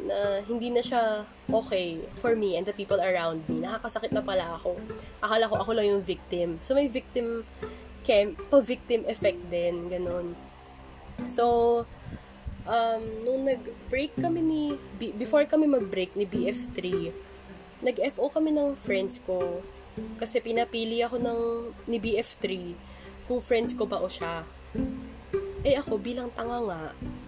na 0.00 0.40
hindi 0.46 0.70
na 0.70 0.80
siya 0.80 1.26
okay 1.50 2.00
for 2.22 2.32
me 2.38 2.56
and 2.56 2.64
the 2.64 2.72
people 2.72 2.96
around 2.96 3.44
me. 3.44 3.60
Nakakasakit 3.60 4.14
na 4.14 4.24
pala 4.24 4.56
ako. 4.56 4.78
Akala 5.20 5.50
ko 5.50 5.60
ako 5.60 5.70
lang 5.76 5.90
yung 5.90 6.00
victim. 6.00 6.56
So, 6.64 6.72
may 6.72 6.88
victim, 6.88 7.44
chem, 8.06 8.38
pa-victim 8.48 9.04
effect 9.04 9.42
din, 9.52 9.92
ganun. 9.92 10.32
So, 11.28 11.44
um, 12.68 13.02
nung 13.24 13.48
nag-break 13.48 14.18
kami 14.20 14.40
ni, 14.42 14.62
before 15.16 15.44
kami 15.48 15.64
mag-break 15.64 16.12
ni 16.12 16.28
BF3, 16.28 17.10
nag-FO 17.80 18.28
kami 18.32 18.52
ng 18.52 18.76
friends 18.76 19.22
ko. 19.24 19.64
Kasi 20.20 20.44
pinapili 20.44 21.00
ako 21.00 21.16
ng, 21.16 21.40
ni 21.88 21.96
BF3 21.96 22.76
kung 23.26 23.40
friends 23.40 23.72
ko 23.72 23.88
ba 23.88 23.98
o 24.02 24.12
siya. 24.12 24.44
Eh 25.66 25.74
ako, 25.74 25.98
bilang 25.98 26.30
tanga 26.30 26.62
nga, 26.62 26.82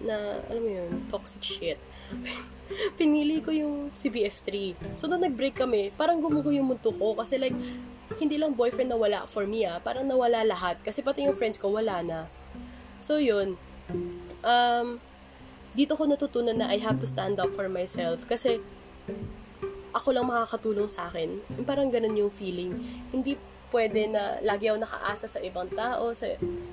na, 0.05 0.15
alam 0.47 0.61
mo 0.63 0.71
yun, 0.71 0.91
toxic 1.11 1.43
shit, 1.43 1.79
pinili 2.99 3.41
ko 3.41 3.49
yung 3.51 3.89
si 3.97 4.07
BF3. 4.07 4.77
So, 4.95 5.09
nung 5.09 5.25
nag-break 5.25 5.57
kami, 5.57 5.91
parang 5.97 6.21
gumuho 6.21 6.53
yung 6.53 6.71
mundo 6.71 6.93
ko. 6.93 7.17
Kasi 7.17 7.41
like, 7.41 7.55
hindi 8.17 8.37
lang 8.37 8.57
boyfriend 8.57 8.89
na 8.93 8.97
wala 8.97 9.19
for 9.29 9.45
me 9.45 9.65
ah. 9.65 9.81
Parang 9.81 10.05
nawala 10.05 10.45
lahat. 10.45 10.79
Kasi 10.81 11.01
pati 11.01 11.25
yung 11.25 11.37
friends 11.37 11.57
ko, 11.57 11.73
wala 11.73 12.01
na. 12.01 12.19
So, 13.01 13.17
yun. 13.17 13.55
Um, 14.45 14.97
dito 15.73 15.93
ko 15.93 16.09
natutunan 16.09 16.57
na 16.57 16.71
I 16.71 16.81
have 16.81 16.97
to 17.03 17.07
stand 17.07 17.37
up 17.37 17.53
for 17.53 17.69
myself. 17.69 18.25
Kasi, 18.25 18.61
ako 19.93 20.13
lang 20.13 20.29
makakatulong 20.29 20.89
sa 20.89 21.09
akin. 21.09 21.41
Parang 21.65 21.89
ganun 21.89 22.17
yung 22.17 22.33
feeling. 22.33 22.77
Hindi 23.09 23.37
pwede 23.69 24.09
na 24.09 24.41
lagi 24.41 24.69
ako 24.69 24.81
nakaasa 24.81 25.25
sa 25.29 25.39
ibang 25.45 25.69
tao, 25.69 26.09
sa, 26.17 26.25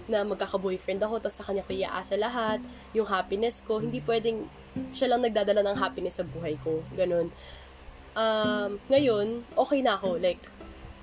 na 0.08 0.24
magkaka-boyfriend 0.24 1.04
ako, 1.04 1.20
tapos 1.20 1.36
sa 1.36 1.44
kanya 1.44 1.64
ko 1.64 1.76
iaasa 1.76 2.16
lahat, 2.16 2.60
yung 2.96 3.04
happiness 3.04 3.60
ko, 3.60 3.80
hindi 3.80 4.00
pwedeng 4.04 4.48
siya 4.92 5.12
lang 5.12 5.24
nagdadala 5.24 5.60
ng 5.64 5.76
happiness 5.76 6.20
sa 6.20 6.24
buhay 6.24 6.56
ko. 6.60 6.80
Ganun. 6.96 7.28
Um, 8.16 8.80
ngayon, 8.88 9.44
okay 9.56 9.80
na 9.84 10.00
ako. 10.00 10.16
Like, 10.16 10.40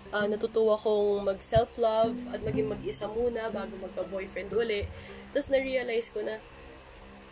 uh, 0.09 0.25
natutuwa 0.25 0.77
kong 0.81 1.29
mag-self-love 1.29 2.17
at 2.33 2.41
maging 2.41 2.69
mag-isa 2.69 3.05
muna 3.09 3.49
bago 3.53 3.73
magka-boyfriend 3.81 4.49
uli. 4.53 4.85
Tapos 5.33 5.49
na-realize 5.49 6.13
ko 6.13 6.21
na, 6.21 6.37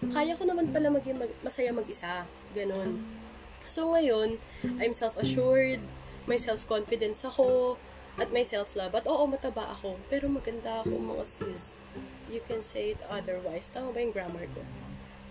kaya 0.09 0.33
ko 0.33 0.43
naman 0.49 0.73
pala 0.73 0.89
maging 0.89 1.21
mag- 1.21 1.39
masaya 1.45 1.69
mag-isa. 1.69 2.25
Ganun. 2.57 3.05
So 3.69 3.93
ngayon, 3.93 4.41
I'm 4.81 4.91
self-assured, 4.91 5.79
may 6.25 6.41
self-confidence 6.41 7.23
ako, 7.23 7.77
at 8.19 8.33
may 8.33 8.43
self-love. 8.43 8.91
At 8.91 9.07
oo, 9.07 9.23
mataba 9.29 9.71
ako. 9.71 9.95
Pero 10.11 10.27
maganda 10.27 10.83
ako 10.83 10.99
mga 10.99 11.25
sis. 11.29 11.79
You 12.27 12.43
can 12.43 12.59
say 12.59 12.97
it 12.97 13.01
otherwise. 13.07 13.71
Tama 13.71 13.95
ba 13.95 14.03
yung 14.03 14.11
grammar 14.11 14.49
ko? 14.51 14.65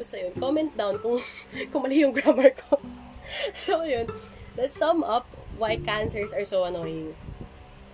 Basta 0.00 0.16
yun. 0.16 0.32
Comment 0.40 0.70
down 0.72 0.96
kung, 0.96 1.20
kung 1.70 1.84
mali 1.84 2.00
yung 2.00 2.16
grammar 2.16 2.56
ko. 2.56 2.80
so 3.56 3.84
yun. 3.84 4.08
Let's 4.56 4.80
sum 4.80 5.04
up 5.04 5.28
why 5.60 5.76
cancers 5.76 6.32
are 6.32 6.46
so 6.48 6.64
annoying. 6.64 7.12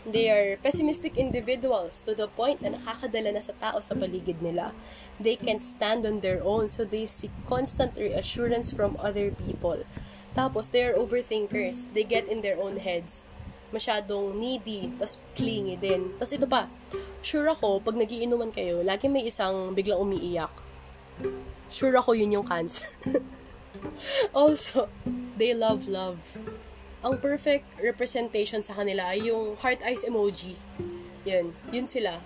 They 0.06 0.30
are 0.30 0.54
pessimistic 0.62 1.18
individuals 1.18 1.98
to 2.06 2.14
the 2.14 2.30
point 2.30 2.62
na 2.62 2.78
nakakadala 2.78 3.34
na 3.34 3.42
sa 3.42 3.52
tao 3.58 3.82
sa 3.82 3.98
paligid 3.98 4.38
nila. 4.38 4.70
They 5.18 5.34
can't 5.34 5.66
stand 5.66 6.06
on 6.06 6.22
their 6.22 6.38
own, 6.46 6.70
so 6.70 6.86
they 6.86 7.10
seek 7.10 7.34
constant 7.50 7.98
reassurance 7.98 8.70
from 8.70 8.94
other 9.02 9.34
people. 9.34 9.82
Tapos, 10.38 10.70
they 10.70 10.86
are 10.86 10.94
overthinkers. 10.94 11.90
They 11.90 12.06
get 12.06 12.30
in 12.30 12.40
their 12.40 12.54
own 12.54 12.78
heads 12.78 13.26
masyadong 13.74 14.38
needy, 14.38 14.94
tas 14.98 15.18
clingy 15.34 15.76
din. 15.78 16.14
Tas 16.18 16.30
ito 16.30 16.46
pa, 16.46 16.70
sure 17.22 17.50
ako, 17.50 17.82
pag 17.82 17.98
nagiinuman 17.98 18.54
kayo, 18.54 18.82
lagi 18.86 19.10
may 19.10 19.26
isang 19.26 19.74
biglang 19.74 19.98
umiiyak. 19.98 20.52
Sure 21.66 21.94
ako 21.98 22.14
yun 22.14 22.40
yung 22.40 22.46
cancer. 22.46 22.86
also, 24.36 24.86
they 25.34 25.50
love 25.50 25.90
love. 25.90 26.20
Ang 27.06 27.22
perfect 27.22 27.62
representation 27.78 28.66
sa 28.66 28.74
kanila 28.74 29.14
ay 29.14 29.30
yung 29.30 29.54
heart 29.62 29.78
eyes 29.86 30.02
emoji. 30.02 30.58
Yun, 31.22 31.54
yun 31.70 31.86
sila. 31.86 32.18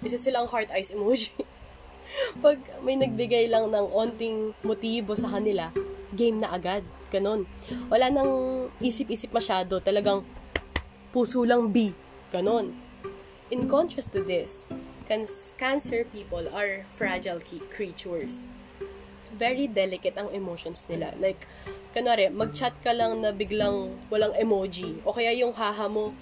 Isa 0.00 0.16
silang 0.16 0.48
heart 0.48 0.72
eyes 0.72 0.88
emoji. 0.88 1.36
pag 2.44 2.56
may 2.80 2.96
nagbigay 2.96 3.44
lang 3.52 3.68
ng 3.68 3.86
onting 3.92 4.56
motibo 4.64 5.12
sa 5.12 5.28
kanila, 5.28 5.68
game 6.16 6.40
na 6.40 6.48
agad. 6.48 6.80
Ganon. 7.12 7.44
Wala 7.92 8.08
nang 8.08 8.32
isip-isip 8.80 9.36
masyado. 9.36 9.84
Talagang 9.84 10.24
puso 11.12 11.44
lang 11.44 11.68
B. 11.68 11.92
Ganon. 12.32 12.72
In 13.52 13.68
contrast 13.68 14.16
to 14.16 14.24
this, 14.24 14.64
can- 15.04 15.28
cancer 15.60 16.08
people 16.08 16.48
are 16.56 16.88
fragile 16.96 17.36
creatures. 17.68 18.48
Very 19.36 19.66
delicate 19.68 20.16
ang 20.20 20.28
emotions 20.32 20.84
nila. 20.88 21.16
Like, 21.16 21.48
kanwari, 21.96 22.28
mag-chat 22.32 22.76
ka 22.84 22.92
lang 22.92 23.20
na 23.20 23.32
biglang 23.32 23.96
walang 24.12 24.32
emoji. 24.36 25.00
O 25.04 25.12
kaya 25.12 25.32
yung 25.32 25.52
haha 25.56 25.88
mo, 25.88 26.12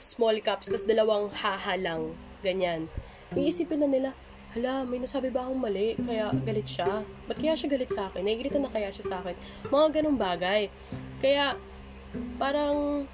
small 0.00 0.40
caps, 0.44 0.68
tas 0.68 0.84
dalawang 0.84 1.32
haha 1.32 1.76
lang. 1.80 2.12
Ganyan. 2.44 2.92
Iisipin 3.32 3.80
na 3.80 3.88
nila, 3.88 4.10
hala, 4.54 4.84
may 4.84 5.00
nasabi 5.00 5.32
ba 5.32 5.48
akong 5.48 5.60
mali? 5.60 5.96
Kaya 5.96 6.30
galit 6.44 6.68
siya. 6.68 7.02
Ba't 7.26 7.40
kaya 7.40 7.56
siya 7.56 7.72
galit 7.72 7.90
sa 7.90 8.12
akin? 8.12 8.22
Naigirita 8.22 8.60
na 8.60 8.70
kaya 8.70 8.92
siya 8.92 9.10
sa 9.10 9.16
akin? 9.24 9.34
Mga 9.72 9.86
ganong 10.00 10.18
bagay. 10.20 10.68
Kaya, 11.18 11.56
parang, 12.38 13.08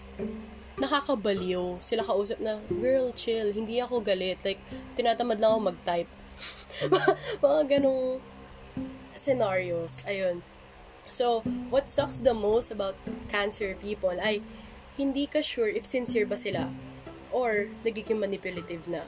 nakakabaliw. 0.80 1.78
Sila 1.84 2.02
kausap 2.02 2.40
na, 2.40 2.58
girl, 2.68 3.12
chill, 3.12 3.52
hindi 3.52 3.78
ako 3.78 4.00
galit. 4.00 4.40
Like, 4.42 4.60
tinatamad 4.96 5.38
lang 5.38 5.54
ako 5.54 5.60
mag-type. 5.72 6.10
mga 7.44 7.60
ganong 7.76 8.18
scenarios. 9.20 10.00
Ayun. 10.08 10.40
So, 11.12 11.44
what 11.68 11.92
sucks 11.92 12.16
the 12.16 12.32
most 12.32 12.72
about 12.72 12.96
cancer 13.28 13.76
people 13.76 14.16
ay 14.16 14.40
hindi 14.96 15.28
ka 15.28 15.44
sure 15.44 15.68
if 15.68 15.84
sincere 15.84 16.24
ba 16.24 16.40
sila 16.40 16.72
or 17.28 17.68
nagiging 17.84 18.18
manipulative 18.18 18.88
na. 18.88 19.04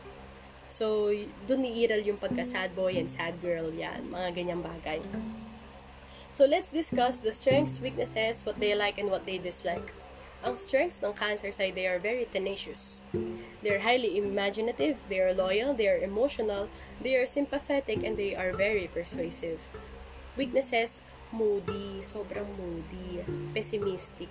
So, 0.73 1.13
dun 1.45 1.69
niiral 1.69 2.01
yung 2.01 2.17
pagka-sad 2.17 2.73
boy 2.73 2.97
and 2.97 3.13
sad 3.13 3.41
girl 3.45 3.69
yan. 3.69 4.09
Mga 4.09 4.29
ganyang 4.33 4.63
bagay. 4.65 5.05
So, 6.33 6.49
let's 6.49 6.73
discuss 6.73 7.21
the 7.21 7.29
strengths, 7.29 7.77
weaknesses, 7.77 8.41
what 8.49 8.57
they 8.57 8.73
like, 8.73 8.97
and 8.97 9.13
what 9.13 9.29
they 9.29 9.37
dislike. 9.37 9.93
Ang 10.41 10.57
strengths 10.57 11.05
ng 11.05 11.13
cancer 11.13 11.53
side, 11.53 11.77
they 11.77 11.85
are 11.85 12.01
very 12.01 12.25
tenacious. 12.25 13.05
They're 13.61 13.85
highly 13.85 14.17
imaginative, 14.17 14.97
they 15.13 15.21
are 15.21 15.37
loyal, 15.37 15.77
they 15.77 15.87
are 15.93 16.01
emotional, 16.01 16.73
they 17.05 17.21
are 17.21 17.29
sympathetic, 17.29 18.01
and 18.01 18.17
they 18.17 18.33
are 18.35 18.57
very 18.57 18.89
persuasive. 18.89 19.61
Weaknesses, 20.35 21.01
moody, 21.33 22.01
sobrang 22.05 22.49
moody, 22.57 23.20
pessimistic, 23.53 24.28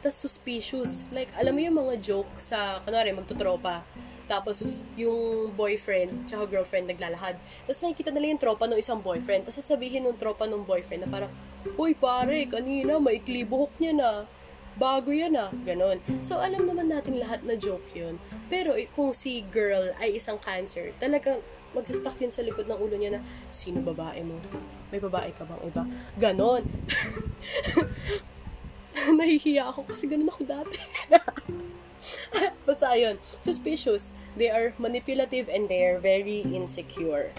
tas 0.00 0.16
suspicious. 0.16 1.04
Like, 1.12 1.32
alam 1.36 1.56
mo 1.56 1.60
yung 1.60 1.76
mga 1.76 1.94
joke 2.00 2.32
sa, 2.40 2.80
kunwari, 2.84 3.12
magtutropa, 3.12 3.84
tapos 4.28 4.84
yung 4.92 5.48
boyfriend 5.56 6.28
tsaka 6.28 6.44
girlfriend 6.52 6.92
naglalahad. 6.92 7.40
Tapos 7.64 7.80
makikita 7.80 8.12
nila 8.12 8.36
yung 8.36 8.42
tropa 8.42 8.68
ng 8.68 8.76
isang 8.76 9.00
boyfriend. 9.00 9.48
Tapos 9.48 9.56
sasabihin 9.56 10.04
ng 10.04 10.20
tropa 10.20 10.44
ng 10.44 10.68
boyfriend 10.68 11.08
na 11.08 11.10
parang, 11.10 11.32
Uy 11.74 11.96
pare, 11.96 12.46
kanina 12.46 13.00
maikli 13.02 13.42
buhok 13.42 13.72
niya 13.82 13.92
na 13.96 14.10
bago 14.78 15.10
yan 15.10 15.34
ah, 15.34 15.50
ganon. 15.66 15.98
So, 16.22 16.38
alam 16.38 16.68
naman 16.68 16.86
natin 16.86 17.18
lahat 17.18 17.42
na 17.42 17.58
joke 17.58 17.90
yun. 17.98 18.22
Pero, 18.46 18.78
eh, 18.78 18.86
kung 18.94 19.10
si 19.10 19.42
girl 19.50 19.90
ay 19.98 20.22
isang 20.22 20.38
cancer, 20.38 20.94
talagang 21.02 21.42
magsastuck 21.74 22.14
yun 22.22 22.30
sa 22.30 22.46
likod 22.46 22.70
ng 22.70 22.78
ulo 22.78 22.94
niya 22.94 23.18
na, 23.18 23.20
sino 23.50 23.82
babae 23.82 24.22
mo? 24.22 24.38
May 24.88 25.00
babae 25.00 25.30
ka 25.36 25.44
bang 25.44 25.62
iba? 25.68 25.82
Ganon. 26.16 26.64
Nahihiya 29.18 29.68
ako 29.72 29.88
kasi 29.88 30.08
ganon 30.08 30.32
ako 30.32 30.42
dati. 30.48 30.78
Basta 32.68 32.92
ayun, 32.92 33.16
suspicious. 33.40 34.12
They 34.36 34.48
are 34.48 34.72
manipulative 34.76 35.48
and 35.48 35.68
they 35.68 35.84
are 35.84 35.98
very 35.98 36.44
insecure. 36.44 37.32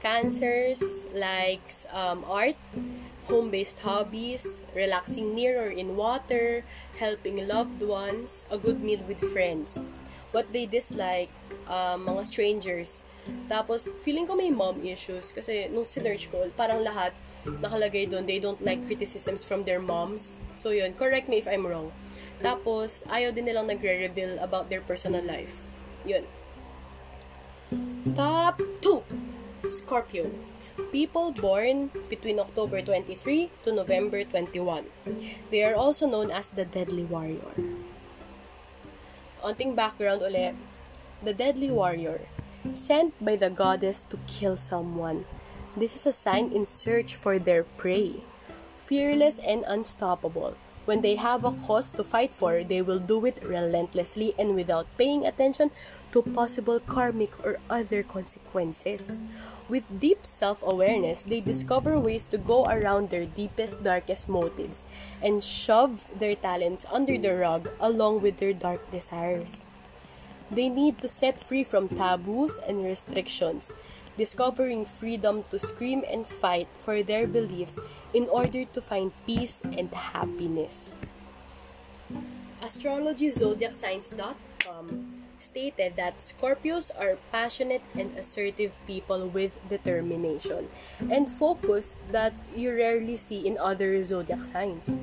Cancers 0.00 1.04
likes 1.12 1.86
um, 1.92 2.24
art, 2.24 2.56
home-based 3.28 3.80
hobbies, 3.80 4.62
relaxing 4.74 5.34
near 5.34 5.60
or 5.60 5.70
in 5.70 5.96
water, 5.96 6.64
helping 6.98 7.46
loved 7.46 7.82
ones, 7.82 8.46
a 8.50 8.56
good 8.56 8.82
meal 8.82 9.00
with 9.06 9.20
friends. 9.20 9.82
What 10.32 10.52
they 10.52 10.66
dislike, 10.66 11.30
uh, 11.68 11.98
mga 11.98 12.24
strangers. 12.26 13.02
Tapos, 13.48 13.90
feeling 14.02 14.26
ko 14.26 14.34
may 14.38 14.50
mom 14.50 14.80
issues 14.84 15.32
kasi 15.32 15.68
nung 15.68 15.84
sinerch 15.84 16.30
ko, 16.30 16.48
parang 16.54 16.80
lahat 16.80 17.12
nakalagay 17.44 18.04
doon, 18.04 18.28
they 18.28 18.38
don't 18.38 18.60
like 18.60 18.84
criticisms 18.84 19.44
from 19.44 19.64
their 19.64 19.80
moms. 19.80 20.36
So 20.56 20.70
yun, 20.70 20.92
correct 20.92 21.28
me 21.28 21.40
if 21.40 21.48
I'm 21.48 21.66
wrong. 21.66 21.92
Tapos, 22.40 23.04
ayaw 23.08 23.32
din 23.32 23.48
nilang 23.48 23.68
nagre-reveal 23.68 24.40
about 24.40 24.68
their 24.68 24.80
personal 24.80 25.24
life. 25.24 25.68
Yun. 26.08 26.24
Top 28.16 28.60
2. 28.80 29.04
Scorpio 29.68 30.32
people 30.90 31.30
born 31.30 31.92
between 32.08 32.40
October 32.40 32.80
23 32.80 33.52
to 33.62 33.70
November 33.70 34.24
21. 34.24 34.88
They 35.52 35.62
are 35.62 35.76
also 35.76 36.08
known 36.08 36.32
as 36.32 36.48
the 36.48 36.64
Deadly 36.64 37.04
Warrior. 37.04 37.52
Onting 39.44 39.76
background 39.76 40.24
ulit. 40.24 40.56
the 41.22 41.34
deadly 41.34 41.70
warrior, 41.70 42.20
sent 42.74 43.12
by 43.24 43.36
the 43.36 43.50
goddess 43.50 44.02
to 44.10 44.18
kill 44.26 44.56
someone. 44.56 45.24
This 45.76 45.94
is 45.94 46.06
a 46.06 46.12
sign 46.12 46.52
in 46.52 46.66
search 46.66 47.14
for 47.14 47.38
their 47.38 47.64
prey. 47.64 48.22
Fearless 48.84 49.38
and 49.38 49.64
unstoppable. 49.66 50.56
When 50.84 51.02
they 51.02 51.14
have 51.16 51.44
a 51.44 51.52
cause 51.52 51.90
to 51.92 52.02
fight 52.02 52.32
for, 52.34 52.64
they 52.64 52.82
will 52.82 52.98
do 52.98 53.24
it 53.24 53.38
relentlessly 53.44 54.34
and 54.38 54.56
without 54.56 54.86
paying 54.98 55.24
attention 55.24 55.70
to 56.12 56.22
possible 56.22 56.80
karmic 56.80 57.30
or 57.44 57.58
other 57.70 58.02
consequences. 58.02 59.20
With 59.68 60.00
deep 60.00 60.26
self 60.26 60.58
awareness, 60.66 61.22
they 61.22 61.40
discover 61.40 61.94
ways 62.00 62.26
to 62.34 62.38
go 62.38 62.66
around 62.66 63.10
their 63.10 63.24
deepest, 63.24 63.84
darkest 63.84 64.28
motives 64.28 64.84
and 65.22 65.44
shove 65.44 66.10
their 66.18 66.34
talents 66.34 66.84
under 66.90 67.16
the 67.16 67.36
rug 67.36 67.70
along 67.78 68.22
with 68.22 68.38
their 68.38 68.52
dark 68.52 68.82
desires. 68.90 69.69
They 70.50 70.68
need 70.68 71.00
to 71.00 71.08
set 71.08 71.38
free 71.38 71.62
from 71.62 71.88
taboos 71.88 72.58
and 72.58 72.84
restrictions, 72.84 73.72
discovering 74.18 74.84
freedom 74.84 75.44
to 75.50 75.58
scream 75.58 76.02
and 76.10 76.26
fight 76.26 76.66
for 76.82 77.02
their 77.02 77.26
beliefs 77.26 77.78
in 78.12 78.28
order 78.28 78.64
to 78.64 78.80
find 78.82 79.12
peace 79.26 79.62
and 79.62 79.94
happiness. 79.94 80.92
AstrologyZodiacSigns.com 82.60 85.20
stated 85.40 85.96
that 85.96 86.20
Scorpios 86.20 86.92
are 86.92 87.16
passionate 87.32 87.80
and 87.96 88.12
assertive 88.18 88.76
people 88.86 89.26
with 89.28 89.56
determination 89.68 90.68
and 91.10 91.28
focus 91.28 91.98
that 92.12 92.34
you 92.54 92.76
rarely 92.76 93.16
see 93.16 93.46
in 93.46 93.56
other 93.56 94.04
zodiac 94.04 94.44
signs. 94.44 94.94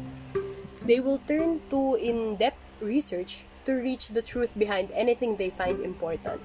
They 0.85 0.99
will 0.99 1.17
turn 1.27 1.61
to 1.71 1.95
in 1.95 2.35
depth 2.37 2.61
research 2.79 3.43
to 3.67 3.75
reach 3.75 4.15
the 4.15 4.23
truth 4.23 4.55
behind 4.55 4.87
anything 4.95 5.35
they 5.35 5.51
find 5.51 5.83
important. 5.83 6.39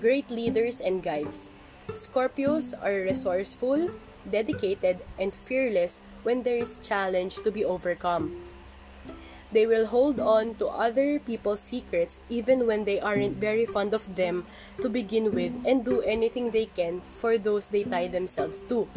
Great 0.00 0.30
leaders 0.30 0.78
and 0.78 1.02
guides. 1.02 1.50
Scorpios 1.98 2.70
are 2.78 3.02
resourceful, 3.02 3.90
dedicated, 4.22 5.02
and 5.18 5.34
fearless 5.34 6.00
when 6.22 6.46
there 6.46 6.62
is 6.62 6.78
challenge 6.78 7.42
to 7.42 7.50
be 7.50 7.66
overcome. 7.66 8.38
They 9.50 9.66
will 9.66 9.90
hold 9.90 10.22
on 10.22 10.54
to 10.62 10.70
other 10.70 11.18
people's 11.18 11.60
secrets 11.60 12.22
even 12.30 12.64
when 12.64 12.86
they 12.86 13.02
aren't 13.02 13.36
very 13.36 13.66
fond 13.66 13.92
of 13.92 14.16
them 14.16 14.46
to 14.80 14.88
begin 14.88 15.34
with 15.34 15.52
and 15.66 15.84
do 15.84 16.00
anything 16.00 16.50
they 16.50 16.70
can 16.70 17.02
for 17.18 17.36
those 17.36 17.68
they 17.68 17.84
tie 17.84 18.08
themselves 18.08 18.62
to. 18.70 18.88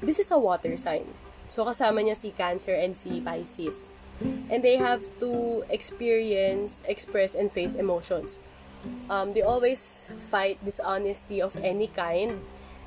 This 0.00 0.18
is 0.18 0.30
a 0.30 0.38
water 0.38 0.78
sign. 0.78 1.04
So 1.50 1.66
kasama 1.66 2.00
niya 2.00 2.16
si 2.16 2.30
Cancer 2.30 2.72
and 2.72 2.96
si 2.96 3.20
Pisces. 3.20 3.90
And 4.20 4.62
they 4.62 4.76
have 4.76 5.02
to 5.20 5.64
experience, 5.70 6.82
express, 6.86 7.34
and 7.34 7.50
face 7.50 7.74
emotions. 7.74 8.38
Um, 9.08 9.32
they 9.32 9.42
always 9.42 10.10
fight 10.28 10.64
dishonesty 10.64 11.40
of 11.40 11.56
any 11.62 11.86
kind 11.86 12.40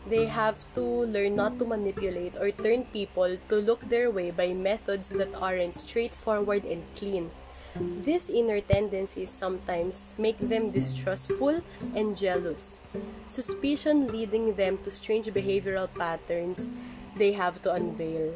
they 0.06 0.26
have 0.26 0.66
to 0.76 0.84
learn 0.84 1.36
not 1.36 1.58
to 1.60 1.66
manipulate 1.66 2.36
or 2.36 2.52
turn 2.52 2.84
people 2.92 3.38
to 3.48 3.56
look 3.56 3.88
their 3.88 4.12
way 4.12 4.32
by 4.32 4.52
methods 4.52 5.10
that 5.10 5.34
aren't 5.36 5.76
straightforward 5.76 6.66
and 6.66 6.84
clean. 6.96 7.32
These 7.80 8.30
inner 8.30 8.62
tendencies 8.62 9.32
sometimes 9.32 10.14
make 10.18 10.38
them 10.38 10.70
distrustful 10.70 11.62
and 11.96 12.18
jealous, 12.18 12.82
suspicion 13.28 14.12
leading 14.12 14.56
them 14.56 14.78
to 14.84 14.92
strange 14.92 15.28
behavioral 15.28 15.90
patterns 15.98 16.68
they 17.16 17.32
have 17.34 17.62
to 17.64 17.74
unveil. 17.74 18.36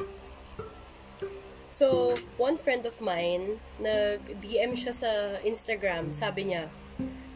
So, 1.77 2.17
one 2.41 2.57
friend 2.57 2.89
of 2.89 2.97
mine, 2.97 3.61
nag-DM 3.77 4.73
siya 4.73 4.97
sa 4.97 5.37
Instagram, 5.45 6.09
sabi 6.09 6.49
niya, 6.49 6.73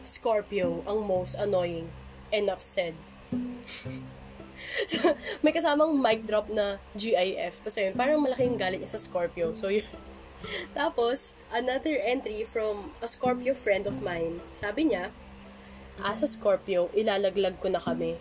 Scorpio 0.02 0.82
ang 0.82 1.06
most 1.06 1.38
annoying. 1.38 1.94
Enough 2.34 2.58
said. 2.58 2.98
may 5.46 5.54
kasamang 5.54 5.94
mic 5.94 6.26
drop 6.26 6.50
na 6.50 6.82
GIF. 6.98 7.62
Basta 7.62 7.86
yun, 7.86 7.94
parang 7.94 8.18
malaking 8.18 8.58
galit 8.58 8.82
niya 8.82 8.90
sa 8.90 8.98
Scorpio. 8.98 9.54
So, 9.54 9.70
yun. 9.70 9.86
Tapos, 10.74 11.38
another 11.54 12.02
entry 12.02 12.42
from 12.42 12.90
a 12.98 13.06
Scorpio 13.06 13.54
friend 13.54 13.86
of 13.86 14.02
mine. 14.02 14.42
Sabi 14.58 14.90
niya, 14.90 15.14
as 16.02 16.18
a 16.18 16.26
Scorpio, 16.26 16.90
ilalaglag 16.98 17.62
ko 17.62 17.70
na 17.70 17.78
kami. 17.78 18.18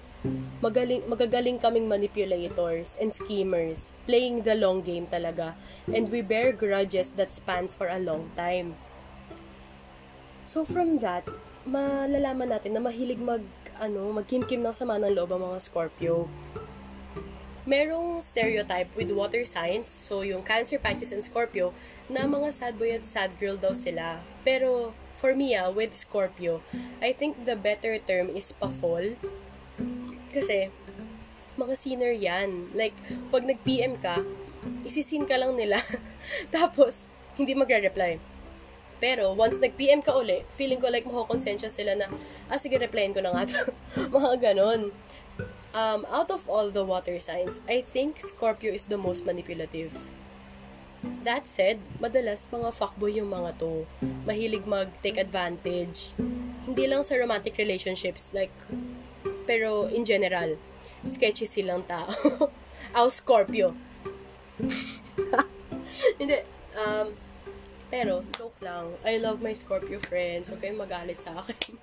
Magaling, 0.61 1.01
magagaling 1.09 1.57
kaming 1.57 1.89
manipulators 1.89 2.93
and 3.01 3.09
schemers, 3.09 3.89
playing 4.05 4.45
the 4.45 4.53
long 4.53 4.85
game 4.85 5.09
talaga, 5.09 5.57
and 5.89 6.13
we 6.13 6.21
bear 6.21 6.53
grudges 6.53 7.17
that 7.17 7.33
span 7.33 7.65
for 7.65 7.89
a 7.89 7.97
long 7.97 8.29
time. 8.37 8.77
So 10.45 10.61
from 10.61 11.01
that, 11.01 11.25
malalaman 11.65 12.53
natin 12.53 12.77
na 12.77 12.81
mahilig 12.85 13.17
mag 13.17 13.41
ano, 13.81 14.13
magkimkim 14.13 14.61
ng 14.61 14.77
sama 14.77 15.01
ng 15.01 15.17
loob 15.17 15.33
ang 15.33 15.41
mga 15.41 15.57
Scorpio. 15.57 16.29
Merong 17.65 18.21
stereotype 18.21 18.93
with 18.93 19.09
water 19.13 19.41
signs, 19.41 19.89
so 19.89 20.21
yung 20.21 20.45
Cancer, 20.45 20.77
Pisces, 20.77 21.09
and 21.09 21.25
Scorpio, 21.25 21.73
na 22.05 22.29
mga 22.29 22.53
sad 22.53 22.73
boy 22.77 22.93
at 22.93 23.09
sad 23.09 23.33
girl 23.41 23.57
daw 23.57 23.73
sila. 23.73 24.21
Pero, 24.45 24.93
for 25.17 25.33
me 25.33 25.57
ah, 25.57 25.73
with 25.73 25.97
Scorpio, 25.97 26.61
I 27.01 27.13
think 27.13 27.45
the 27.49 27.57
better 27.57 27.97
term 27.97 28.29
is 28.33 28.53
pa-fall. 28.53 29.17
Kasi, 30.31 30.71
mga 31.59 31.73
sinner 31.75 32.13
yan. 32.15 32.71
Like, 32.73 32.95
pag 33.29 33.43
nag-PM 33.43 33.99
ka, 33.99 34.23
isisin 34.87 35.27
ka 35.27 35.37
lang 35.37 35.53
nila. 35.53 35.83
Tapos, 36.55 37.11
hindi 37.35 37.53
magre-reply. 37.53 38.17
Pero, 39.01 39.33
once 39.33 39.57
nag-PM 39.57 40.05
ka 40.05 40.13
uli, 40.13 40.45
feeling 40.53 40.77
ko 40.77 40.93
like 40.93 41.09
makokonsensya 41.09 41.73
sila 41.73 41.97
na, 41.97 42.07
ah, 42.47 42.61
sige, 42.61 42.77
replyin 42.77 43.17
ko 43.17 43.19
na 43.25 43.33
nga 43.33 43.49
to. 43.49 43.61
Mga 44.15 44.53
ganon. 44.53 44.93
Um, 45.71 46.03
out 46.11 46.29
of 46.29 46.45
all 46.51 46.69
the 46.69 46.83
water 46.83 47.17
signs, 47.17 47.63
I 47.65 47.81
think 47.81 48.19
Scorpio 48.21 48.75
is 48.75 48.91
the 48.91 48.99
most 48.99 49.25
manipulative. 49.25 49.95
That 51.23 51.49
said, 51.49 51.81
madalas 51.97 52.45
mga 52.53 52.77
fuckboy 52.77 53.17
yung 53.17 53.33
mga 53.33 53.57
to. 53.57 53.89
Mahilig 54.27 54.69
mag-take 54.69 55.17
advantage. 55.17 56.13
Hindi 56.67 56.85
lang 56.85 57.01
sa 57.01 57.17
romantic 57.17 57.57
relationships, 57.57 58.29
like, 58.37 58.53
pero 59.51 59.91
in 59.91 60.07
general, 60.07 60.55
sketchy 61.03 61.43
silang 61.43 61.83
tao. 61.83 62.07
Aw, 62.95 63.07
Scorpio. 63.11 63.75
Hindi, 66.19 66.39
um, 66.79 67.11
pero, 67.91 68.23
joke 68.31 68.55
lang. 68.63 68.95
I 69.03 69.19
love 69.19 69.43
my 69.43 69.51
Scorpio 69.51 69.99
friends. 69.99 70.47
Huwag 70.47 70.63
kayong 70.63 70.79
magalit 70.79 71.19
sa 71.19 71.35
akin. 71.43 71.75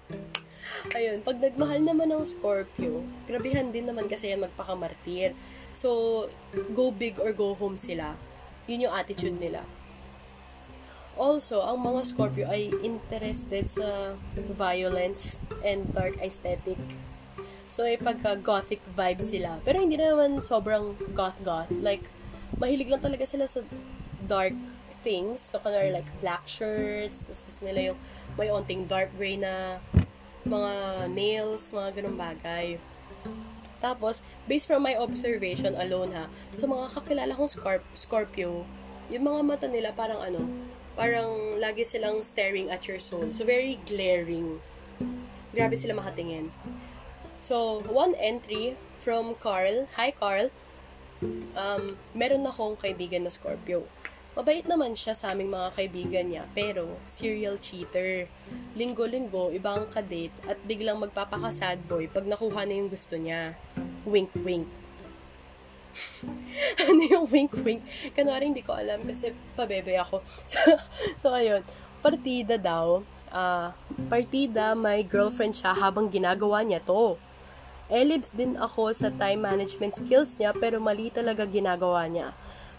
Ayun, 0.97 1.21
pag 1.21 1.37
nagmahal 1.37 1.85
naman 1.85 2.09
ng 2.09 2.25
Scorpio, 2.25 3.05
grabihan 3.29 3.69
din 3.69 3.85
naman 3.85 4.09
kasi 4.09 4.33
yan 4.33 4.41
magpakamartir. 4.41 5.37
So, 5.77 6.33
go 6.73 6.89
big 6.89 7.21
or 7.21 7.37
go 7.37 7.53
home 7.53 7.77
sila. 7.77 8.16
Yun 8.64 8.89
yung 8.89 8.97
attitude 8.97 9.37
nila. 9.37 9.61
Also, 11.21 11.61
ang 11.61 11.85
mga 11.85 12.01
Scorpio 12.09 12.49
ay 12.49 12.73
interested 12.81 13.69
sa 13.69 14.16
violence 14.57 15.37
and 15.61 15.93
dark 15.93 16.16
aesthetic. 16.25 16.81
So, 17.71 17.85
ay 17.85 18.01
pagka-gothic 18.01 18.81
vibe 18.97 19.23
sila. 19.23 19.61
Pero 19.62 19.79
hindi 19.79 20.01
naman 20.01 20.41
sobrang 20.41 20.97
goth-goth. 21.12 21.71
Like, 21.79 22.09
mahilig 22.57 22.89
lang 22.89 23.05
talaga 23.05 23.29
sila 23.29 23.45
sa 23.45 23.61
dark 24.25 24.57
things. 25.07 25.41
So, 25.45 25.61
kunwari 25.62 25.95
like 25.95 26.09
black 26.19 26.49
shirts, 26.49 27.23
tapos 27.23 27.45
gusto 27.47 27.62
nila 27.69 27.93
yung 27.93 27.99
may 28.35 28.51
onting 28.51 28.89
dark 28.89 29.12
gray 29.14 29.39
na 29.39 29.79
mga 30.49 30.73
nails, 31.12 31.71
mga 31.71 32.03
ganung 32.03 32.19
bagay. 32.19 32.81
Tapos, 33.79 34.25
based 34.51 34.66
from 34.66 34.83
my 34.83 34.99
observation 34.99 35.79
alone 35.79 36.11
ha, 36.16 36.27
sa 36.51 36.66
mga 36.66 36.91
kakilala 36.99 37.33
kong 37.39 37.51
Scorp- 37.51 37.95
Scorpio, 37.95 38.66
yung 39.09 39.25
mga 39.25 39.41
mata 39.47 39.66
nila 39.71 39.95
parang 39.95 40.19
ano, 40.19 40.43
parang 40.99 41.57
lagi 41.62 41.87
silang 41.87 42.27
staring 42.27 42.75
at 42.75 42.91
your 42.91 42.99
soul. 42.99 43.31
So, 43.31 43.47
very 43.47 43.79
glaring. 43.87 44.59
Grabe 45.55 45.79
sila 45.79 45.95
makatingin. 45.95 46.51
So, 47.43 47.86
one 47.86 48.18
entry 48.18 48.74
from 48.99 49.39
Carl. 49.39 49.86
Hi, 49.95 50.11
Carl. 50.11 50.51
Um, 51.55 51.99
meron 52.14 52.47
akong 52.47 52.78
kaibigan 52.78 53.26
na 53.26 53.32
Scorpio. 53.32 53.86
Mabait 54.39 54.62
naman 54.70 54.95
siya 54.95 55.18
sa 55.18 55.34
aming 55.34 55.51
mga 55.51 55.74
kaibigan 55.74 56.26
niya, 56.30 56.47
pero 56.55 56.86
serial 57.11 57.59
cheater. 57.59 58.30
Linggo-linggo, 58.78 59.51
ibang 59.51 59.91
kadate 59.91 60.34
at 60.47 60.55
biglang 60.62 61.03
magpapaka-sad 61.03 61.82
boy 61.91 62.07
pag 62.07 62.22
nakuha 62.22 62.62
na 62.62 62.78
yung 62.78 62.86
gusto 62.86 63.18
niya. 63.18 63.59
Wink-wink. 64.07 64.70
ano 66.86 67.03
yung 67.03 67.26
wink-wink? 67.26 67.82
Kanwari 68.14 68.55
hindi 68.55 68.62
ko 68.62 68.78
alam 68.78 69.03
kasi 69.03 69.34
pabebe 69.59 69.99
ako. 69.99 70.22
So, 70.47 70.59
so 71.18 71.26
ayun. 71.34 71.66
Partida 71.99 72.55
daw. 72.55 73.03
Uh, 73.34 73.74
partida, 74.07 74.78
may 74.78 75.03
girlfriend 75.03 75.59
siya 75.59 75.74
habang 75.74 76.07
ginagawa 76.07 76.62
niya 76.62 76.78
to. 76.78 77.18
Elibs 77.89 78.30
din 78.32 78.61
ako 78.61 78.93
sa 78.93 79.09
time 79.09 79.45
management 79.45 79.97
skills 79.97 80.36
niya 80.36 80.53
pero 80.53 80.76
mali 80.78 81.09
talaga 81.09 81.49
ginagawa 81.49 82.05
niya 82.09 82.36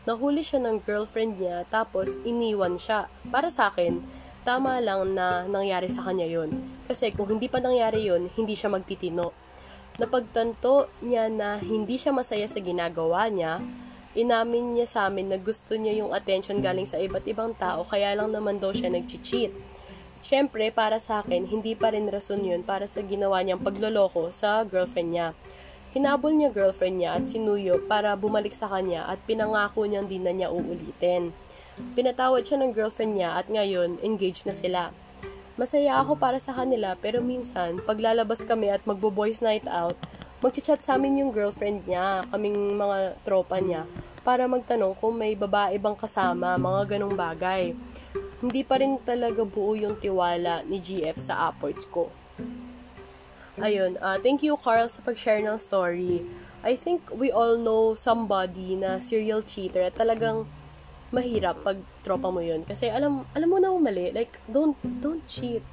nahuli 0.10 0.42
siya 0.42 0.64
ng 0.66 0.82
girlfriend 0.82 1.38
niya, 1.38 1.70
tapos 1.70 2.18
iniwan 2.26 2.82
siya. 2.82 3.12
Para 3.30 3.54
sa 3.54 3.70
akin, 3.70 4.02
tama 4.48 4.82
lang 4.82 5.14
na 5.14 5.46
nangyari 5.46 5.86
sa 5.92 6.02
kanya 6.02 6.26
yun. 6.26 6.50
Kasi 6.90 7.12
kung 7.12 7.30
hindi 7.30 7.46
pa 7.46 7.62
nangyari 7.62 8.10
yun, 8.10 8.32
hindi 8.34 8.58
siya 8.58 8.74
magtitino. 8.74 9.30
Napagtanto 10.02 10.90
niya 11.06 11.28
na 11.28 11.62
hindi 11.62 12.00
siya 12.02 12.10
masaya 12.10 12.50
sa 12.50 12.58
ginagawa 12.58 13.28
niya, 13.28 13.62
inamin 14.18 14.74
niya 14.74 14.88
sa 14.90 15.00
amin 15.12 15.30
na 15.30 15.38
gusto 15.38 15.78
niya 15.78 16.02
yung 16.02 16.16
attention 16.16 16.58
galing 16.64 16.90
sa 16.90 16.98
iba't 16.98 17.30
ibang 17.30 17.54
tao, 17.54 17.86
kaya 17.86 18.18
lang 18.18 18.34
naman 18.34 18.58
daw 18.58 18.74
siya 18.74 18.90
nag-cheat. 18.90 19.52
Siyempre, 20.20 20.68
para 20.70 21.00
sa 21.00 21.24
akin, 21.24 21.48
hindi 21.48 21.74
pa 21.74 21.96
rin 21.96 22.12
rason 22.12 22.44
yun 22.44 22.62
para 22.62 22.86
sa 22.92 23.00
ginawa 23.00 23.40
niyang 23.40 23.64
pagloloko 23.64 24.36
sa 24.36 24.68
girlfriend 24.68 25.16
niya. 25.16 25.28
Hinabol 25.90 26.38
niya 26.38 26.54
girlfriend 26.54 27.02
niya 27.02 27.18
at 27.18 27.26
sinuyo 27.26 27.82
para 27.90 28.14
bumalik 28.14 28.54
sa 28.54 28.70
kanya 28.70 29.10
at 29.10 29.18
pinangako 29.26 29.90
niyang 29.90 30.06
di 30.06 30.22
na 30.22 30.30
niya 30.30 30.54
uulitin. 30.54 31.34
Pinatawad 31.96 32.46
siya 32.46 32.60
ng 32.62 32.76
girlfriend 32.76 33.18
niya 33.18 33.40
at 33.40 33.48
ngayon, 33.50 33.98
engaged 34.06 34.46
na 34.46 34.54
sila. 34.54 34.94
Masaya 35.58 36.00
ako 36.00 36.16
para 36.16 36.38
sa 36.40 36.56
kanila 36.56 36.94
pero 37.00 37.20
minsan, 37.20 37.82
paglalabas 37.84 38.46
kami 38.48 38.70
at 38.72 38.84
magbo-boys 38.86 39.42
night 39.44 39.66
out, 39.68 39.96
magchat 40.40 40.80
sa 40.80 40.96
amin 40.96 41.20
yung 41.26 41.32
girlfriend 41.36 41.84
niya, 41.84 42.24
kaming 42.32 42.80
mga 42.80 43.20
tropa 43.28 43.60
niya, 43.60 43.84
para 44.24 44.48
magtanong 44.48 44.96
kung 44.96 45.20
may 45.20 45.36
babae 45.36 45.76
bang 45.76 45.98
kasama, 46.00 46.56
mga 46.56 46.96
ganong 46.96 47.16
bagay. 47.16 47.76
Hindi 48.40 48.62
pa 48.64 48.80
rin 48.80 49.00
talaga 49.04 49.44
buo 49.44 49.76
yung 49.76 50.00
tiwala 50.00 50.64
ni 50.64 50.80
GF 50.80 51.20
sa 51.20 51.52
efforts 51.52 51.84
ko. 51.88 52.08
Ayun, 53.60 54.00
uh, 54.00 54.16
thank 54.24 54.40
you 54.40 54.56
Carl 54.56 54.88
sa 54.88 55.04
pag-share 55.04 55.44
ng 55.44 55.60
story. 55.60 56.24
I 56.64 56.80
think 56.80 57.12
we 57.12 57.32
all 57.32 57.60
know 57.60 57.96
somebody 57.96 58.76
na 58.76 59.00
serial 59.00 59.44
cheater 59.44 59.84
at 59.84 59.96
talagang 60.00 60.48
mahirap 61.10 61.60
pag 61.66 61.78
tropa 62.06 62.30
mo 62.30 62.40
yun. 62.40 62.64
Kasi 62.64 62.88
alam, 62.88 63.26
alam 63.34 63.50
mo 63.50 63.58
na 63.58 63.74
mali. 63.74 64.14
Like, 64.14 64.38
don't, 64.46 64.78
don't 64.84 65.26
cheat. 65.26 65.66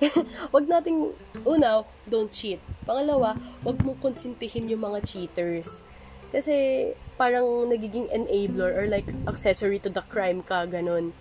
wag 0.54 0.64
nating, 0.64 1.12
una, 1.44 1.84
don't 2.08 2.32
cheat. 2.32 2.58
Pangalawa, 2.88 3.36
wag 3.62 3.78
mong 3.84 4.00
konsintihin 4.00 4.72
yung 4.72 4.82
mga 4.82 5.04
cheaters. 5.04 5.84
Kasi, 6.32 6.90
parang 7.20 7.68
nagiging 7.68 8.08
enabler 8.08 8.72
or 8.72 8.86
like 8.88 9.10
accessory 9.28 9.76
to 9.76 9.92
the 9.92 10.00
crime 10.08 10.40
ka, 10.40 10.64
ganun. 10.64 11.12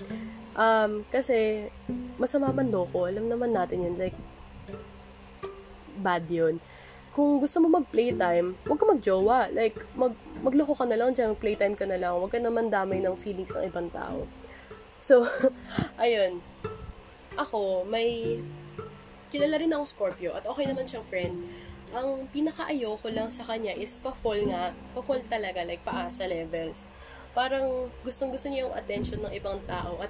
Um, 0.60 1.08
kasi, 1.08 1.72
masama 2.20 2.52
man 2.52 2.68
loko. 2.68 3.08
Alam 3.08 3.32
naman 3.32 3.56
natin 3.56 3.88
yun. 3.88 3.96
Like, 3.96 4.18
bad 6.04 6.28
yun 6.28 6.60
kung 7.20 7.44
gusto 7.44 7.60
mo 7.60 7.68
mag-playtime, 7.84 8.56
huwag 8.64 8.80
ka 8.80 8.86
mag-jowa. 8.88 9.52
Like, 9.52 9.76
mag, 10.00 10.16
magloko 10.40 10.72
ka 10.72 10.88
na 10.88 10.96
lang 10.96 11.12
dyan, 11.12 11.36
mag-playtime 11.36 11.76
ka 11.76 11.84
na 11.84 12.00
lang. 12.00 12.16
Huwag 12.16 12.32
ka 12.32 12.40
naman 12.40 12.72
damay 12.72 13.04
ng 13.04 13.20
feelings 13.20 13.52
ng 13.52 13.68
ibang 13.68 13.92
tao. 13.92 14.24
So, 15.04 15.28
ayun. 16.04 16.40
Ako, 17.36 17.84
may... 17.92 18.40
Kilala 19.36 19.60
rin 19.60 19.70
akong 19.76 19.92
Scorpio 19.92 20.32
at 20.32 20.48
okay 20.48 20.64
naman 20.64 20.88
siyang 20.88 21.06
friend. 21.06 21.36
Ang 21.92 22.32
pinaka-ayoko 22.32 23.12
lang 23.12 23.30
sa 23.36 23.44
kanya 23.44 23.76
is 23.76 24.00
pa-fall 24.00 24.40
nga. 24.48 24.72
Pa-fall 24.96 25.20
talaga, 25.28 25.68
like 25.68 25.84
paasa 25.84 26.24
levels. 26.24 26.88
Parang 27.36 27.92
gustong-gusto 28.08 28.48
niya 28.48 28.66
yung 28.70 28.74
attention 28.80 29.20
ng 29.22 29.34
ibang 29.36 29.60
tao 29.68 30.00
at 30.00 30.10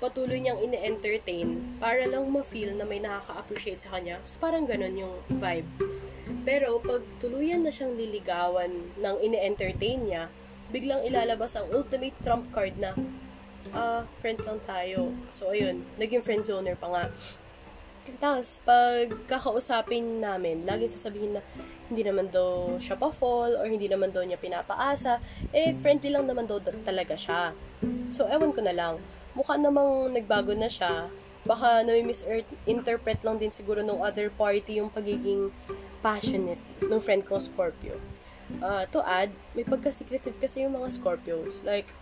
patuloy 0.00 0.40
niyang 0.40 0.58
ine-entertain 0.64 1.76
para 1.76 2.02
lang 2.08 2.26
ma-feel 2.32 2.72
na 2.74 2.88
may 2.88 2.98
nakaka-appreciate 2.98 3.84
sa 3.84 3.94
kanya. 3.94 4.16
So, 4.24 4.40
parang 4.40 4.64
ganun 4.64 4.96
yung 4.96 5.14
vibe. 5.28 5.68
Pero 6.42 6.80
pag 6.80 7.04
tuluyan 7.20 7.62
na 7.62 7.70
siyang 7.70 7.94
liligawan 7.94 8.72
ng 8.96 9.16
ine-entertain 9.20 10.00
niya, 10.08 10.32
biglang 10.72 11.04
ilalabas 11.04 11.54
ang 11.54 11.68
ultimate 11.68 12.16
trump 12.24 12.48
card 12.50 12.74
na 12.80 12.96
uh, 13.76 14.02
friends 14.24 14.42
lang 14.48 14.58
tayo. 14.64 15.12
So, 15.36 15.52
ayun, 15.52 15.84
naging 16.00 16.24
friend 16.24 16.42
zoner 16.48 16.74
pa 16.80 16.88
nga. 16.88 17.04
Tapos, 18.18 18.64
pag 18.64 19.06
kakausapin 19.28 20.18
namin, 20.18 20.64
laging 20.66 20.90
sasabihin 20.90 21.36
na 21.38 21.44
hindi 21.92 22.02
naman 22.02 22.30
daw 22.32 22.78
siya 22.80 22.96
pa-fall 22.96 23.58
or 23.60 23.66
hindi 23.66 23.86
naman 23.86 24.10
daw 24.10 24.24
niya 24.24 24.40
pinapaasa, 24.40 25.20
eh, 25.54 25.76
friendly 25.78 26.10
lang 26.10 26.26
naman 26.26 26.48
daw 26.48 26.58
talaga 26.62 27.14
siya. 27.14 27.52
So, 28.10 28.26
ewan 28.26 28.56
ko 28.56 28.64
na 28.64 28.74
lang. 28.74 28.98
Mukha 29.34 29.54
namang 29.56 30.10
nagbago 30.10 30.52
na 30.54 30.66
siya. 30.66 31.08
Baka 31.46 31.86
nami-misinterpret 31.86 33.24
lang 33.24 33.40
din 33.40 33.52
siguro 33.54 33.80
ng 33.80 34.00
other 34.02 34.28
party 34.28 34.82
yung 34.82 34.92
pagiging 34.92 35.48
passionate 36.04 36.60
ng 36.84 37.00
friend 37.00 37.24
ko 37.24 37.40
Scorpio. 37.40 37.96
Uh, 38.58 38.82
to 38.90 38.98
add, 39.06 39.30
may 39.54 39.62
pagka-secretive 39.62 40.36
kasi 40.42 40.66
yung 40.66 40.74
mga 40.74 40.90
Scorpios. 40.90 41.62
Like, 41.62 41.94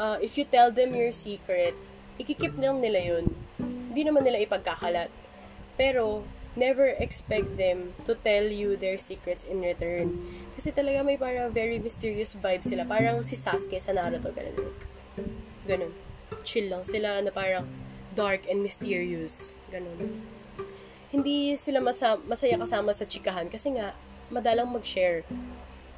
uh, 0.00 0.16
if 0.18 0.40
you 0.40 0.48
tell 0.48 0.72
them 0.72 0.96
your 0.96 1.12
secret, 1.12 1.76
ikikip 2.16 2.56
lang 2.56 2.80
nila 2.80 3.04
yun. 3.04 3.24
Hindi 3.60 4.02
naman 4.08 4.24
nila 4.24 4.40
ipagkakalat. 4.42 5.12
Pero, 5.76 6.24
never 6.54 6.86
expect 7.02 7.58
them 7.58 7.92
to 8.06 8.14
tell 8.14 8.46
you 8.46 8.78
their 8.78 8.98
secrets 8.98 9.42
in 9.42 9.60
return. 9.60 10.14
Kasi 10.54 10.70
talaga 10.70 11.02
may 11.02 11.18
para 11.18 11.50
very 11.50 11.82
mysterious 11.82 12.38
vibe 12.38 12.62
sila. 12.62 12.86
Parang 12.86 13.22
si 13.26 13.34
Sasuke 13.34 13.78
sa 13.82 13.90
Naruto. 13.90 14.30
Ganun. 14.30 14.72
Ganun. 15.66 16.03
Chill 16.42 16.72
lang 16.72 16.82
sila 16.82 17.22
na 17.22 17.30
parang 17.30 17.68
dark 18.18 18.50
and 18.50 18.64
mysterious. 18.64 19.54
Ganun 19.70 20.18
hindi 21.14 21.54
sila 21.54 21.78
masa- 21.78 22.18
masaya 22.26 22.58
kasama 22.58 22.90
sa 22.90 23.06
chikahan 23.06 23.46
kasi 23.46 23.78
nga, 23.78 23.94
madalang 24.34 24.66
mag-share. 24.66 25.22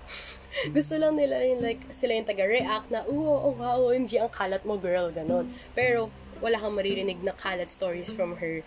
Gusto 0.76 1.00
lang 1.00 1.16
nila 1.16 1.40
yung 1.40 1.64
like, 1.64 1.80
sila 1.96 2.12
yung 2.12 2.28
taga-react 2.28 2.92
na, 2.92 3.08
oo, 3.08 3.24
oh, 3.24 3.56
wow, 3.56 3.80
OMG, 3.88 4.20
ang 4.20 4.28
kalat 4.28 4.60
mo, 4.68 4.76
girl, 4.76 5.08
ganon. 5.08 5.48
Pero, 5.72 6.12
wala 6.44 6.60
kang 6.60 6.76
maririnig 6.76 7.24
na 7.24 7.32
kalat 7.32 7.72
stories 7.72 8.12
from 8.12 8.44
her. 8.44 8.60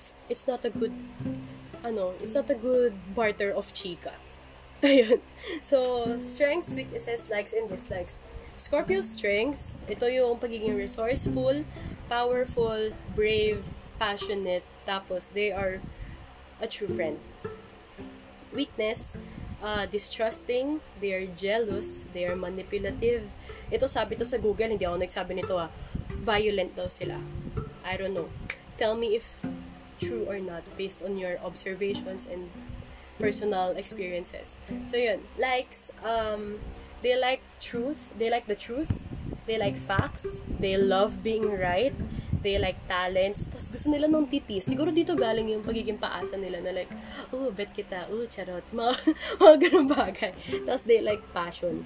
It's, 0.00 0.16
it's 0.32 0.44
not 0.48 0.64
a 0.64 0.72
good, 0.72 0.96
ano, 1.84 2.16
it's 2.24 2.32
not 2.32 2.48
a 2.48 2.56
good 2.56 2.96
barter 3.12 3.52
of 3.52 3.68
chika. 3.76 4.16
Ayun. 4.86 5.20
So, 5.60 6.16
strengths, 6.24 6.72
weaknesses, 6.72 7.28
likes, 7.28 7.52
and 7.52 7.68
dislikes. 7.68 8.16
Scorpio 8.56 9.00
strengths, 9.00 9.76
ito 9.88 10.08
yung 10.08 10.40
pagiging 10.40 10.76
resourceful, 10.76 11.64
powerful, 12.08 12.92
brave, 13.12 13.60
passionate, 14.00 14.64
tapos 14.88 15.28
they 15.36 15.52
are 15.52 15.80
a 16.60 16.68
true 16.68 16.88
friend. 16.88 17.20
Weakness, 18.52 19.16
uh, 19.60 19.84
distrusting, 19.84 20.80
they 21.00 21.12
are 21.12 21.28
jealous, 21.36 22.04
they 22.12 22.24
are 22.24 22.36
manipulative. 22.36 23.28
Ito 23.68 23.84
sabi 23.84 24.16
to 24.16 24.24
sa 24.24 24.40
Google, 24.40 24.72
hindi 24.72 24.84
ako 24.84 25.00
nagsabi 25.00 25.40
nito 25.40 25.60
ah. 25.60 25.68
Violent 26.24 26.76
daw 26.76 26.88
sila. 26.88 27.20
I 27.84 27.96
don't 27.96 28.12
know. 28.12 28.28
Tell 28.76 28.96
me 28.96 29.16
if 29.16 29.40
true 30.00 30.24
or 30.24 30.40
not 30.40 30.64
based 30.80 31.04
on 31.04 31.20
your 31.20 31.36
observations 31.44 32.24
and 32.24 32.48
personal 33.20 33.76
experiences. 33.76 34.56
So 34.88 34.96
yun, 34.96 35.20
likes, 35.36 35.92
um, 36.00 36.58
they 37.04 37.14
like 37.20 37.44
truth, 37.60 38.00
they 38.16 38.32
like 38.32 38.48
the 38.48 38.56
truth, 38.56 38.90
they 39.46 39.60
like 39.60 39.76
facts, 39.76 40.40
they 40.48 40.76
love 40.76 41.22
being 41.22 41.52
right, 41.52 41.92
they 42.40 42.56
like 42.56 42.80
talents, 42.88 43.44
tapos 43.46 43.68
gusto 43.68 43.92
nila 43.92 44.08
nung 44.08 44.24
titis. 44.24 44.64
Siguro 44.64 44.88
dito 44.88 45.12
galing 45.12 45.52
yung 45.52 45.60
pagiging 45.60 46.00
paasa 46.00 46.40
nila 46.40 46.64
na 46.64 46.72
like, 46.72 46.88
oh, 47.36 47.52
bet 47.52 47.68
kita, 47.76 48.08
oh, 48.08 48.24
charot, 48.26 48.64
mga, 48.76 48.96
mga 49.36 49.54
ganun 49.60 49.86
bagay. 49.92 50.32
Tapos 50.64 50.82
they 50.88 51.04
like 51.04 51.20
passion. 51.36 51.84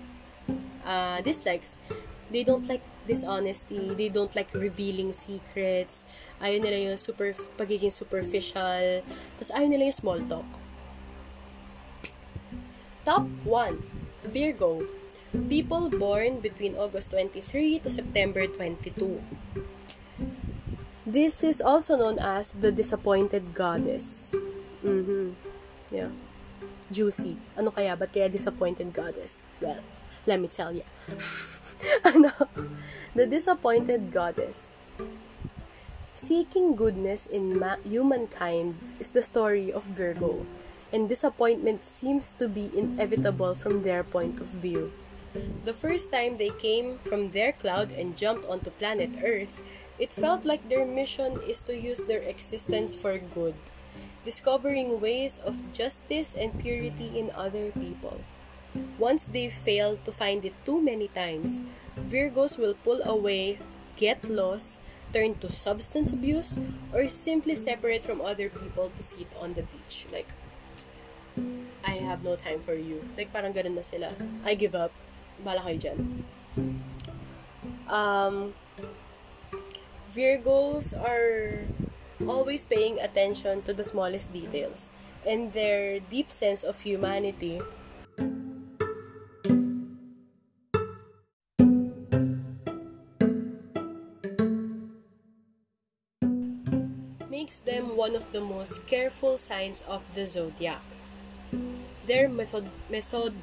Uh, 0.86 1.18
dislikes, 1.26 1.82
they 2.30 2.46
don't 2.46 2.68
like 2.70 2.82
dishonesty, 3.06 3.92
they 3.94 4.08
don't 4.08 4.32
like 4.36 4.52
revealing 4.54 5.12
secrets, 5.12 6.04
ayaw 6.40 6.60
nila 6.60 6.92
yung 6.92 7.00
super, 7.00 7.32
pagiging 7.56 7.92
superficial, 7.92 9.04
tapos 9.40 9.50
ayaw 9.52 9.68
nila 9.68 9.88
yung 9.88 9.98
small 9.98 10.20
talk. 10.28 10.46
Top 13.04 13.28
1, 13.44 13.82
Virgo. 14.24 14.88
People 15.48 15.90
born 15.90 16.40
between 16.40 16.74
August 16.74 17.10
23 17.10 17.80
to 17.80 17.90
September 17.90 18.46
22. 18.46 19.20
This 21.04 21.44
is 21.44 21.60
also 21.60 22.00
known 22.00 22.18
as 22.18 22.52
the 22.56 22.72
disappointed 22.72 23.52
goddess. 23.52 24.32
Mm-hmm. 24.80 25.36
Yeah. 25.92 26.16
Juicy. 26.88 27.36
Ano 27.60 27.76
kaya? 27.76 27.92
Ba't 27.92 28.08
kaya 28.16 28.32
disappointed 28.32 28.96
goddess? 28.96 29.44
Well, 29.60 29.84
let 30.24 30.40
me 30.40 30.48
tell 30.48 30.72
you. 30.72 30.88
ano? 32.08 32.32
The 33.12 33.28
disappointed 33.28 34.16
goddess. 34.16 34.72
Seeking 36.16 36.72
goodness 36.72 37.28
in 37.28 37.60
ma- 37.60 37.82
humankind 37.84 38.80
is 38.96 39.12
the 39.12 39.20
story 39.20 39.68
of 39.68 39.84
Virgo, 39.84 40.48
and 40.94 41.08
disappointment 41.08 41.84
seems 41.84 42.30
to 42.38 42.46
be 42.46 42.70
inevitable 42.70 43.54
from 43.56 43.82
their 43.82 44.04
point 44.04 44.38
of 44.38 44.46
view. 44.46 44.92
The 45.64 45.74
first 45.74 46.12
time 46.12 46.38
they 46.38 46.50
came 46.50 46.98
from 47.02 47.30
their 47.30 47.50
cloud 47.50 47.90
and 47.90 48.16
jumped 48.16 48.46
onto 48.46 48.70
planet 48.70 49.18
Earth, 49.18 49.58
It 49.98 50.12
felt 50.12 50.44
like 50.44 50.68
their 50.68 50.84
mission 50.84 51.38
is 51.46 51.60
to 51.62 51.76
use 51.76 52.02
their 52.02 52.18
existence 52.18 52.96
for 52.96 53.16
good, 53.18 53.54
discovering 54.24 55.00
ways 55.00 55.38
of 55.38 55.72
justice 55.72 56.34
and 56.34 56.58
purity 56.58 57.14
in 57.18 57.30
other 57.30 57.70
people. 57.70 58.20
Once 58.98 59.24
they 59.24 59.48
fail 59.50 59.96
to 60.02 60.10
find 60.10 60.44
it 60.44 60.54
too 60.66 60.82
many 60.82 61.06
times, 61.06 61.62
Virgos 61.94 62.58
will 62.58 62.74
pull 62.74 63.02
away, 63.06 63.58
get 63.96 64.26
lost, 64.26 64.80
turn 65.12 65.38
to 65.38 65.52
substance 65.52 66.10
abuse, 66.10 66.58
or 66.92 67.08
simply 67.08 67.54
separate 67.54 68.02
from 68.02 68.20
other 68.20 68.50
people 68.50 68.90
to 68.96 69.02
sit 69.02 69.30
on 69.38 69.54
the 69.54 69.62
beach. 69.62 70.06
Like, 70.10 70.26
I 71.84 72.00
have 72.02 72.24
no 72.24 72.36
time 72.36 72.60
for 72.60 72.74
you. 72.74 73.02
Like, 73.16 73.32
parang 73.32 73.52
ganun 73.52 73.76
na 73.76 73.82
sila. 73.82 74.14
I 74.44 74.54
give 74.54 74.74
up. 74.74 74.92
Bala 75.42 75.60
kayo 75.60 75.78
dyan. 75.78 75.98
Um, 77.90 78.54
Virgos 80.14 80.94
are 80.94 81.66
always 82.22 82.64
paying 82.64 83.02
attention 83.02 83.62
to 83.66 83.74
the 83.74 83.82
smallest 83.82 84.32
details, 84.32 84.90
and 85.26 85.52
their 85.52 85.98
deep 85.98 86.30
sense 86.30 86.62
of 86.62 86.80
humanity 86.86 87.58
makes 97.26 97.58
them 97.58 97.98
one 97.98 98.14
of 98.14 98.30
the 98.30 98.40
most 98.40 98.86
careful 98.86 99.36
signs 99.36 99.82
of 99.90 100.00
the 100.14 100.24
zodiac. 100.24 100.93
Their 102.06 102.28
method 102.28 102.70
method 102.90 103.34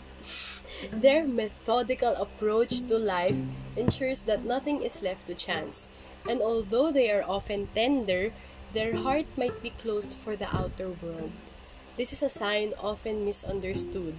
their 0.92 1.28
methodical 1.28 2.16
approach 2.16 2.82
to 2.88 2.98
life 2.98 3.38
ensures 3.76 4.22
that 4.22 4.46
nothing 4.46 4.82
is 4.82 5.02
left 5.02 5.28
to 5.28 5.36
chance. 5.36 5.88
And 6.28 6.42
although 6.42 6.92
they 6.92 7.12
are 7.12 7.24
often 7.24 7.68
tender, 7.74 8.32
their 8.74 8.96
heart 8.96 9.26
might 9.38 9.62
be 9.62 9.72
closed 9.72 10.14
for 10.14 10.36
the 10.36 10.50
outer 10.50 10.90
world. 10.90 11.32
This 11.98 12.14
is 12.14 12.24
a 12.24 12.30
sign 12.30 12.74
often 12.82 13.26
misunderstood, 13.26 14.16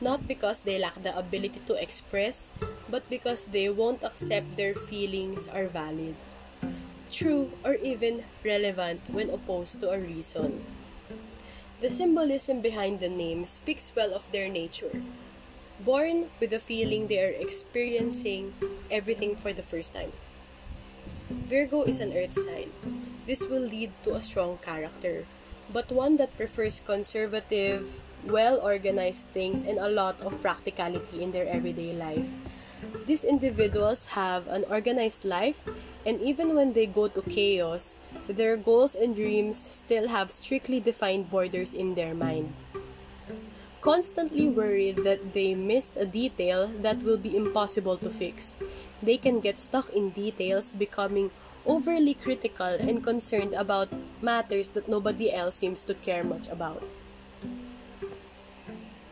not 0.00 0.28
because 0.28 0.60
they 0.60 0.78
lack 0.78 1.02
the 1.02 1.16
ability 1.16 1.60
to 1.66 1.80
express, 1.80 2.50
but 2.90 3.08
because 3.08 3.46
they 3.46 3.68
won't 3.70 4.02
accept 4.02 4.56
their 4.56 4.74
feelings 4.74 5.48
are 5.48 5.66
valid, 5.66 6.14
true, 7.10 7.52
or 7.64 7.74
even 7.74 8.24
relevant 8.44 9.00
when 9.08 9.30
opposed 9.30 9.80
to 9.80 9.90
a 9.90 9.98
reason. 9.98 10.64
The 11.78 11.90
symbolism 11.90 12.62
behind 12.62 13.00
the 13.00 13.08
name 13.08 13.44
speaks 13.44 13.92
well 13.94 14.14
of 14.14 14.32
their 14.32 14.48
nature. 14.48 15.02
Born 15.78 16.30
with 16.40 16.48
the 16.48 16.58
feeling 16.58 17.06
they 17.06 17.20
are 17.20 17.36
experiencing 17.36 18.54
everything 18.90 19.36
for 19.36 19.52
the 19.52 19.62
first 19.62 19.92
time. 19.92 20.12
Virgo 21.28 21.82
is 21.82 22.00
an 22.00 22.16
earth 22.16 22.32
sign. 22.32 22.72
This 23.26 23.44
will 23.44 23.60
lead 23.60 23.92
to 24.04 24.14
a 24.14 24.22
strong 24.22 24.56
character, 24.64 25.26
but 25.70 25.92
one 25.92 26.16
that 26.16 26.34
prefers 26.36 26.80
conservative, 26.80 28.00
well 28.24 28.56
organized 28.56 29.26
things 29.36 29.62
and 29.62 29.76
a 29.78 29.92
lot 29.92 30.18
of 30.22 30.40
practicality 30.40 31.22
in 31.22 31.32
their 31.32 31.46
everyday 31.46 31.92
life. 31.92 32.32
These 33.04 33.22
individuals 33.22 34.16
have 34.16 34.48
an 34.48 34.64
organized 34.70 35.26
life, 35.26 35.60
and 36.06 36.22
even 36.22 36.54
when 36.54 36.72
they 36.72 36.86
go 36.86 37.08
to 37.08 37.20
chaos, 37.22 37.94
their 38.28 38.56
goals 38.56 38.94
and 38.94 39.14
dreams 39.14 39.58
still 39.58 40.08
have 40.08 40.30
strictly 40.30 40.80
defined 40.80 41.30
borders 41.30 41.72
in 41.72 41.94
their 41.94 42.14
mind. 42.14 42.52
Constantly 43.80 44.48
worried 44.48 45.04
that 45.04 45.32
they 45.32 45.54
missed 45.54 45.96
a 45.96 46.04
detail 46.04 46.68
that 46.82 47.02
will 47.02 47.18
be 47.18 47.36
impossible 47.36 47.96
to 47.96 48.10
fix, 48.10 48.56
they 49.02 49.16
can 49.16 49.40
get 49.40 49.58
stuck 49.58 49.90
in 49.90 50.10
details, 50.10 50.72
becoming 50.72 51.30
overly 51.64 52.14
critical 52.14 52.66
and 52.78 53.02
concerned 53.02 53.52
about 53.54 53.88
matters 54.22 54.70
that 54.70 54.88
nobody 54.88 55.32
else 55.32 55.56
seems 55.56 55.82
to 55.82 55.94
care 55.94 56.24
much 56.24 56.48
about. 56.48 56.82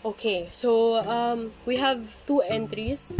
Okay, 0.05 0.49
so 0.51 1.01
um, 1.09 1.53
we 1.65 1.77
have 1.77 2.25
two 2.27 2.41
entries. 2.43 3.17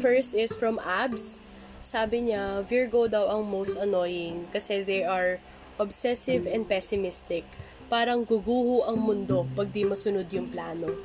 First 0.00 0.34
is 0.34 0.56
from 0.56 0.80
Abs. 0.80 1.38
Sabi 1.84 2.32
niya, 2.32 2.64
Virgo 2.64 3.04
daw 3.12 3.28
ang 3.28 3.44
most 3.44 3.76
annoying 3.76 4.48
kasi 4.56 4.80
they 4.80 5.04
are 5.04 5.36
obsessive 5.76 6.48
and 6.48 6.64
pessimistic. 6.64 7.44
Parang 7.92 8.24
guguho 8.24 8.88
ang 8.88 9.04
mundo 9.04 9.44
pag 9.52 9.68
di 9.68 9.84
masunod 9.84 10.24
yung 10.32 10.48
plano. 10.48 10.96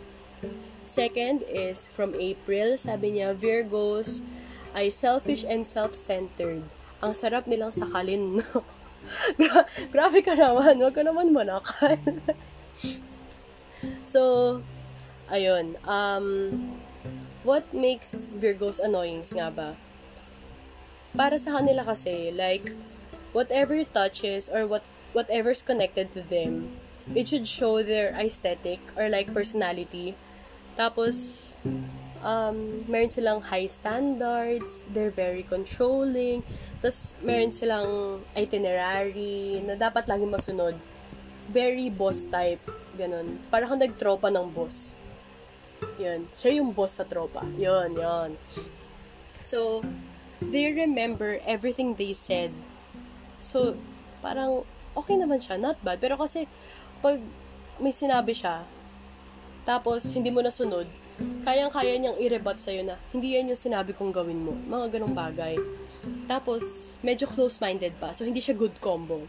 Second 0.88 1.44
is 1.52 1.92
from 1.92 2.16
April. 2.16 2.80
Sabi 2.80 3.20
niya, 3.20 3.36
Virgos 3.36 4.24
ay 4.72 4.88
selfish 4.88 5.44
and 5.44 5.68
self-centered. 5.68 6.64
Ang 7.04 7.12
sarap 7.12 7.44
nilang 7.44 7.76
sakalin. 7.76 8.40
Gra- 9.40 9.68
grabe 9.92 10.24
ka 10.24 10.32
naman. 10.32 10.80
Huwag 10.80 10.96
ka 10.96 11.04
naman 11.04 11.36
manakal. 11.36 12.00
so, 14.16 14.22
ayun. 15.28 15.76
Um, 15.84 16.56
what 17.44 17.68
makes 17.76 18.32
Virgos 18.32 18.80
annoying 18.80 19.28
nga 19.36 19.52
ba? 19.52 19.76
Para 21.14 21.38
sa 21.42 21.58
kanila 21.62 21.86
kasi, 21.86 22.30
like, 22.34 22.74
whatever 23.34 23.78
touches 23.86 24.50
or 24.50 24.66
what 24.66 24.86
whatever's 25.14 25.62
connected 25.62 26.14
to 26.14 26.22
them, 26.22 26.78
it 27.18 27.28
should 27.28 27.50
show 27.50 27.82
their 27.82 28.14
aesthetic 28.14 28.78
or 28.94 29.10
like 29.10 29.34
personality. 29.34 30.14
Tapos, 30.78 31.58
um, 32.24 32.86
meron 32.88 33.10
silang 33.10 33.42
high 33.42 33.68
standards, 33.68 34.86
they're 34.94 35.14
very 35.14 35.44
controlling, 35.44 36.46
tapos 36.80 37.18
meron 37.26 37.52
silang 37.52 38.24
itinerary 38.38 39.60
na 39.66 39.76
dapat 39.76 40.08
lagi 40.08 40.26
masunod. 40.30 40.78
Very 41.50 41.90
boss 41.90 42.30
type, 42.30 42.62
ganun. 42.94 43.42
Para 43.50 43.66
kung 43.66 43.82
nagtropa 43.82 44.30
ng 44.30 44.54
boss. 44.54 44.94
Yun. 45.98 46.30
Siya 46.30 46.62
yung 46.62 46.72
boss 46.76 47.02
sa 47.02 47.08
tropa. 47.08 47.42
Yun, 47.58 47.98
yun. 47.98 48.38
So, 49.42 49.82
they 50.42 50.72
remember 50.72 51.40
everything 51.44 51.96
they 51.96 52.16
said. 52.16 52.52
So, 53.44 53.76
parang 54.24 54.64
okay 54.96 55.16
naman 55.16 55.40
siya, 55.44 55.60
not 55.60 55.80
bad. 55.84 56.00
Pero 56.00 56.20
kasi, 56.20 56.48
pag 57.00 57.20
may 57.80 57.96
sinabi 57.96 58.36
siya, 58.36 58.68
tapos 59.64 60.12
hindi 60.12 60.32
mo 60.32 60.44
nasunod, 60.44 60.88
kayang-kaya 61.44 62.00
niyang 62.00 62.20
i-rebut 62.20 62.60
sa'yo 62.60 62.84
na, 62.84 62.96
hindi 63.12 63.36
yan 63.36 63.52
yung 63.52 63.60
sinabi 63.60 63.92
kong 63.92 64.16
gawin 64.16 64.44
mo. 64.44 64.56
Mga 64.68 65.00
ganong 65.00 65.16
bagay. 65.16 65.56
Tapos, 66.32 66.96
medyo 67.04 67.28
close-minded 67.28 67.96
pa. 68.00 68.16
So, 68.16 68.24
hindi 68.24 68.40
siya 68.40 68.56
good 68.56 68.80
combo. 68.80 69.28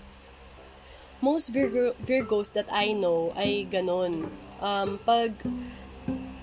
Most 1.21 1.53
Virgo, 1.53 1.93
Virgos 2.01 2.55
that 2.57 2.71
I 2.73 2.97
know 2.97 3.35
ay 3.37 3.69
ganon. 3.69 4.31
Um, 4.63 4.97
pag, 5.03 5.35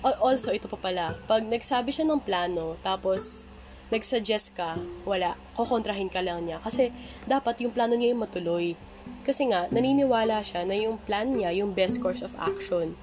also, 0.04 0.52
ito 0.54 0.68
pa 0.70 0.78
pala, 0.78 1.16
pag 1.26 1.42
nagsabi 1.42 1.90
siya 1.90 2.06
ng 2.06 2.22
plano, 2.22 2.78
tapos, 2.84 3.48
nagsuggest 3.88 4.52
ka, 4.52 4.76
wala, 5.08 5.36
kukontrahin 5.56 6.12
ka 6.12 6.20
lang 6.20 6.44
niya. 6.44 6.60
Kasi, 6.60 6.92
dapat 7.24 7.60
yung 7.64 7.72
plano 7.72 7.96
niya 7.96 8.12
yung 8.12 8.22
matuloy. 8.22 8.76
Kasi 9.24 9.48
nga, 9.48 9.68
naniniwala 9.72 10.44
siya 10.44 10.64
na 10.68 10.76
yung 10.76 11.00
plan 11.00 11.32
niya, 11.32 11.52
yung 11.56 11.72
best 11.72 12.00
course 12.00 12.20
of 12.20 12.36
action. 12.36 12.96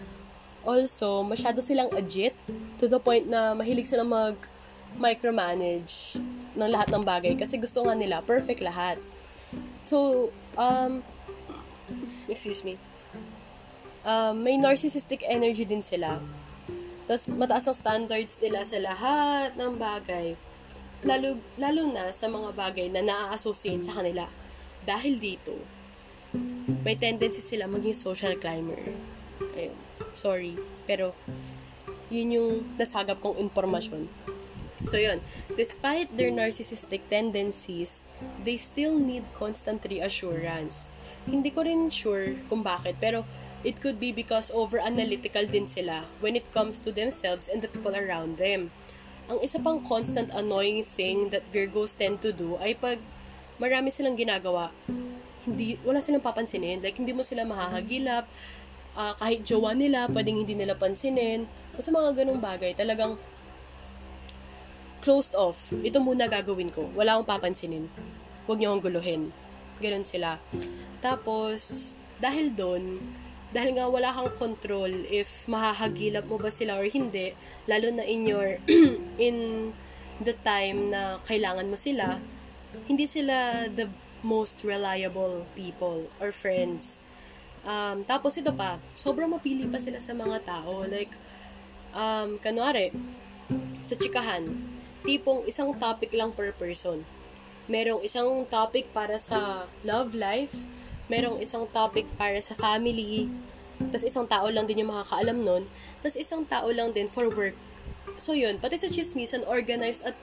Also, 0.66 1.22
masyado 1.22 1.62
silang 1.62 1.94
agit 1.94 2.34
to 2.82 2.90
the 2.90 2.98
point 2.98 3.30
na 3.30 3.54
mahilig 3.54 3.86
silang 3.86 4.10
mag 4.10 4.38
micromanage 4.96 6.18
ng 6.56 6.72
lahat 6.72 6.88
ng 6.90 7.04
bagay 7.04 7.36
kasi 7.36 7.60
gusto 7.60 7.84
nga 7.84 7.94
nila 7.94 8.24
perfect 8.24 8.64
lahat. 8.64 8.98
So, 9.86 10.30
um, 10.58 11.06
excuse 12.26 12.64
me. 12.66 12.80
Um, 14.02 14.42
may 14.42 14.58
narcissistic 14.58 15.22
energy 15.28 15.68
din 15.68 15.86
sila. 15.86 16.18
Tapos, 17.06 17.30
mataas 17.30 17.70
ang 17.70 17.78
standards 17.78 18.34
nila 18.42 18.66
sa 18.66 18.82
lahat 18.82 19.54
ng 19.54 19.78
bagay. 19.78 20.34
Lalo, 21.06 21.38
lalo 21.62 21.86
na 21.86 22.10
sa 22.10 22.26
mga 22.26 22.50
bagay 22.58 22.90
na 22.90 23.06
naa-associate 23.06 23.86
sa 23.86 24.02
kanila. 24.02 24.26
Dahil 24.90 25.22
dito, 25.22 25.54
may 26.82 26.98
tendency 26.98 27.46
sila 27.46 27.70
maging 27.70 27.94
social 27.94 28.34
climber. 28.42 28.82
Ayun. 29.54 29.78
Sorry. 30.18 30.58
Pero, 30.90 31.14
yun 32.10 32.34
yung 32.34 32.52
nasagap 32.82 33.22
kong 33.22 33.38
informasyon. 33.38 34.10
So, 34.90 34.98
yun. 34.98 35.22
Despite 35.54 36.10
their 36.18 36.34
narcissistic 36.34 37.06
tendencies, 37.06 38.02
they 38.42 38.58
still 38.58 38.98
need 38.98 39.30
constant 39.38 39.86
reassurance. 39.86 40.90
Hindi 41.30 41.54
ko 41.54 41.70
rin 41.70 41.94
sure 41.94 42.34
kung 42.50 42.66
bakit, 42.66 42.98
pero 42.98 43.30
it 43.62 43.78
could 43.78 44.02
be 44.02 44.10
because 44.10 44.50
over-analytical 44.50 45.46
din 45.46 45.70
sila 45.70 46.10
when 46.18 46.34
it 46.34 46.50
comes 46.50 46.82
to 46.82 46.90
themselves 46.90 47.46
and 47.46 47.62
the 47.62 47.70
people 47.70 47.94
around 47.94 48.42
them. 48.42 48.74
Ang 49.26 49.42
isa 49.42 49.58
pang 49.58 49.82
constant 49.82 50.30
annoying 50.34 50.86
thing 50.86 51.34
that 51.34 51.42
Virgos 51.50 51.98
tend 51.98 52.22
to 52.22 52.30
do 52.30 52.62
ay 52.62 52.78
pag 52.78 53.02
marami 53.58 53.90
silang 53.90 54.14
ginagawa, 54.14 54.70
hindi, 55.46 55.78
wala 55.82 56.02
silang 56.02 56.22
papansinin. 56.26 56.82
Like, 56.82 56.98
hindi 56.98 57.14
mo 57.14 57.22
sila 57.22 57.46
mahahagilap, 57.46 58.26
uh, 58.98 59.14
kahit 59.18 59.46
jowa 59.46 59.74
nila, 59.78 60.10
pwedeng 60.10 60.42
hindi 60.42 60.58
nila 60.58 60.74
pansinin. 60.74 61.46
Basta 61.74 61.94
mga 61.94 62.24
ganong 62.24 62.42
bagay, 62.42 62.74
talagang 62.74 63.16
closed 65.06 65.38
off. 65.38 65.70
Ito 65.70 66.02
muna 66.02 66.26
gagawin 66.26 66.74
ko. 66.74 66.90
Wala 66.98 67.18
akong 67.18 67.30
papansinin. 67.30 67.86
Huwag 68.50 68.58
niyo 68.58 68.74
akong 68.74 68.90
guluhin. 68.90 69.30
Ganon 69.78 70.08
sila. 70.08 70.42
Tapos, 71.06 71.94
dahil 72.18 72.58
doon, 72.58 72.98
dahil 73.54 73.78
nga 73.78 73.86
wala 73.86 74.10
kang 74.12 74.34
control 74.36 74.92
if 75.14 75.46
mahahagilap 75.46 76.26
mo 76.26 76.42
ba 76.42 76.50
sila 76.50 76.82
or 76.82 76.90
hindi, 76.90 77.38
lalo 77.70 77.94
na 77.94 78.02
in 78.02 78.26
your, 78.26 78.58
in 79.18 79.72
the 80.20 80.34
time 80.46 80.92
na 80.92 81.20
kailangan 81.28 81.68
mo 81.68 81.76
sila, 81.76 82.24
hindi 82.88 83.08
sila 83.08 83.68
the 83.72 83.88
most 84.26 84.64
reliable 84.66 85.46
people 85.54 86.08
or 86.20 86.32
friends. 86.32 87.00
Um, 87.66 88.06
tapos 88.06 88.38
ito 88.38 88.54
pa, 88.54 88.78
sobrang 88.94 89.30
mapili 89.30 89.66
pa 89.66 89.82
sila 89.82 89.98
sa 90.02 90.14
mga 90.14 90.46
tao. 90.46 90.86
Like, 90.86 91.14
um, 91.94 92.38
kanwari, 92.42 92.94
sa 93.86 93.98
chikahan, 93.98 94.54
tipong 95.06 95.46
isang 95.46 95.74
topic 95.78 96.14
lang 96.14 96.34
per 96.34 96.54
person. 96.54 97.06
Merong 97.66 98.06
isang 98.06 98.46
topic 98.50 98.90
para 98.94 99.18
sa 99.18 99.66
love 99.82 100.14
life, 100.14 100.54
merong 101.10 101.42
isang 101.42 101.66
topic 101.70 102.06
para 102.18 102.38
sa 102.42 102.54
family, 102.54 103.30
tapos 103.90 104.06
isang 104.06 104.26
tao 104.30 104.48
lang 104.50 104.70
din 104.70 104.86
yung 104.86 104.94
makakaalam 104.94 105.38
nun, 105.42 105.64
tapos 106.02 106.18
isang 106.18 106.46
tao 106.46 106.70
lang 106.70 106.94
din 106.94 107.10
for 107.10 107.30
work. 107.34 107.58
So 108.20 108.34
yun, 108.34 108.58
pati 108.60 108.80
sa 108.80 108.88
chismisan, 108.88 109.44
organized 109.48 110.04
at 110.08 110.16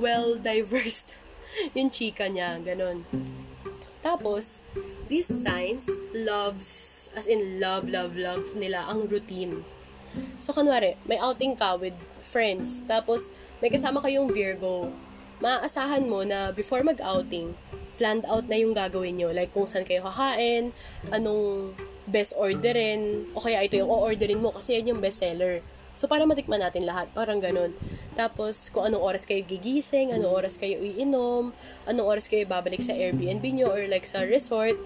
well-diversed 0.00 1.20
yung 1.76 1.92
chika 1.92 2.28
niya, 2.28 2.60
ganun. 2.64 3.04
Tapos, 4.02 4.66
these 5.06 5.28
signs 5.28 5.86
loves, 6.10 7.06
as 7.14 7.30
in 7.30 7.62
love, 7.62 7.86
love, 7.86 8.18
love 8.18 8.56
nila 8.58 8.82
ang 8.88 9.06
routine. 9.06 9.62
So, 10.42 10.52
kanwari, 10.52 10.98
may 11.06 11.16
outing 11.22 11.54
ka 11.54 11.78
with 11.78 11.94
friends, 12.26 12.82
tapos 12.84 13.30
may 13.62 13.70
kasama 13.70 14.02
kayong 14.02 14.32
Virgo, 14.34 14.90
maaasahan 15.38 16.08
mo 16.08 16.26
na 16.26 16.50
before 16.50 16.82
mag-outing, 16.82 17.54
planned 17.96 18.26
out 18.26 18.50
na 18.50 18.58
yung 18.58 18.74
gagawin 18.74 19.14
nyo. 19.20 19.30
Like, 19.30 19.54
kung 19.54 19.70
saan 19.70 19.86
kayo 19.86 20.02
kakain, 20.02 20.74
anong 21.14 21.76
best 22.10 22.34
orderin, 22.34 23.30
o 23.38 23.40
kaya 23.40 23.62
ito 23.62 23.78
yung 23.78 23.90
o-orderin 23.90 24.42
mo 24.42 24.50
kasi 24.50 24.80
yan 24.80 24.96
yung 24.96 25.00
best 25.00 25.22
seller. 25.22 25.62
So, 25.92 26.08
para 26.08 26.24
matikman 26.24 26.64
natin 26.64 26.88
lahat. 26.88 27.12
Parang 27.12 27.38
ganun. 27.38 27.76
Tapos, 28.16 28.72
kung 28.72 28.88
anong 28.88 29.04
oras 29.04 29.24
kayo 29.28 29.44
gigising, 29.44 30.12
anong 30.12 30.32
oras 30.32 30.56
kayo 30.56 30.80
iinom, 30.80 31.52
anong 31.84 32.08
oras 32.08 32.26
kayo 32.28 32.44
babalik 32.48 32.80
sa 32.80 32.96
Airbnb 32.96 33.44
nyo 33.52 33.68
or 33.72 33.84
like 33.88 34.08
sa 34.08 34.24
resort. 34.24 34.76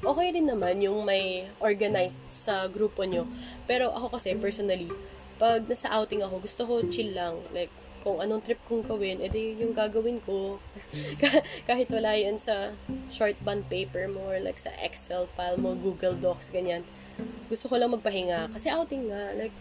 Okay 0.00 0.28
din 0.32 0.48
naman 0.48 0.80
yung 0.80 1.04
may 1.04 1.46
organized 1.60 2.22
sa 2.26 2.66
grupo 2.66 3.04
nyo. 3.06 3.28
Pero 3.70 3.92
ako 3.92 4.18
kasi, 4.18 4.34
personally, 4.34 4.90
pag 5.38 5.64
nasa 5.68 5.88
outing 5.94 6.26
ako, 6.26 6.42
gusto 6.42 6.62
ko 6.66 6.74
chill 6.90 7.14
lang. 7.14 7.38
Like, 7.54 7.70
kung 8.00 8.16
anong 8.18 8.40
trip 8.40 8.60
kong 8.64 8.84
gawin, 8.88 9.20
edi 9.20 9.60
yung 9.60 9.76
gagawin 9.76 10.18
ko. 10.24 10.56
Kahit 11.68 11.92
wala 11.92 12.16
yun 12.16 12.40
sa 12.40 12.72
short 13.12 13.36
band 13.44 13.68
paper 13.68 14.08
mo 14.08 14.24
or 14.24 14.40
like 14.40 14.56
sa 14.56 14.72
Excel 14.80 15.28
file 15.28 15.60
mo, 15.60 15.76
Google 15.76 16.16
Docs, 16.16 16.48
ganyan. 16.48 16.82
Gusto 17.52 17.68
ko 17.68 17.76
lang 17.76 17.92
magpahinga. 17.92 18.48
Kasi 18.56 18.72
outing 18.72 19.12
nga, 19.12 19.36
like, 19.36 19.52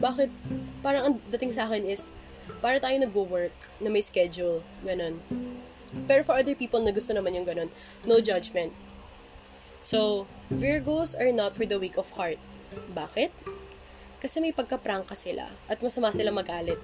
bakit, 0.00 0.32
parang 0.80 1.02
ang 1.04 1.14
dating 1.28 1.52
sa 1.52 1.68
akin 1.68 1.84
is, 1.84 2.08
para 2.64 2.80
tayo 2.80 2.96
nagwo-work 2.98 3.54
na 3.78 3.92
may 3.92 4.02
schedule, 4.02 4.64
ganun. 4.82 5.20
Pero 6.08 6.24
for 6.24 6.34
other 6.34 6.56
people 6.56 6.82
na 6.82 6.90
gusto 6.90 7.12
naman 7.12 7.36
yung 7.36 7.46
ganun, 7.46 7.70
no 8.02 8.18
judgment. 8.18 8.72
So, 9.84 10.26
Virgos 10.50 11.14
are 11.14 11.30
not 11.30 11.52
for 11.52 11.64
the 11.68 11.78
weak 11.78 12.00
of 12.00 12.10
heart. 12.16 12.40
Bakit? 12.92 13.30
Kasi 14.20 14.36
may 14.40 14.52
pagka-prangka 14.52 15.16
sila 15.16 15.48
at 15.68 15.80
masama 15.80 16.12
sila 16.12 16.32
magalit. 16.32 16.80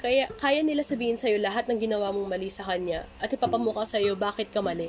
Kaya, 0.00 0.30
kaya 0.38 0.64
nila 0.64 0.86
sabihin 0.86 1.18
sa'yo 1.18 1.36
lahat 1.36 1.68
ng 1.68 1.78
ginawa 1.78 2.10
mong 2.14 2.30
mali 2.30 2.48
sa 2.48 2.64
kanya 2.64 3.04
at 3.20 3.30
ipapamuka 3.30 3.84
sa'yo 3.84 4.14
bakit 4.16 4.48
ka 4.50 4.62
mali. 4.64 4.88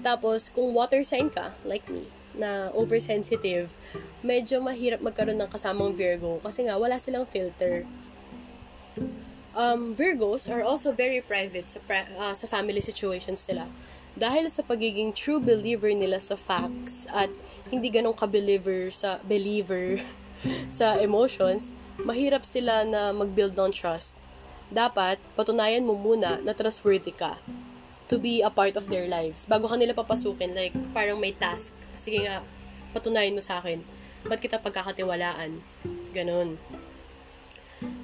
Tapos, 0.00 0.48
kung 0.48 0.72
water 0.72 1.04
sign 1.04 1.28
ka, 1.28 1.52
like 1.62 1.84
me, 1.92 2.08
na 2.36 2.72
oversensitive, 2.72 3.72
medyo 4.24 4.60
mahirap 4.62 5.00
magkaroon 5.04 5.38
ng 5.40 5.50
kasamang 5.50 5.92
Virgo 5.92 6.40
kasi 6.40 6.64
nga 6.66 6.78
wala 6.80 6.96
silang 6.96 7.28
filter. 7.28 7.84
Um, 9.52 9.92
Virgos 9.92 10.48
are 10.48 10.64
also 10.64 10.96
very 10.96 11.20
private 11.20 11.68
sa, 11.68 11.78
pri- 11.84 12.08
uh, 12.16 12.32
sa 12.32 12.48
family 12.48 12.80
situations 12.80 13.44
nila. 13.44 13.68
Dahil 14.16 14.48
sa 14.48 14.64
pagiging 14.64 15.12
true 15.12 15.40
believer 15.40 15.92
nila 15.92 16.20
sa 16.20 16.36
facts 16.36 17.08
at 17.12 17.28
hindi 17.68 17.88
ganong 17.88 18.16
ka-believer 18.16 18.92
sa 18.92 19.20
believer 19.24 20.00
sa 20.78 20.96
emotions, 21.00 21.72
mahirap 22.00 22.44
sila 22.48 22.84
na 22.88 23.12
mag-build 23.12 23.56
ng 23.56 23.72
trust. 23.72 24.16
Dapat, 24.72 25.20
patunayan 25.36 25.84
mo 25.84 25.92
muna 25.92 26.40
na 26.40 26.56
trustworthy 26.56 27.12
ka 27.12 27.36
to 28.08 28.16
be 28.18 28.42
a 28.42 28.50
part 28.50 28.74
of 28.74 28.88
their 28.90 29.06
lives. 29.06 29.46
Bago 29.46 29.70
ka 29.70 29.76
nila 29.76 29.94
papasukin, 29.94 30.54
like, 30.54 30.74
parang 30.96 31.18
may 31.18 31.34
task. 31.34 31.76
Sige 31.94 32.26
nga, 32.26 32.42
patunayan 32.96 33.36
mo 33.36 33.42
sa 33.42 33.62
akin. 33.62 33.82
Ba't 34.26 34.38
kita 34.38 34.62
pagkakatiwalaan? 34.62 35.58
Ganon. 36.14 36.58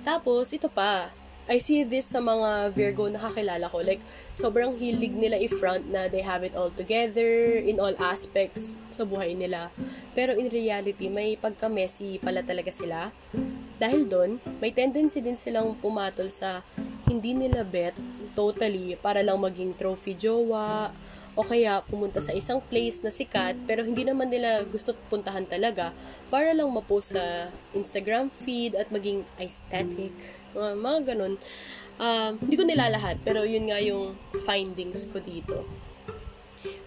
Tapos, 0.03 0.51
ito 0.51 0.67
pa. 0.67 1.11
I 1.49 1.65
see 1.65 1.81
this 1.81 2.13
sa 2.13 2.21
mga 2.21 2.77
Virgo 2.77 3.09
na 3.09 3.25
kakilala 3.25 3.73
ko. 3.73 3.81
Like, 3.81 4.05
sobrang 4.37 4.77
hilig 4.77 5.17
nila 5.17 5.41
i-front 5.41 5.89
na 5.89 6.05
they 6.05 6.21
have 6.21 6.45
it 6.45 6.53
all 6.53 6.69
together 6.69 7.57
in 7.57 7.81
all 7.81 7.97
aspects 7.97 8.77
sa 8.93 9.09
buhay 9.09 9.33
nila. 9.33 9.73
Pero 10.13 10.37
in 10.37 10.53
reality, 10.53 11.09
may 11.09 11.41
pagka-messy 11.41 12.21
pala 12.21 12.45
talaga 12.45 12.69
sila. 12.69 13.15
Dahil 13.81 14.11
doon, 14.11 14.43
may 14.61 14.75
tendency 14.75 15.25
din 15.25 15.39
silang 15.41 15.73
pumatol 15.79 16.29
sa 16.29 16.61
hindi 17.09 17.33
nila 17.33 17.65
bet 17.65 17.97
totally 18.39 18.95
para 19.03 19.19
lang 19.27 19.43
maging 19.43 19.75
trophy 19.75 20.15
jowa 20.15 20.95
o 21.35 21.43
kaya 21.43 21.83
pumunta 21.87 22.23
sa 22.23 22.31
isang 22.31 22.63
place 22.63 23.03
na 23.03 23.11
sikat 23.11 23.59
pero 23.67 23.83
hindi 23.83 24.07
naman 24.07 24.31
nila 24.31 24.63
gusto 24.67 24.95
puntahan 25.11 25.43
talaga 25.43 25.91
para 26.31 26.55
lang 26.55 26.71
mapost 26.71 27.19
sa 27.19 27.51
Instagram 27.75 28.31
feed 28.31 28.79
at 28.79 28.91
maging 28.95 29.27
aesthetic. 29.43 30.15
Uh, 30.55 30.75
mga 30.79 31.15
ganun. 31.15 31.35
Uh, 31.99 32.39
hindi 32.39 32.55
ko 32.55 32.63
nilalahat 32.63 33.19
pero 33.27 33.43
yun 33.43 33.67
nga 33.71 33.83
yung 33.83 34.15
findings 34.47 35.11
ko 35.11 35.19
dito 35.19 35.67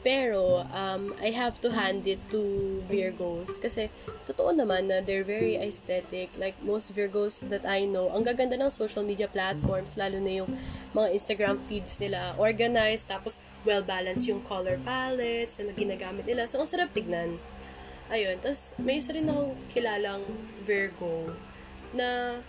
pero, 0.01 0.65
um, 0.73 1.13
I 1.21 1.29
have 1.29 1.61
to 1.61 1.69
hand 1.77 2.09
it 2.09 2.17
to 2.33 2.41
Virgos. 2.89 3.61
Kasi, 3.61 3.93
totoo 4.25 4.49
naman 4.49 4.89
na 4.89 4.97
they're 4.97 5.25
very 5.25 5.61
aesthetic. 5.61 6.33
Like, 6.41 6.57
most 6.65 6.89
Virgos 6.89 7.45
that 7.53 7.69
I 7.69 7.85
know, 7.85 8.09
ang 8.09 8.25
gaganda 8.25 8.57
ng 8.57 8.73
social 8.73 9.05
media 9.05 9.29
platforms, 9.29 10.01
lalo 10.01 10.17
na 10.17 10.41
yung 10.41 10.57
mga 10.97 11.13
Instagram 11.13 11.61
feeds 11.69 12.01
nila, 12.01 12.33
organized, 12.41 13.13
tapos 13.13 13.37
well-balanced 13.61 14.25
yung 14.25 14.41
color 14.41 14.81
palettes 14.81 15.61
na 15.61 15.69
ginagamit 15.69 16.25
nila. 16.25 16.49
So, 16.49 16.57
ang 16.57 16.65
sarap 16.65 16.97
tignan. 16.97 17.37
Ayun. 18.09 18.41
Tapos, 18.41 18.73
may 18.81 18.97
isa 18.97 19.13
rin 19.13 19.29
akong 19.29 19.53
kilalang 19.69 20.25
Virgo 20.65 21.29
na, 21.93 22.41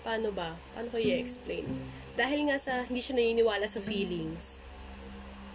paano 0.00 0.32
ba? 0.32 0.56
Paano 0.72 0.88
ko 0.88 0.96
i-explain? 0.96 1.68
Dahil 2.16 2.48
nga 2.48 2.56
sa, 2.56 2.88
hindi 2.88 3.04
siya 3.04 3.20
naniniwala 3.20 3.68
sa 3.68 3.84
feelings 3.84 4.64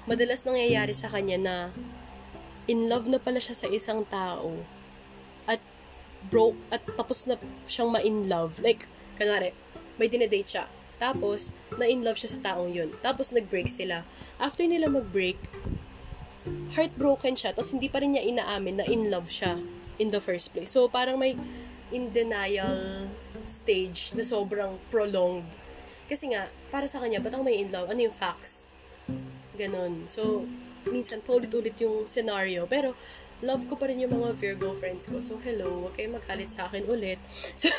madalas 0.09 0.41
nangyayari 0.45 0.93
sa 0.95 1.09
kanya 1.11 1.37
na 1.37 1.55
in 2.69 2.87
love 2.89 3.09
na 3.09 3.17
pala 3.17 3.41
siya 3.41 3.57
sa 3.57 3.67
isang 3.69 4.05
tao 4.05 4.61
at 5.49 5.61
broke 6.29 6.57
at 6.69 6.85
tapos 6.93 7.25
na 7.25 7.37
siyang 7.65 7.89
ma-in 7.89 8.29
love. 8.29 8.61
Like, 8.61 8.85
kanwari, 9.17 9.53
may 9.97 10.07
dinedate 10.09 10.49
siya. 10.49 10.65
Tapos, 11.01 11.49
na-in 11.81 12.05
love 12.05 12.21
siya 12.21 12.37
sa 12.37 12.53
taong 12.53 12.69
yun. 12.69 12.93
Tapos, 13.01 13.33
nag-break 13.33 13.65
sila. 13.65 14.05
After 14.37 14.61
nila 14.69 14.85
mag-break, 14.85 15.41
heartbroken 16.77 17.33
siya. 17.33 17.57
Tapos, 17.57 17.73
hindi 17.73 17.89
pa 17.89 18.05
rin 18.05 18.13
niya 18.13 18.21
inaamin 18.21 18.77
na 18.77 18.85
in 18.85 19.09
love 19.09 19.33
siya 19.33 19.57
in 19.97 20.13
the 20.13 20.21
first 20.21 20.53
place. 20.53 20.69
So, 20.77 20.85
parang 20.85 21.17
may 21.17 21.33
in 21.89 22.13
denial 22.13 23.09
stage 23.49 24.13
na 24.13 24.21
sobrang 24.21 24.77
prolonged. 24.93 25.49
Kasi 26.05 26.29
nga, 26.31 26.53
para 26.69 26.85
sa 26.85 27.01
kanya, 27.01 27.17
ba't 27.17 27.33
ako 27.33 27.49
may 27.49 27.57
in 27.57 27.73
love? 27.73 27.89
Ano 27.89 28.05
yung 28.05 28.13
facts? 28.13 28.69
Ganon. 29.57 30.07
So, 30.07 30.47
minsan 30.87 31.21
paulit-ulit 31.21 31.75
yung 31.83 32.07
scenario. 32.07 32.63
Pero, 32.65 32.95
love 33.43 33.67
ko 33.67 33.75
pa 33.75 33.89
rin 33.91 33.99
yung 33.99 34.15
mga 34.15 34.37
Virgo 34.37 34.71
friends 34.73 35.09
ko. 35.11 35.19
So, 35.19 35.41
hello, 35.43 35.87
huwag 35.87 35.99
kayong 35.99 36.15
magalit 36.15 36.49
sa 36.53 36.71
akin 36.71 36.87
ulit. 36.87 37.19
So, 37.57 37.69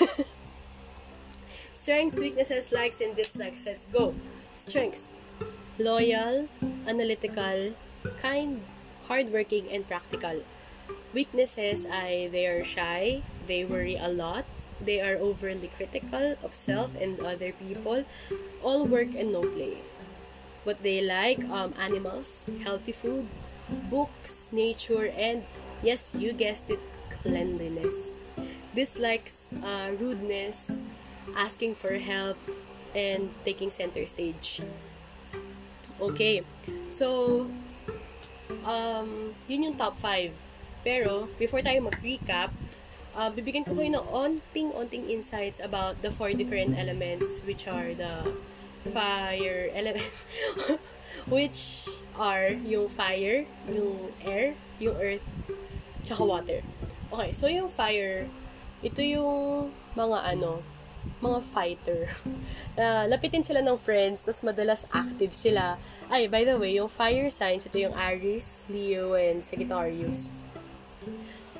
strengths, 1.83 2.20
weaknesses, 2.20 2.70
likes, 2.70 3.01
and 3.01 3.16
dislikes. 3.16 3.64
Let's 3.64 3.89
go. 3.89 4.14
Strengths. 4.61 5.09
Loyal, 5.81 6.47
analytical, 6.85 7.75
kind, 8.20 8.62
hardworking, 9.09 9.66
and 9.73 9.89
practical. 9.89 10.45
Weaknesses 11.12 11.85
ay 11.89 12.29
they 12.33 12.49
are 12.49 12.64
shy, 12.64 13.20
they 13.45 13.64
worry 13.64 13.97
a 13.97 14.09
lot, 14.09 14.49
they 14.81 15.01
are 15.01 15.16
overly 15.16 15.68
critical 15.68 16.37
of 16.41 16.57
self 16.57 16.93
and 16.97 17.20
other 17.20 17.53
people, 17.53 18.05
all 18.64 18.89
work 18.89 19.12
and 19.12 19.33
no 19.33 19.45
play 19.45 19.85
what 20.65 20.83
they 20.83 21.03
like 21.03 21.43
um, 21.51 21.75
animals, 21.79 22.47
healthy 22.63 22.93
food, 22.93 23.27
books, 23.91 24.49
nature, 24.53 25.11
and 25.17 25.45
yes, 25.83 26.11
you 26.15 26.33
guessed 26.33 26.71
it, 26.71 26.81
cleanliness. 27.23 28.13
Dislikes 28.75 29.49
uh, 29.63 29.93
rudeness, 29.99 30.81
asking 31.37 31.75
for 31.75 31.99
help, 31.99 32.39
and 32.95 33.31
taking 33.45 33.71
center 33.71 34.07
stage. 34.07 34.63
Okay, 36.01 36.43
so, 36.91 37.47
um, 38.65 39.35
yun 39.47 39.71
yung 39.71 39.77
top 39.77 39.97
5. 39.99 40.33
Pero, 40.83 41.29
before 41.39 41.63
tayo 41.63 41.79
mag-recap, 41.85 42.51
uh, 43.15 43.31
bibigyan 43.31 43.63
ko 43.63 43.77
kayo 43.79 43.95
ng 43.95 44.07
onting-onting 44.11 45.07
insights 45.07 45.63
about 45.63 46.01
the 46.03 46.11
four 46.11 46.35
different 46.35 46.75
elements 46.75 47.39
which 47.47 47.71
are 47.71 47.95
the 47.95 48.35
fire 48.91 49.70
element 49.74 50.14
which 51.30 51.87
are 52.18 52.51
yung 52.66 52.91
fire, 52.91 53.47
yung 53.70 54.11
air, 54.26 54.55
yung 54.83 54.97
earth, 54.99 55.24
tsaka 56.03 56.22
water. 56.26 56.61
Okay, 57.12 57.30
so 57.33 57.47
yung 57.47 57.70
fire, 57.70 58.26
ito 58.83 59.01
yung 59.05 59.70
mga 59.95 60.35
ano, 60.35 60.64
mga 61.22 61.41
fighter. 61.43 62.03
Uh, 62.72 63.05
lapitin 63.05 63.45
sila 63.45 63.61
ng 63.61 63.76
friends, 63.76 64.24
tapos 64.24 64.41
madalas 64.41 64.89
active 64.97 65.37
sila. 65.37 65.76
Ay, 66.09 66.24
by 66.24 66.41
the 66.41 66.57
way, 66.57 66.72
yung 66.80 66.89
fire 66.89 67.28
signs, 67.28 67.68
ito 67.68 67.76
yung 67.76 67.93
Aries, 67.93 68.64
Leo, 68.64 69.12
and 69.12 69.45
Sagittarius. 69.45 70.33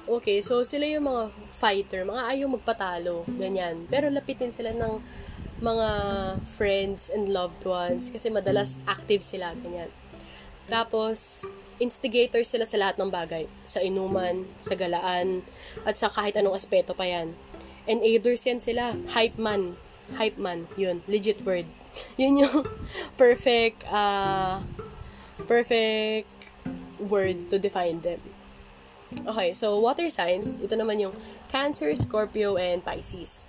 Okay, 0.09 0.41
so 0.41 0.65
sila 0.65 0.89
yung 0.89 1.05
mga 1.05 1.29
fighter, 1.53 2.09
mga 2.09 2.33
ayaw 2.33 2.57
magpatalo, 2.57 3.29
ganyan. 3.37 3.85
Pero 3.93 4.09
lapitin 4.09 4.57
sila 4.57 4.73
ng 4.73 5.05
mga 5.63 5.89
friends 6.43 7.07
and 7.07 7.31
loved 7.31 7.63
ones 7.63 8.11
kasi 8.11 8.27
madalas 8.29 8.75
active 8.85 9.23
sila, 9.23 9.55
ganyan. 9.55 9.89
Tapos, 10.67 11.47
instigator 11.79 12.43
sila 12.43 12.67
sa 12.67 12.79
lahat 12.79 12.99
ng 12.99 13.11
bagay. 13.11 13.47
Sa 13.71 13.79
inuman, 13.79 14.51
sa 14.59 14.75
galaan, 14.75 15.47
at 15.87 15.95
sa 15.95 16.11
kahit 16.11 16.35
anong 16.35 16.59
aspeto 16.59 16.93
pa 16.99 17.07
yan. 17.07 17.39
Enablers 17.87 18.43
yan 18.43 18.59
sila. 18.59 18.99
Hype 19.15 19.39
man. 19.39 19.79
Hype 20.19 20.39
man. 20.39 20.67
Yun. 20.75 21.07
Legit 21.07 21.43
word. 21.47 21.67
Yun 22.21 22.43
yung 22.43 22.67
perfect, 23.23 23.87
uh, 23.87 24.63
perfect 25.47 26.27
word 26.99 27.51
to 27.51 27.59
define 27.59 28.03
them. 28.03 28.23
Okay, 29.13 29.53
so 29.53 29.77
water 29.77 30.09
signs, 30.09 30.57
ito 30.57 30.73
naman 30.73 30.97
yung 30.97 31.13
Cancer, 31.53 31.93
Scorpio, 31.93 32.57
and 32.57 32.81
Pisces. 32.81 33.45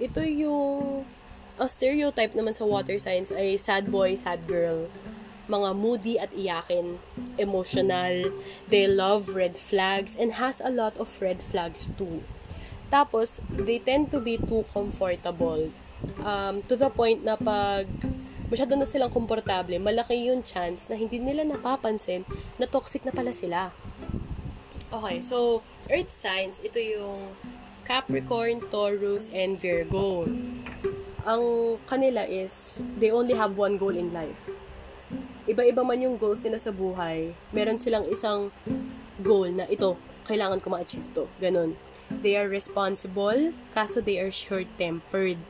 Ito 0.00 0.24
yung, 0.24 1.04
ang 1.56 1.68
stereotype 1.72 2.36
naman 2.36 2.52
sa 2.52 2.68
water 2.68 3.00
signs 3.00 3.32
ay 3.32 3.56
sad 3.56 3.88
boy, 3.88 4.12
sad 4.16 4.44
girl, 4.44 4.92
mga 5.48 5.70
moody 5.72 6.14
at 6.20 6.30
iyakin, 6.36 7.00
emotional, 7.40 8.34
they 8.68 8.84
love 8.84 9.32
red 9.32 9.56
flags, 9.56 10.12
and 10.18 10.36
has 10.36 10.60
a 10.60 10.68
lot 10.68 10.98
of 11.00 11.08
red 11.22 11.40
flags 11.40 11.88
too. 11.96 12.20
Tapos, 12.92 13.42
they 13.50 13.80
tend 13.80 14.12
to 14.12 14.20
be 14.20 14.38
too 14.38 14.68
comfortable. 14.70 15.72
Um, 16.22 16.62
to 16.68 16.76
the 16.76 16.92
point 16.92 17.24
na 17.24 17.34
pag 17.34 17.88
masyado 18.46 18.78
na 18.78 18.86
silang 18.86 19.10
komportable, 19.10 19.74
malaki 19.80 20.30
yung 20.30 20.44
chance 20.46 20.86
na 20.86 20.94
hindi 20.94 21.18
nila 21.18 21.42
napapansin 21.42 22.22
na 22.60 22.66
toxic 22.68 23.02
na 23.02 23.10
pala 23.10 23.34
sila. 23.34 23.74
Okay, 24.92 25.18
so, 25.18 25.66
earth 25.90 26.14
signs, 26.14 26.62
ito 26.62 26.78
yung 26.78 27.34
Capricorn, 27.86 28.62
Taurus, 28.70 29.30
and 29.34 29.58
Virgo. 29.58 30.30
Ang 31.26 31.74
kanila 31.90 32.22
is, 32.22 32.86
they 33.02 33.10
only 33.10 33.34
have 33.34 33.58
one 33.58 33.74
goal 33.74 33.90
in 33.90 34.14
life. 34.14 34.46
Iba-iba 35.50 35.82
man 35.82 35.98
yung 35.98 36.14
goals 36.14 36.38
nila 36.46 36.62
sa 36.62 36.70
buhay, 36.70 37.34
meron 37.50 37.82
silang 37.82 38.06
isang 38.06 38.54
goal 39.18 39.50
na 39.50 39.66
ito, 39.66 39.98
kailangan 40.30 40.62
ko 40.62 40.70
ma-achieve 40.70 41.10
to. 41.18 41.26
Ganon. 41.42 41.74
They 42.06 42.38
are 42.38 42.46
responsible, 42.46 43.50
kaso 43.74 43.98
they 43.98 44.22
are 44.22 44.30
short-tempered. 44.30 45.42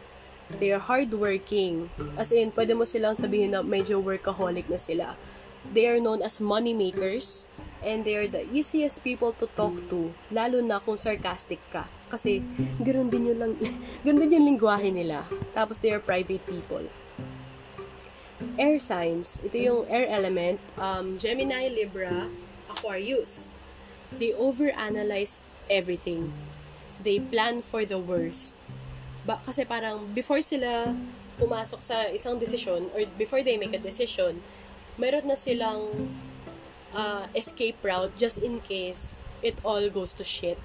They 0.49 0.73
are 0.73 0.81
hardworking. 0.81 1.93
As 2.17 2.33
in, 2.33 2.57
pwede 2.57 2.73
mo 2.73 2.89
silang 2.89 3.21
sabihin 3.21 3.53
na 3.53 3.61
medyo 3.61 4.01
workaholic 4.01 4.73
na 4.73 4.81
sila. 4.81 5.13
They 5.69 5.85
are 5.93 6.01
known 6.01 6.25
as 6.25 6.41
money 6.41 6.73
makers, 6.73 7.45
and 7.85 8.09
they 8.09 8.17
are 8.17 8.31
the 8.31 8.49
easiest 8.49 9.05
people 9.05 9.37
to 9.37 9.47
talk 9.53 9.77
to, 9.93 10.17
lalo 10.33 10.65
na 10.65 10.81
kung 10.81 10.97
sarcastic 10.97 11.61
ka. 11.69 11.85
Kasi, 12.07 12.43
ganoon 12.79 13.11
din 13.11 13.33
yung, 13.33 13.39
lang, 13.39 13.53
ganoon 14.07 14.21
din 14.27 14.37
yung 14.39 14.47
lingwahe 14.55 14.91
nila. 14.95 15.27
Tapos, 15.53 15.83
they 15.83 15.91
are 15.91 16.03
private 16.03 16.43
people. 16.47 16.87
Air 18.57 18.79
signs, 18.79 19.41
ito 19.43 19.57
yung 19.57 19.83
air 19.89 20.07
element, 20.09 20.61
um, 20.79 21.19
Gemini, 21.19 21.69
Libra, 21.69 22.31
Aquarius. 22.71 23.49
They 24.13 24.33
overanalyze 24.33 25.43
everything. 25.69 26.33
They 27.03 27.19
plan 27.19 27.61
for 27.61 27.85
the 27.85 27.99
worst. 27.99 28.55
Ba, 29.27 29.43
kasi 29.43 29.67
parang 29.67 30.07
before 30.15 30.41
sila 30.41 30.95
pumasok 31.37 31.81
sa 31.85 32.09
isang 32.09 32.41
desisyon 32.41 32.89
or 32.97 33.05
before 33.21 33.45
they 33.45 33.61
make 33.61 33.75
a 33.77 33.83
decision, 33.83 34.41
meron 34.97 35.29
na 35.29 35.37
silang 35.37 36.09
uh, 36.97 37.29
escape 37.37 37.77
route 37.85 38.15
just 38.17 38.41
in 38.41 38.65
case 38.65 39.13
it 39.45 39.59
all 39.61 39.85
goes 39.93 40.17
to 40.17 40.25
shit. 40.25 40.57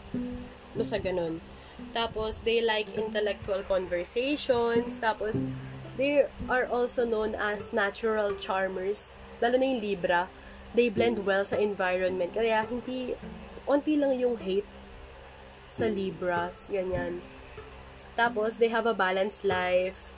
Basta 0.76 0.98
ganun. 1.00 1.44
Tapos, 1.92 2.46
they 2.46 2.62
like 2.62 2.88
intellectual 2.94 3.66
conversations. 3.66 5.02
Tapos, 5.02 5.42
they 5.98 6.30
are 6.48 6.70
also 6.70 7.04
known 7.04 7.34
as 7.36 7.74
natural 7.74 8.38
charmers. 8.38 9.18
Lalo 9.42 9.58
na 9.58 9.66
yung 9.66 9.82
Libra. 9.82 10.30
They 10.72 10.88
blend 10.88 11.26
well 11.28 11.44
sa 11.44 11.58
environment. 11.58 12.32
Kaya, 12.38 12.64
hindi, 12.70 13.18
onti 13.68 13.98
lang 13.98 14.16
yung 14.16 14.40
hate 14.40 14.70
sa 15.72 15.88
Libras, 15.88 16.72
ganyan. 16.72 17.20
Tapos, 18.16 18.60
they 18.60 18.68
have 18.68 18.86
a 18.88 18.96
balanced 18.96 19.48
life, 19.48 20.16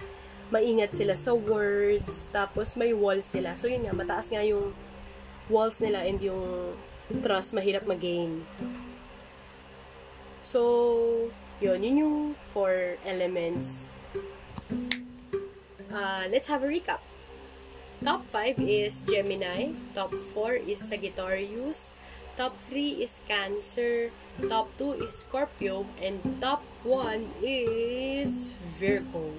maingat 0.50 0.94
sila 0.94 1.14
sa 1.18 1.34
words, 1.34 2.30
tapos 2.30 2.74
may 2.78 2.94
wall 2.94 3.22
sila. 3.22 3.54
So, 3.58 3.70
yun 3.70 3.86
nga, 3.86 3.94
mataas 3.94 4.34
nga 4.34 4.42
yung 4.46 4.74
walls 5.50 5.78
nila 5.82 6.06
and 6.06 6.22
yung 6.22 6.74
trust, 7.22 7.54
mahirap 7.54 7.86
mag-gain. 7.86 8.46
So, 10.44 11.32
yun, 11.64 11.80
yun 11.82 11.98
yung 11.98 12.18
four 12.52 13.00
elements. 13.08 13.88
Uh, 15.88 16.28
let's 16.28 16.52
have 16.52 16.62
a 16.64 16.68
recap. 16.68 17.00
Top 18.04 18.28
5 18.28 18.60
is 18.60 19.00
Gemini, 19.08 19.72
top 19.96 20.12
4 20.12 20.68
is 20.68 20.84
Sagittarius, 20.84 21.96
top 22.36 22.52
3 22.68 23.00
is 23.00 23.24
Cancer, 23.24 24.12
top 24.52 24.68
2 24.76 25.08
is 25.08 25.24
Scorpio, 25.24 25.88
and 26.04 26.20
top 26.44 26.68
1 26.84 27.40
is 27.40 28.60
Virgo. 28.76 29.32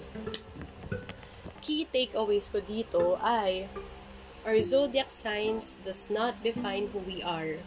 Key 1.61 1.85
takeaways 1.93 2.49
ko 2.49 2.65
dito 2.65 3.21
ay 3.21 3.69
our 4.49 4.57
zodiac 4.65 5.13
signs 5.13 5.77
does 5.85 6.09
not 6.09 6.41
define 6.41 6.89
who 6.97 7.05
we 7.05 7.21
are. 7.21 7.61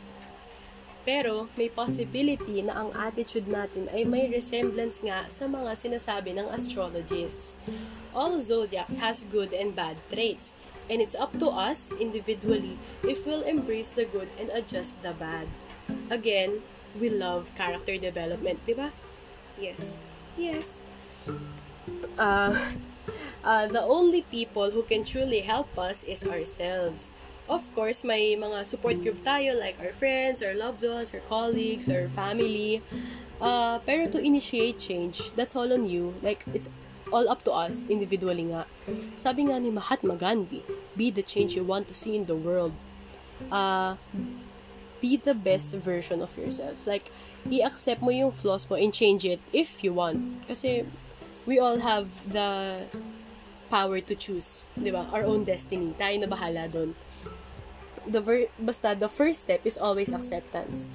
Pero 1.08 1.48
may 1.56 1.72
possibility 1.72 2.60
na 2.60 2.84
ang 2.84 2.92
attitude 2.92 3.48
natin 3.48 3.88
ay 3.96 4.04
may 4.04 4.28
resemblance 4.28 5.00
nga 5.00 5.24
sa 5.32 5.48
mga 5.48 5.72
sinasabi 5.80 6.36
ng 6.36 6.52
astrologists. 6.52 7.56
All 8.12 8.44
zodiacs 8.44 9.00
has 9.00 9.24
good 9.24 9.56
and 9.56 9.72
bad 9.72 9.96
traits, 10.12 10.52
and 10.92 11.00
it's 11.00 11.16
up 11.16 11.32
to 11.40 11.48
us 11.48 11.96
individually 11.96 12.76
if 13.08 13.24
we'll 13.24 13.48
embrace 13.48 13.88
the 13.88 14.04
good 14.04 14.28
and 14.36 14.52
adjust 14.52 15.00
the 15.00 15.16
bad. 15.16 15.48
Again, 16.12 16.60
we 17.00 17.08
love 17.08 17.56
character 17.56 17.96
development, 17.96 18.60
di 18.68 18.76
ba? 18.76 18.92
Yes. 19.56 19.96
Yes. 20.36 20.84
Uh, 22.20 22.52
uh, 23.48 23.66
the 23.72 23.80
only 23.80 24.28
people 24.28 24.76
who 24.76 24.84
can 24.84 25.08
truly 25.08 25.48
help 25.48 25.72
us 25.80 26.04
is 26.04 26.28
ourselves. 26.28 27.16
Of 27.48 27.72
course, 27.72 28.04
may 28.04 28.36
mga 28.36 28.68
support 28.68 29.00
group 29.00 29.24
tayo 29.24 29.56
like 29.56 29.80
our 29.80 29.96
friends, 29.96 30.44
our 30.44 30.52
loved 30.52 30.84
ones, 30.84 31.16
our 31.16 31.24
colleagues, 31.32 31.88
our 31.88 32.12
family. 32.12 32.84
Uh, 33.40 33.80
pero 33.88 34.12
to 34.12 34.20
initiate 34.20 34.80
change, 34.80 35.32
that's 35.40 35.56
all 35.56 35.72
on 35.72 35.88
you. 35.88 36.16
Like, 36.20 36.44
it's 36.52 36.68
all 37.08 37.30
up 37.32 37.48
to 37.48 37.52
us 37.56 37.88
individually 37.88 38.52
nga. 38.52 38.68
Sabi 39.16 39.48
nga 39.48 39.64
ni 39.64 39.72
Mahatma 39.72 40.20
Gandhi, 40.20 40.60
be 41.00 41.08
the 41.08 41.24
change 41.24 41.56
you 41.56 41.64
want 41.64 41.88
to 41.88 41.96
see 41.96 42.20
in 42.20 42.28
the 42.28 42.36
world. 42.36 42.76
Uh, 43.48 43.96
be 45.00 45.16
the 45.16 45.38
best 45.38 45.72
version 45.76 46.20
of 46.20 46.36
yourself. 46.36 46.84
Like, 46.84 47.08
i-accept 47.48 48.02
mo 48.02 48.12
yung 48.12 48.32
flaws 48.36 48.68
mo 48.68 48.76
and 48.76 48.92
change 48.92 49.24
it 49.24 49.40
if 49.54 49.84
you 49.84 49.94
want. 49.94 50.44
Kasi, 50.52 50.84
we 51.46 51.60
all 51.60 51.80
have 51.80 52.12
the 52.28 52.84
power 53.70 54.00
to 54.02 54.16
choose, 54.16 54.64
di 54.76 54.92
ba? 54.92 55.08
Our 55.12 55.24
own 55.24 55.44
destiny. 55.44 55.94
Tayo 55.96 56.20
na 56.20 56.28
bahala 56.28 56.68
doon. 56.68 56.96
The 58.08 58.22
ver- 58.24 58.52
basta, 58.56 58.96
the 58.96 59.12
first 59.12 59.46
step 59.46 59.68
is 59.68 59.76
always 59.76 60.16
acceptance. 60.16 60.88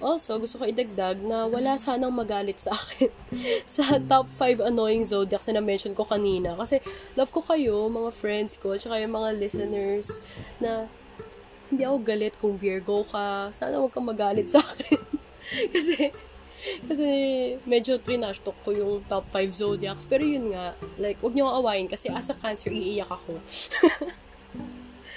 Also, 0.00 0.40
gusto 0.40 0.56
ko 0.56 0.64
idagdag 0.64 1.20
na 1.20 1.44
wala 1.44 1.76
sanang 1.76 2.16
magalit 2.16 2.56
sa 2.56 2.72
akin 2.72 3.12
sa 3.76 4.00
top 4.00 4.24
5 4.32 4.64
annoying 4.72 5.04
zodiacs 5.04 5.44
na 5.44 5.60
na-mention 5.60 5.92
ko 5.92 6.08
kanina. 6.08 6.56
Kasi, 6.56 6.80
love 7.20 7.28
ko 7.28 7.44
kayo, 7.44 7.84
mga 7.92 8.10
friends 8.16 8.56
ko, 8.56 8.72
tsaka 8.80 8.96
yung 8.96 9.12
mga 9.12 9.36
listeners 9.36 10.24
na 10.56 10.88
hindi 11.68 11.84
ako 11.84 11.96
galit 12.00 12.34
kung 12.40 12.56
Virgo 12.56 13.04
ka. 13.04 13.52
Sana 13.52 13.76
huwag 13.76 13.92
kang 13.92 14.08
magalit 14.08 14.48
sa 14.48 14.64
akin. 14.64 15.04
kasi, 15.76 16.10
kasi 16.88 17.06
medyo 17.68 18.00
trinashtok 18.00 18.56
ko 18.64 18.72
yung 18.72 19.04
top 19.04 19.28
5 19.28 19.52
zodiacs. 19.52 20.08
Pero 20.08 20.24
yun 20.24 20.56
nga, 20.56 20.72
like, 20.96 21.20
huwag 21.20 21.36
niyo 21.36 21.44
awayin 21.44 21.92
kasi 21.92 22.08
as 22.08 22.32
a 22.32 22.36
cancer, 22.40 22.72
iiyak 22.72 23.12
ako. 23.12 23.36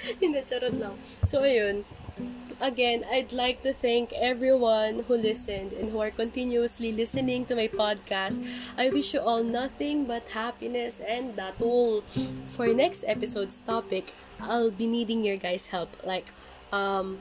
Hindi, 0.20 0.40
charot 0.44 0.76
lang. 0.76 0.96
So, 1.26 1.42
ayun. 1.42 1.84
Again, 2.62 3.04
I'd 3.10 3.34
like 3.34 3.66
to 3.66 3.74
thank 3.74 4.14
everyone 4.14 5.04
who 5.10 5.18
listened 5.18 5.74
and 5.74 5.90
who 5.90 5.98
are 5.98 6.14
continuously 6.14 6.92
listening 6.92 7.44
to 7.50 7.56
my 7.56 7.66
podcast. 7.66 8.38
I 8.78 8.88
wish 8.88 9.12
you 9.12 9.20
all 9.20 9.42
nothing 9.42 10.06
but 10.06 10.22
happiness 10.32 11.02
and 11.02 11.34
datung. 11.34 12.06
For 12.46 12.70
next 12.70 13.04
episode's 13.10 13.58
topic, 13.58 14.14
I'll 14.38 14.70
be 14.70 14.86
needing 14.86 15.24
your 15.26 15.36
guys' 15.36 15.74
help. 15.74 15.90
Like, 16.06 16.30
um, 16.72 17.18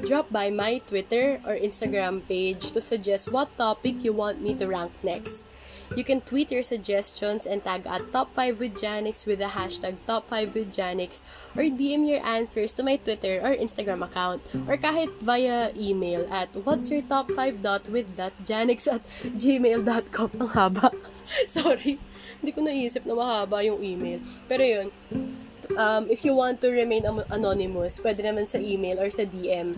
drop 0.00 0.32
by 0.32 0.50
my 0.50 0.78
Twitter 0.88 1.40
or 1.44 1.54
Instagram 1.56 2.24
page 2.26 2.72
to 2.72 2.80
suggest 2.80 3.30
what 3.30 3.52
topic 3.56 4.02
you 4.04 4.12
want 4.12 4.40
me 4.40 4.54
to 4.54 4.66
rank 4.66 4.92
next. 5.04 5.46
You 5.94 6.02
can 6.02 6.20
tweet 6.20 6.50
your 6.50 6.66
suggestions 6.66 7.46
and 7.46 7.62
tag 7.62 7.86
at 7.86 8.10
Top5 8.10 8.58
with 8.58 8.74
Janix 8.74 9.26
with 9.26 9.38
the 9.38 9.54
hashtag 9.54 10.02
Top5 10.08 10.54
with 10.54 10.74
Janix 10.74 11.22
or 11.54 11.62
DM 11.62 12.08
your 12.08 12.24
answers 12.26 12.72
to 12.74 12.82
my 12.82 12.96
Twitter 12.96 13.38
or 13.38 13.54
Instagram 13.54 14.02
account 14.02 14.42
or 14.66 14.74
kahit 14.76 15.14
via 15.22 15.70
email 15.76 16.26
at 16.26 16.50
what's 16.66 16.90
your 16.90 17.02
top 17.06 17.30
5 17.30 17.62
dot 17.62 17.86
with 17.86 18.16
dot 18.16 18.34
janix 18.42 18.90
at 18.90 19.06
gmail.com. 19.22 20.30
Ang 20.42 20.52
haba. 20.58 20.90
Sorry. 21.46 22.02
Hindi 22.40 22.50
ko 22.50 22.60
naisip 22.66 23.06
na 23.06 23.14
mahaba 23.14 23.62
yung 23.62 23.80
email. 23.80 24.20
Pero 24.50 24.62
yun, 24.62 24.88
um, 25.78 26.04
if 26.10 26.24
you 26.24 26.34
want 26.34 26.60
to 26.60 26.68
remain 26.70 27.06
anonymous, 27.30 28.00
pwede 28.02 28.22
naman 28.26 28.46
sa 28.48 28.58
email 28.58 28.98
or 29.00 29.08
sa 29.08 29.24
DM. 29.24 29.74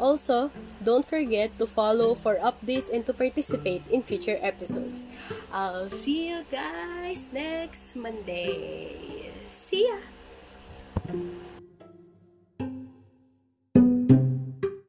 Also, 0.00 0.50
don't 0.84 1.06
forget 1.06 1.56
to 1.58 1.66
follow 1.66 2.14
for 2.14 2.36
updates 2.36 2.92
and 2.92 3.06
to 3.06 3.12
participate 3.12 3.82
in 3.90 4.02
future 4.02 4.38
episodes. 4.42 5.04
I'll 5.52 5.90
see 5.90 6.28
you 6.28 6.44
guys 6.50 7.28
next 7.32 7.96
Monday. 7.96 9.30
See 9.48 9.88
ya! 9.88 9.98